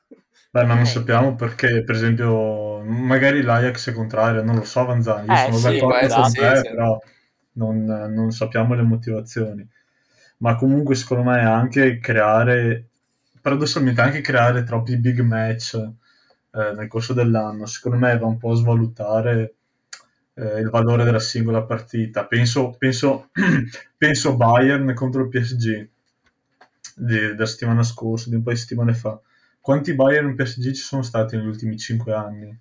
Beh, 0.49 0.63
ma 0.63 0.75
non 0.75 0.85
sappiamo 0.85 1.35
perché, 1.35 1.83
per 1.83 1.95
esempio, 1.95 2.81
magari 2.83 3.41
l'Ajax 3.41 3.89
è 3.89 3.93
contrario, 3.93 4.43
non 4.43 4.55
lo 4.55 4.63
so, 4.63 4.85
Vanzani. 4.85 5.27
Io 5.27 5.33
eh, 5.33 5.51
sono 5.51 5.73
d'accordo 5.73 6.15
con 6.15 6.31
te, 6.33 6.61
però 6.61 6.99
non, 7.53 7.83
non 7.83 8.31
sappiamo 8.31 8.73
le 8.73 8.83
motivazioni 8.83 9.69
ma 10.37 10.55
comunque 10.55 10.95
secondo 10.95 11.23
me 11.23 11.39
anche 11.39 11.99
creare, 11.99 12.89
paradossalmente 13.41 14.01
anche 14.01 14.21
creare 14.21 14.63
troppi 14.63 14.97
big 14.97 15.19
match 15.21 15.73
eh, 15.75 16.73
nel 16.75 16.87
corso 16.87 17.13
dell'anno, 17.13 17.65
secondo 17.65 17.97
me 17.97 18.17
va 18.17 18.27
un 18.27 18.37
po' 18.37 18.51
a 18.51 18.55
svalutare 18.55 19.55
eh, 20.37 20.59
il 20.59 20.69
valore 20.69 21.03
della 21.03 21.19
singola 21.19 21.63
partita. 21.63 22.25
Penso, 22.25 22.75
penso, 22.77 23.29
penso 23.97 24.35
Bayern 24.35 24.93
contro 24.93 25.23
il 25.23 25.29
PSG 25.29 25.89
di, 26.95 27.17
della 27.17 27.45
settimana 27.45 27.83
scorsa, 27.83 28.29
di 28.29 28.35
un 28.35 28.43
paio 28.43 28.55
di 28.55 28.61
settimane 28.61 28.93
fa. 28.93 29.19
Quanti 29.59 29.95
Bayern 29.95 30.35
PSG 30.35 30.71
ci 30.71 30.75
sono 30.75 31.01
stati 31.01 31.35
negli 31.35 31.47
ultimi 31.47 31.77
cinque 31.77 32.13
anni? 32.13 32.57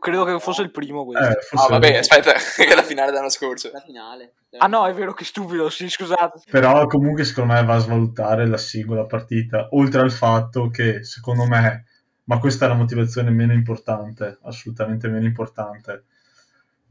Credo 0.00 0.24
che 0.24 0.38
fosse 0.38 0.62
il 0.62 0.70
primo 0.70 1.04
questo. 1.04 1.24
Eh, 1.24 1.38
ah, 1.52 1.68
vabbè, 1.68 1.96
aspetta, 1.96 2.32
che 2.56 2.66
è 2.66 2.74
la 2.74 2.82
finale 2.82 3.10
dell'anno 3.10 3.30
scorso. 3.30 3.70
La 3.72 3.80
finale. 3.80 4.34
Ah 4.58 4.66
no, 4.66 4.86
è 4.86 4.92
vero 4.92 5.14
che 5.14 5.24
stupido, 5.24 5.70
sì, 5.70 5.88
scusate. 5.88 6.42
Però 6.50 6.86
comunque 6.86 7.24
secondo 7.24 7.54
me 7.54 7.64
va 7.64 7.74
a 7.74 7.78
svalutare 7.78 8.46
la 8.46 8.58
singola 8.58 9.06
partita, 9.06 9.68
oltre 9.70 10.00
al 10.00 10.10
fatto 10.10 10.68
che 10.68 11.04
secondo 11.04 11.46
me, 11.46 11.86
ma 12.24 12.38
questa 12.38 12.66
è 12.66 12.68
la 12.68 12.74
motivazione 12.74 13.30
meno 13.30 13.54
importante, 13.54 14.38
assolutamente 14.42 15.08
meno 15.08 15.24
importante, 15.24 16.04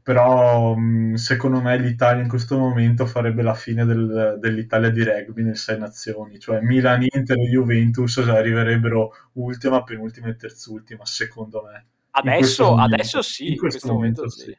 però 0.02 0.74
secondo 1.14 1.60
me 1.60 1.78
l'Italia 1.78 2.22
in 2.22 2.28
questo 2.28 2.58
momento 2.58 3.06
farebbe 3.06 3.42
la 3.42 3.54
fine 3.54 3.84
del, 3.84 4.36
dell'Italia 4.40 4.90
di 4.90 5.04
rugby 5.04 5.42
nel 5.42 5.56
Sei 5.56 5.78
Nazioni, 5.78 6.38
cioè 6.40 6.60
Milan, 6.60 7.02
Inter 7.02 7.38
e 7.38 7.48
Juventus 7.48 8.18
arriverebbero 8.18 9.12
ultima, 9.34 9.84
penultima 9.84 10.28
e 10.28 10.36
terzultima, 10.36 11.06
secondo 11.06 11.62
me. 11.62 11.86
Adesso, 12.10 12.74
adesso 12.74 13.22
sì, 13.22 13.52
in 13.52 13.58
questo, 13.58 13.86
in 13.86 13.92
questo 13.92 13.92
momento, 13.92 14.20
momento, 14.22 14.38
sì. 14.38 14.58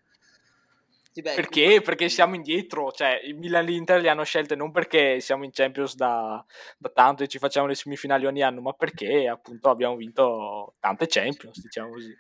sì. 1.11 1.21
Beh, 1.21 1.35
perché? 1.35 1.81
Perché 1.81 2.09
siamo 2.09 2.33
indietro, 2.33 2.91
cioè 2.91 3.21
il 3.23 3.35
Milan 3.35 3.63
e 3.63 3.67
l'Inter 3.67 4.01
li 4.01 4.09
hanno 4.09 4.23
scelte 4.23 4.55
non 4.55 4.71
perché 4.71 5.19
siamo 5.19 5.43
in 5.43 5.51
Champions 5.51 5.95
da, 5.95 6.43
da, 6.75 6.89
tanto 6.89 7.21
e 7.21 7.27
ci 7.27 7.37
facciamo 7.37 7.67
le 7.67 7.75
semifinali 7.75 8.25
ogni 8.25 8.41
anno, 8.41 8.61
ma 8.61 8.73
perché 8.73 9.27
appunto 9.27 9.69
abbiamo 9.69 9.95
vinto 9.95 10.73
tante 10.79 11.05
Champions, 11.07 11.61
diciamo 11.61 11.91
così. 11.91 12.17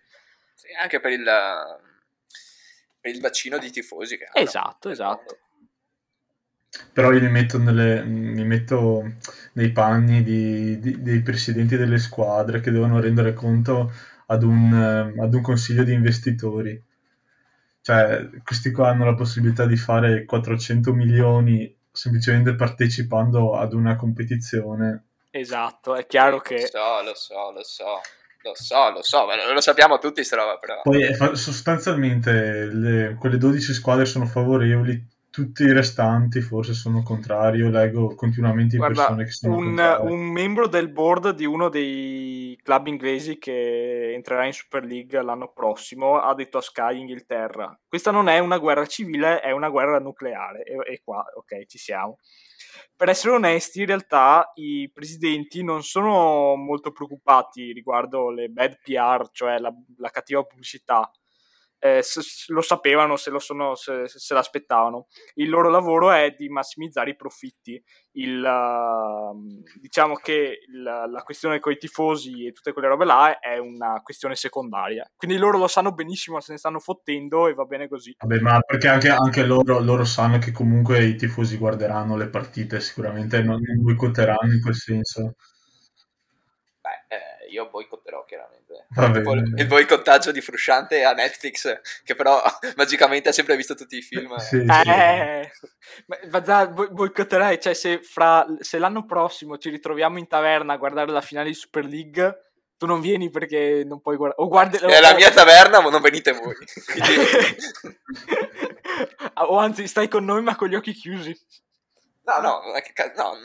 Sì, 0.53 0.67
anche 0.79 0.99
per 0.99 1.11
il, 1.11 1.25
per 3.03 3.13
il 3.13 3.19
bacino 3.19 3.57
di 3.57 3.69
tifosi 3.69 4.17
che 4.17 4.23
hanno. 4.23 4.45
Esatto, 4.45 4.89
esatto. 4.89 5.37
Però 6.93 7.11
io 7.11 7.19
mi 7.19 7.29
metto, 7.29 7.57
nelle, 7.57 8.01
mi 8.03 8.45
metto 8.45 9.15
nei 9.53 9.73
panni 9.73 10.23
di, 10.23 10.79
di, 10.79 11.01
dei 11.01 11.21
presidenti 11.21 11.75
delle 11.75 11.99
squadre 11.99 12.61
che 12.61 12.71
devono 12.71 13.01
rendere 13.01 13.33
conto 13.33 13.91
ad 14.27 14.41
un, 14.41 15.13
ad 15.19 15.33
un 15.33 15.41
consiglio 15.41 15.83
di 15.83 15.91
investitori. 15.91 16.81
Cioè, 17.81 18.29
questi 18.41 18.71
qua 18.71 18.89
hanno 18.89 19.03
la 19.03 19.15
possibilità 19.15 19.65
di 19.65 19.75
fare 19.75 20.23
400 20.23 20.93
milioni 20.93 21.75
semplicemente 21.91 22.55
partecipando 22.55 23.57
ad 23.57 23.73
una 23.73 23.97
competizione. 23.97 25.03
Esatto, 25.29 25.95
è 25.95 26.07
chiaro 26.07 26.39
che... 26.39 26.55
Lo 26.55 26.65
so, 26.67 27.01
lo 27.03 27.13
so, 27.15 27.51
lo 27.51 27.63
so. 27.63 28.01
Lo 28.43 28.55
so, 28.55 28.91
lo 28.91 29.01
so, 29.01 29.25
ma 29.25 29.35
lo 29.51 29.61
sappiamo 29.61 29.97
tutti 29.99 30.23
sta 30.23 30.35
roba 30.35 30.57
però. 30.57 30.81
Poi 30.81 31.15
sostanzialmente 31.35 32.65
le, 32.65 33.15
quelle 33.17 33.37
12 33.37 33.73
squadre 33.73 34.05
sono 34.05 34.25
favorevoli, 34.25 35.11
tutti 35.33 35.63
i 35.63 35.71
restanti 35.71 36.41
forse 36.41 36.73
sono 36.73 37.01
contrari. 37.03 37.59
Io 37.59 37.69
leggo 37.69 38.13
continuamente 38.15 38.77
Guarda, 38.77 38.95
persone 38.95 39.23
che 39.23 39.31
sono 39.31 39.55
un, 39.55 39.97
un, 40.01 40.19
membro 40.29 40.67
del 40.67 40.91
board 40.91 41.31
di 41.31 41.45
uno 41.45 41.69
dei 41.69 42.59
club 42.61 42.87
inglesi 42.87 43.39
che 43.39 44.13
entrerà 44.13 44.45
in 44.45 44.53
Super 44.53 44.83
League 44.83 45.19
l'anno 45.23 45.51
prossimo 45.51 46.19
ha 46.19 46.35
detto 46.35 46.59
a 46.59 46.61
Sky 46.61 46.99
Inghilterra: 46.99 47.75
Questa 47.87 48.11
non 48.11 48.27
è 48.27 48.39
una 48.39 48.59
guerra 48.59 48.85
civile, 48.85 49.39
è 49.39 49.51
una 49.51 49.69
guerra 49.69 49.99
nucleare. 49.99 50.63
E, 50.63 50.75
e 50.93 51.01
qua, 51.03 51.23
ok, 51.33 51.65
ci 51.65 51.77
siamo. 51.77 52.19
Per 52.95 53.09
essere 53.09 53.33
onesti, 53.33 53.81
in 53.81 53.87
realtà 53.87 54.51
i 54.55 54.89
presidenti 54.93 55.63
non 55.63 55.83
sono 55.83 56.55
molto 56.55 56.91
preoccupati 56.91 57.71
riguardo 57.73 58.29
le 58.29 58.47
bad 58.49 58.79
PR, 58.81 59.29
cioè 59.31 59.57
la, 59.59 59.73
la 59.97 60.09
cattiva 60.09 60.43
pubblicità 60.43 61.11
eh, 61.83 62.01
lo 62.47 62.61
sapevano, 62.61 63.17
se, 63.17 63.29
lo 63.29 63.39
sono, 63.39 63.75
se, 63.75 64.07
se, 64.07 64.33
l'aspettavano. 64.33 65.07
Il 65.33 65.49
loro 65.49 65.69
lavoro 65.69 66.11
è 66.11 66.33
di 66.37 66.47
massimizzare 66.47 67.09
i 67.09 67.15
profitti. 67.17 67.83
Il, 68.13 68.41
uh, 68.41 69.61
diciamo 69.81 70.15
che 70.15 70.59
la, 70.81 71.05
la 71.05 71.23
questione 71.23 71.59
con 71.59 71.73
i 71.73 71.77
tifosi 71.77 72.47
e 72.47 72.53
tutte 72.53 72.71
quelle 72.71 72.87
robe 72.87 73.03
là 73.03 73.37
è 73.39 73.57
una 73.57 73.99
questione 74.01 74.35
secondaria. 74.35 75.11
Quindi 75.13 75.35
loro 75.35 75.57
lo 75.57 75.67
sanno 75.67 75.91
benissimo, 75.91 76.39
se 76.39 76.53
ne 76.53 76.57
stanno 76.57 76.79
fottendo 76.79 77.49
e 77.49 77.53
va 77.53 77.65
bene 77.65 77.89
così. 77.89 78.15
Vabbè, 78.17 78.39
ma 78.39 78.61
perché 78.61 78.87
anche, 78.87 79.09
anche 79.09 79.43
loro, 79.43 79.81
loro, 79.81 80.05
sanno 80.05 80.37
che 80.37 80.53
comunque 80.53 81.03
i 81.03 81.17
tifosi 81.17 81.57
guarderanno 81.57 82.15
le 82.15 82.29
partite, 82.29 82.79
sicuramente 82.79 83.43
non, 83.43 83.59
non 83.61 83.83
boicotteranno 83.83 84.53
in 84.53 84.61
quel 84.61 84.75
senso. 84.75 85.35
Io 87.53 87.69
boicotterò 87.69 88.25
chiaramente. 88.25 88.87
Il 89.55 89.67
boicottaggio 89.67 90.31
di 90.31 90.41
Frusciante 90.41 91.03
a 91.03 91.13
Netflix, 91.13 91.79
che 92.03 92.15
però 92.15 92.41
magicamente 92.75 93.29
ha 93.29 93.31
sempre 93.31 93.55
visto 93.55 93.75
tutti 93.75 93.97
i 93.97 94.01
film. 94.01 94.35
Sì, 94.43 94.65
eh, 94.65 95.51
sì. 95.53 95.67
boicotterai, 96.91 97.59
cioè 97.59 97.73
se, 97.73 98.01
fra, 98.01 98.45
se 98.59 98.77
l'anno 98.77 99.05
prossimo 99.05 99.57
ci 99.57 99.69
ritroviamo 99.69 100.17
in 100.17 100.27
taverna 100.27 100.73
a 100.73 100.77
guardare 100.77 101.11
la 101.11 101.21
finale 101.21 101.49
di 101.49 101.53
Super 101.53 101.85
League, 101.85 102.51
tu 102.77 102.85
non 102.85 102.99
vieni 102.99 103.29
perché 103.29 103.83
non 103.85 104.01
puoi 104.01 104.17
guardare. 104.17 104.41
O 104.41 104.47
guardi, 104.47 104.77
È 104.77 104.99
la 104.99 105.13
mia 105.13 105.31
taverna, 105.31 105.81
ma 105.81 105.89
non 105.89 106.01
venite 106.01 106.33
voi. 106.33 106.53
o 109.47 109.57
anzi, 109.57 109.87
stai 109.87 110.07
con 110.07 110.25
noi 110.25 110.41
ma 110.41 110.55
con 110.55 110.67
gli 110.67 110.75
occhi 110.75 110.93
chiusi. 110.93 111.37
No, 112.23 112.39
no, 112.39 112.61
no, 113.15 113.37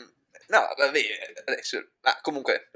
no, 0.47 0.73
vabbè, 0.77 0.99
adesso, 1.45 1.89
ma 2.01 2.17
comunque, 2.21 2.71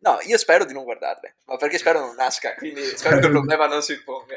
No, 0.00 0.18
io 0.26 0.38
spero 0.38 0.64
di 0.64 0.72
non 0.72 0.84
guardarle, 0.84 1.36
ma 1.46 1.56
perché 1.56 1.78
spero 1.78 2.00
non 2.00 2.14
nasca, 2.14 2.54
quindi 2.54 2.82
spero 2.82 3.18
che 3.18 3.26
il 3.26 3.32
problema 3.32 3.66
non 3.66 3.82
si 3.82 4.00
ponga. 4.02 4.36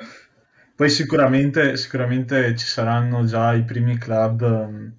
Poi 0.76 0.90
sicuramente, 0.90 1.78
sicuramente 1.78 2.56
ci 2.56 2.66
saranno 2.66 3.24
già 3.26 3.54
i 3.54 3.64
primi 3.64 3.98
club, 3.98 4.42
ehm, 4.42 4.94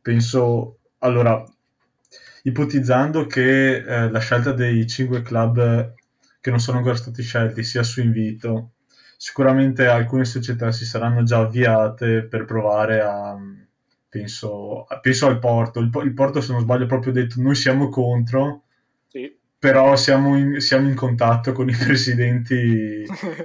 penso, 0.00 0.78
allora, 1.00 1.44
ipotizzando 2.44 3.26
che 3.26 3.76
eh, 3.76 4.10
la 4.10 4.18
scelta 4.18 4.52
dei 4.52 4.86
cinque 4.86 5.20
club 5.20 5.94
che 6.40 6.50
non 6.50 6.60
sono 6.60 6.78
ancora 6.78 6.96
stati 6.96 7.22
scelti 7.22 7.62
sia 7.62 7.82
su 7.82 8.00
invito, 8.00 8.70
sicuramente 9.18 9.86
alcune 9.86 10.24
società 10.24 10.72
si 10.72 10.86
saranno 10.86 11.22
già 11.22 11.40
avviate 11.40 12.22
per 12.24 12.44
provare 12.46 13.00
a, 13.02 13.36
penso, 14.08 14.86
penso 15.02 15.26
al 15.26 15.38
Porto, 15.38 15.80
il, 15.80 15.90
il 16.04 16.14
Porto 16.14 16.40
se 16.40 16.52
non 16.52 16.62
sbaglio 16.62 16.84
ha 16.84 16.88
proprio 16.88 17.12
detto 17.12 17.42
noi 17.42 17.54
siamo 17.54 17.88
contro, 17.90 18.62
sì 19.08 19.44
però 19.58 19.96
siamo 19.96 20.36
in, 20.36 20.60
siamo 20.60 20.88
in, 20.88 20.94
contatto 20.94 21.52
con 21.52 21.68
i 21.68 21.74
presidenti 21.76 23.04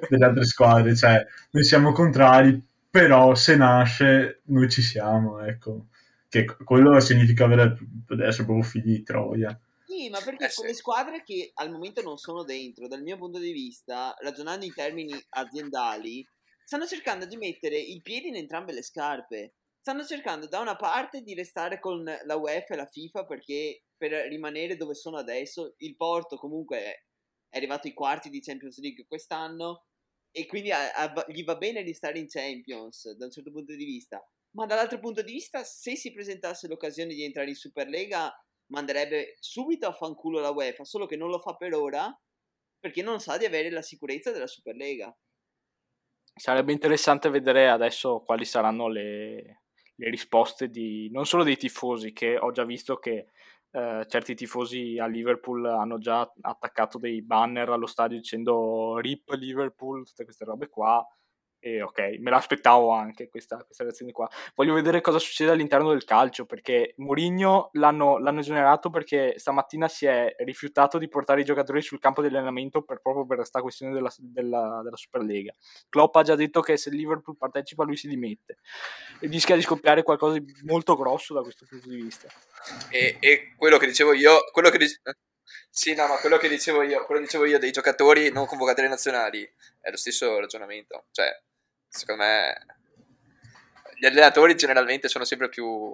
delle 0.10 0.26
altre 0.26 0.46
squadre, 0.46 0.96
cioè 0.96 1.26
noi 1.52 1.64
siamo 1.64 1.92
contrari, 1.92 2.62
però 2.90 3.34
se 3.36 3.56
nasce 3.56 4.42
noi 4.46 4.70
ci 4.70 4.82
siamo, 4.82 5.40
ecco. 5.40 5.88
Che 6.28 6.46
quello 6.64 7.00
significa 7.02 7.44
avere 7.44 7.78
adesso 8.08 8.46
proprio 8.46 8.64
figli 8.64 8.96
di 8.96 9.04
Troia. 9.04 9.60
Sì, 9.86 10.10
ma 10.10 10.20
perché 10.24 10.46
eh, 10.46 10.52
quelle 10.56 10.74
squadre 10.74 11.24
che 11.24 11.52
al 11.56 11.70
momento 11.70 12.02
non 12.02 12.18
sono 12.18 12.44
dentro, 12.44 12.88
dal 12.88 13.02
mio 13.02 13.18
punto 13.18 13.38
di 13.38 13.52
vista, 13.52 14.16
ragionando 14.22 14.64
in 14.64 14.74
termini 14.74 15.14
aziendali, 15.30 16.26
stanno 16.64 16.86
cercando 16.86 17.26
di 17.26 17.36
mettere 17.36 17.78
il 17.78 18.02
piede 18.02 18.30
in 18.30 18.38
entrambe 18.38 18.72
le 18.72 18.84
scarpe 18.84 19.54
stanno 19.82 20.06
cercando 20.06 20.48
da 20.48 20.60
una 20.60 20.76
parte 20.76 21.22
di 21.22 21.34
restare 21.34 21.80
con 21.80 22.04
la 22.04 22.36
UEFA 22.36 22.76
e 22.76 22.78
la 22.78 22.86
FIFA 22.86 23.26
perché 23.26 23.82
per 24.02 24.28
rimanere 24.30 24.78
dove 24.78 24.96
sono 24.96 25.18
adesso, 25.18 25.76
il 25.78 25.96
Porto 25.96 26.36
comunque 26.36 26.78
è 26.80 27.04
arrivato 27.56 27.86
ai 27.86 27.94
quarti 27.94 28.32
di 28.32 28.42
Champions 28.42 28.80
League 28.80 29.06
quest'anno 29.08 29.86
e 30.32 30.48
quindi 30.48 30.72
a, 30.72 30.92
a, 30.92 31.26
gli 31.28 31.44
va 31.44 31.56
bene 31.56 31.84
di 31.84 31.94
stare 31.94 32.18
in 32.18 32.28
Champions 32.28 33.12
da 33.16 33.26
un 33.26 33.32
certo 33.32 33.52
punto 33.52 33.76
di 33.76 33.86
vista, 33.86 34.20
ma 34.56 34.66
dall'altro 34.66 34.98
punto 34.98 35.22
di 35.22 35.34
vista 35.34 35.64
se 35.64 35.96
si 35.96 36.12
presentasse 36.12 36.68
l'occasione 36.68 37.14
di 37.14 37.24
entrare 37.24 37.50
in 37.50 37.56
Superlega 37.56 38.34
manderebbe 38.72 39.36
subito 39.40 39.86
a 39.86 39.94
fanculo 39.94 40.40
la 40.40 40.50
UEFA, 40.50 40.84
solo 40.84 41.06
che 41.06 41.16
non 41.16 41.30
lo 41.30 41.38
fa 41.38 41.56
per 41.56 41.76
ora 41.76 42.12
perché 42.80 43.04
non 43.04 43.20
sa 43.20 43.38
di 43.38 43.46
avere 43.46 43.70
la 43.70 43.84
sicurezza 43.84 44.32
della 44.32 44.48
Superlega. 44.48 45.16
Sarebbe 46.34 46.72
interessante 46.72 47.30
vedere 47.30 47.70
adesso 47.70 48.24
quali 48.26 48.46
saranno 48.46 48.88
le, 48.88 49.62
le 49.94 50.10
risposte 50.10 50.70
di, 50.70 51.08
non 51.12 51.28
solo 51.28 51.44
dei 51.44 51.58
tifosi, 51.58 52.12
che 52.12 52.40
ho 52.40 52.50
già 52.52 52.66
visto 52.66 52.98
che 52.98 53.28
eh, 53.72 54.06
certi 54.08 54.36
tifosi 54.36 54.98
a 55.00 55.06
Liverpool 55.06 55.66
hanno 55.66 55.98
già 55.98 56.30
attaccato 56.42 56.98
dei 56.98 57.22
banner 57.22 57.70
allo 57.70 57.88
stadio 57.88 58.18
dicendo 58.18 58.98
RIP 58.98 59.30
Liverpool, 59.32 60.06
tutte 60.06 60.26
queste 60.26 60.46
robe 60.46 60.68
qua, 60.68 61.06
e 61.64 61.84
ok, 61.84 62.18
me 62.20 62.32
l'aspettavo 62.32 62.90
anche 62.90 63.30
questa, 63.30 63.64
questa 63.64 63.84
reazione 63.84 64.12
qua. 64.12 64.28
Voglio 64.56 64.74
vedere 64.74 65.00
cosa 65.00 65.20
succede 65.20 65.52
all'interno 65.52 65.90
del 65.92 66.04
calcio 66.04 66.46
perché 66.46 66.96
Mourinho 66.98 67.70
l'hanno, 67.74 68.18
l'hanno, 68.18 68.40
esonerato 68.40 68.90
perché 68.90 69.36
stamattina 69.38 69.88
si 69.88 70.08
è 70.08 70.34
rifiutato 70.40 70.98
di 70.98 71.08
portare 71.08 71.42
i 71.42 71.46
giocatori 71.46 71.84
sul 71.84 72.00
campo 72.00 72.22
di 72.22 72.30
allenamento 72.30 72.82
per, 72.82 73.00
proprio 73.00 73.28
per 73.28 73.38
questa 73.38 73.62
questione 73.62 73.94
della, 73.94 74.12
della, 74.18 74.82
della, 74.84 74.98
Superlega. 74.98 75.54
Klopp 75.88 76.16
ha 76.16 76.24
già 76.24 76.36
detto 76.36 76.62
che 76.62 76.78
se 76.78 76.90
il 76.90 76.96
Liverpool 76.96 77.38
partecipa 77.38 77.84
lui 77.84 77.96
si 77.96 78.08
dimette 78.08 78.58
e 79.20 79.28
rischia 79.28 79.56
di 79.56 79.62
scoppiare 79.62 80.02
qualcosa 80.02 80.40
di 80.40 80.54
molto 80.64 80.96
grosso 80.96 81.36
da 81.36 81.44
questo 81.44 81.68
punto 81.70 81.88
di 81.88 82.02
vista. 82.02 82.28
E, 82.90 83.18
e 83.20 83.54
quello 83.56 83.78
che 83.78 83.86
dicevo 83.86 84.14
io, 84.14 84.50
quello 84.52 84.70
che 84.70 84.80
dicevo... 84.80 85.12
Sì, 85.70 85.94
no, 85.94 86.08
ma 86.08 86.18
quello 86.18 86.38
che 86.38 86.50
dicevo 86.50 86.82
io, 86.82 87.06
quello 87.06 87.22
che 87.22 87.28
dicevo 87.28 87.46
io 87.46 87.60
dei 87.60 87.72
giocatori 87.72 88.32
non 88.32 88.46
convocati 88.46 88.80
alle 88.80 88.90
nazionali 88.90 89.50
è 89.80 89.90
lo 89.90 89.98
stesso 89.98 90.40
ragionamento. 90.40 91.06
Cioè, 91.12 91.28
secondo 91.92 92.24
me 92.24 92.66
gli 93.98 94.06
allenatori 94.06 94.56
generalmente 94.56 95.08
sono 95.08 95.26
sempre 95.26 95.50
più 95.50 95.94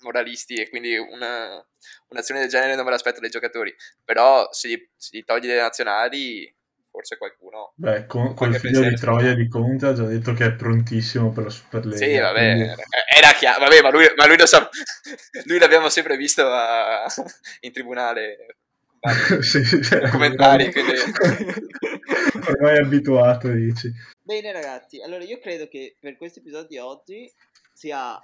moralisti 0.00 0.54
e 0.54 0.68
quindi 0.68 0.96
una, 0.96 1.64
un'azione 2.08 2.40
del 2.40 2.48
genere 2.48 2.76
non 2.76 2.84
me 2.84 2.90
l'aspetto 2.90 3.20
dai 3.20 3.30
giocatori. 3.30 3.74
Però 4.04 4.48
se 4.52 4.68
gli, 4.68 4.88
se 4.96 5.16
gli 5.16 5.24
togli 5.24 5.46
le 5.46 5.60
nazionali 5.60 6.54
forse 6.90 7.16
qualcuno 7.16 7.72
beh 7.76 8.06
con, 8.06 8.34
quel 8.34 8.56
figlio 8.56 8.80
di 8.88 8.96
Troia 8.96 9.32
di 9.34 9.46
Conte 9.46 9.86
ha 9.86 9.92
già 9.92 10.02
detto 10.02 10.32
che 10.32 10.46
è 10.46 10.52
prontissimo 10.54 11.30
per 11.30 11.44
la 11.44 11.50
Superlega 11.50 11.96
sì 11.96 12.18
vabbè 12.18 12.52
quindi... 12.52 12.74
era 13.16 13.32
chiaro 13.38 13.60
vabbè 13.60 13.80
ma 13.80 13.90
lui, 13.90 14.12
ma 14.16 14.26
lui 14.26 14.36
lo 14.36 14.46
sa 14.46 14.68
lui 15.46 15.60
l'abbiamo 15.60 15.88
sempre 15.88 16.16
visto 16.16 16.44
a, 16.44 17.04
in 17.60 17.72
tribunale 17.72 18.56
sì, 19.40 19.62
commentari 20.10 20.70
quindi... 20.70 20.92
ormai 22.48 22.78
abituato 22.78 23.50
dici 23.50 23.90
Bene 24.22 24.52
ragazzi, 24.52 25.00
allora 25.00 25.24
io 25.24 25.38
credo 25.38 25.68
che 25.68 25.96
per 25.98 26.16
questo 26.16 26.40
episodio 26.40 26.68
di 26.68 26.78
oggi 26.78 27.32
sia... 27.72 28.20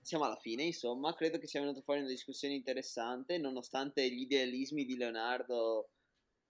siamo 0.00 0.24
alla 0.24 0.38
fine, 0.40 0.62
insomma, 0.62 1.14
credo 1.14 1.38
che 1.38 1.46
sia 1.46 1.60
venuta 1.60 1.80
fuori 1.80 2.00
una 2.00 2.08
discussione 2.08 2.54
interessante, 2.54 3.38
nonostante 3.38 4.08
gli 4.08 4.20
idealismi 4.20 4.84
di 4.84 4.96
Leonardo 4.96 5.90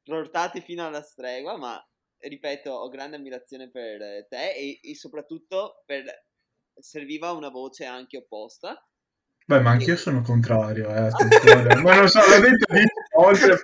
portati 0.05 0.61
fino 0.61 0.87
alla 0.87 1.03
stregua, 1.03 1.57
ma 1.57 1.83
ripeto, 2.19 2.71
ho 2.71 2.89
grande 2.89 3.17
ammirazione 3.17 3.69
per 3.69 4.27
te 4.29 4.53
e, 4.53 4.81
e 4.83 4.95
soprattutto 4.95 5.83
per 5.87 6.05
serviva 6.79 7.33
una 7.33 7.49
voce 7.49 7.85
anche 7.85 8.19
opposta. 8.19 8.81
Beh, 9.47 9.61
ma 9.61 9.71
anch'io 9.71 9.97
sono 9.97 10.21
contrario, 10.23 10.89
eh, 10.91 11.09
attenzione. 11.09 11.75
ma 11.81 11.97
non 11.97 12.09
so, 12.09 12.21
l'ho 12.21 12.41
detto 12.41 12.67
10 13.25 13.47
volte 13.47 13.61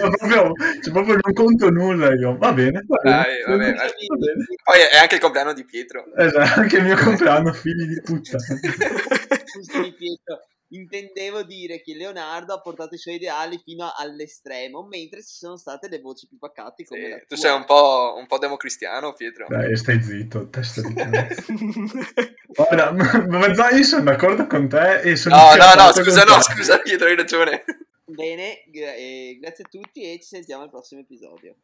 no, 0.00 0.10
proprio, 0.10 0.52
cioè, 0.82 0.92
proprio 0.92 1.18
non 1.20 1.32
conto 1.34 1.70
nulla 1.70 2.12
io. 2.14 2.36
Va 2.36 2.52
bene, 2.52 2.82
va 2.86 2.98
bene. 3.02 3.16
Dai, 3.16 3.42
va 3.46 3.56
bene. 3.56 3.76
Va 4.08 4.16
bene. 4.16 4.44
Poi 4.62 4.80
è 4.92 4.96
anche 4.96 5.14
il 5.16 5.20
compleanno 5.20 5.52
di 5.52 5.64
Pietro. 5.64 6.04
Esatto, 6.16 6.60
anche 6.60 6.76
il 6.78 6.84
mio 6.84 6.96
compleanno, 6.96 7.52
figli 7.52 7.84
di 7.84 8.00
puttana. 8.00 8.42
Scusami 9.44 9.92
Pietro, 9.92 10.46
intendevo 10.68 11.42
dire 11.42 11.80
che 11.80 11.94
Leonardo 11.94 12.54
ha 12.54 12.60
portato 12.60 12.94
i 12.94 12.98
suoi 12.98 13.16
ideali 13.16 13.58
fino 13.62 13.92
all'estremo, 13.94 14.86
mentre 14.86 15.22
ci 15.22 15.36
sono 15.36 15.56
state 15.56 15.88
le 15.88 16.00
voci 16.00 16.26
più 16.26 16.38
pacate 16.38 16.84
come 16.84 17.02
sì, 17.02 17.08
la 17.08 17.18
Tu 17.26 17.36
sei 17.36 17.54
un 17.54 17.64
po', 17.64 18.14
un 18.18 18.26
po' 18.26 18.38
democristiano, 18.38 19.12
Pietro. 19.12 19.46
Dai, 19.48 19.76
stai 19.76 20.02
zitto, 20.02 20.48
testa 20.48 20.82
di 20.82 20.94
cazzo. 20.94 21.44
Guarda, 22.48 22.92
ma 22.92 23.70
io 23.70 23.82
sono 23.82 24.04
d'accordo 24.04 24.46
con 24.46 24.68
te 24.68 25.00
e 25.00 25.16
sono 25.16 25.36
No, 25.36 25.54
no, 25.54 25.84
no, 25.84 25.92
scusa, 25.92 26.24
no, 26.24 26.40
scusa 26.40 26.78
Pietro, 26.78 27.06
hai 27.06 27.16
ragione. 27.16 27.64
Bene, 28.08 28.64
gra- 28.72 28.94
eh, 28.96 29.36
grazie 29.40 29.62
a 29.64 29.68
tutti 29.68 30.02
e 30.02 30.18
ci 30.18 30.26
sentiamo 30.26 30.62
al 30.64 30.68
prossimo 30.70 31.00
episodio. 31.00 31.54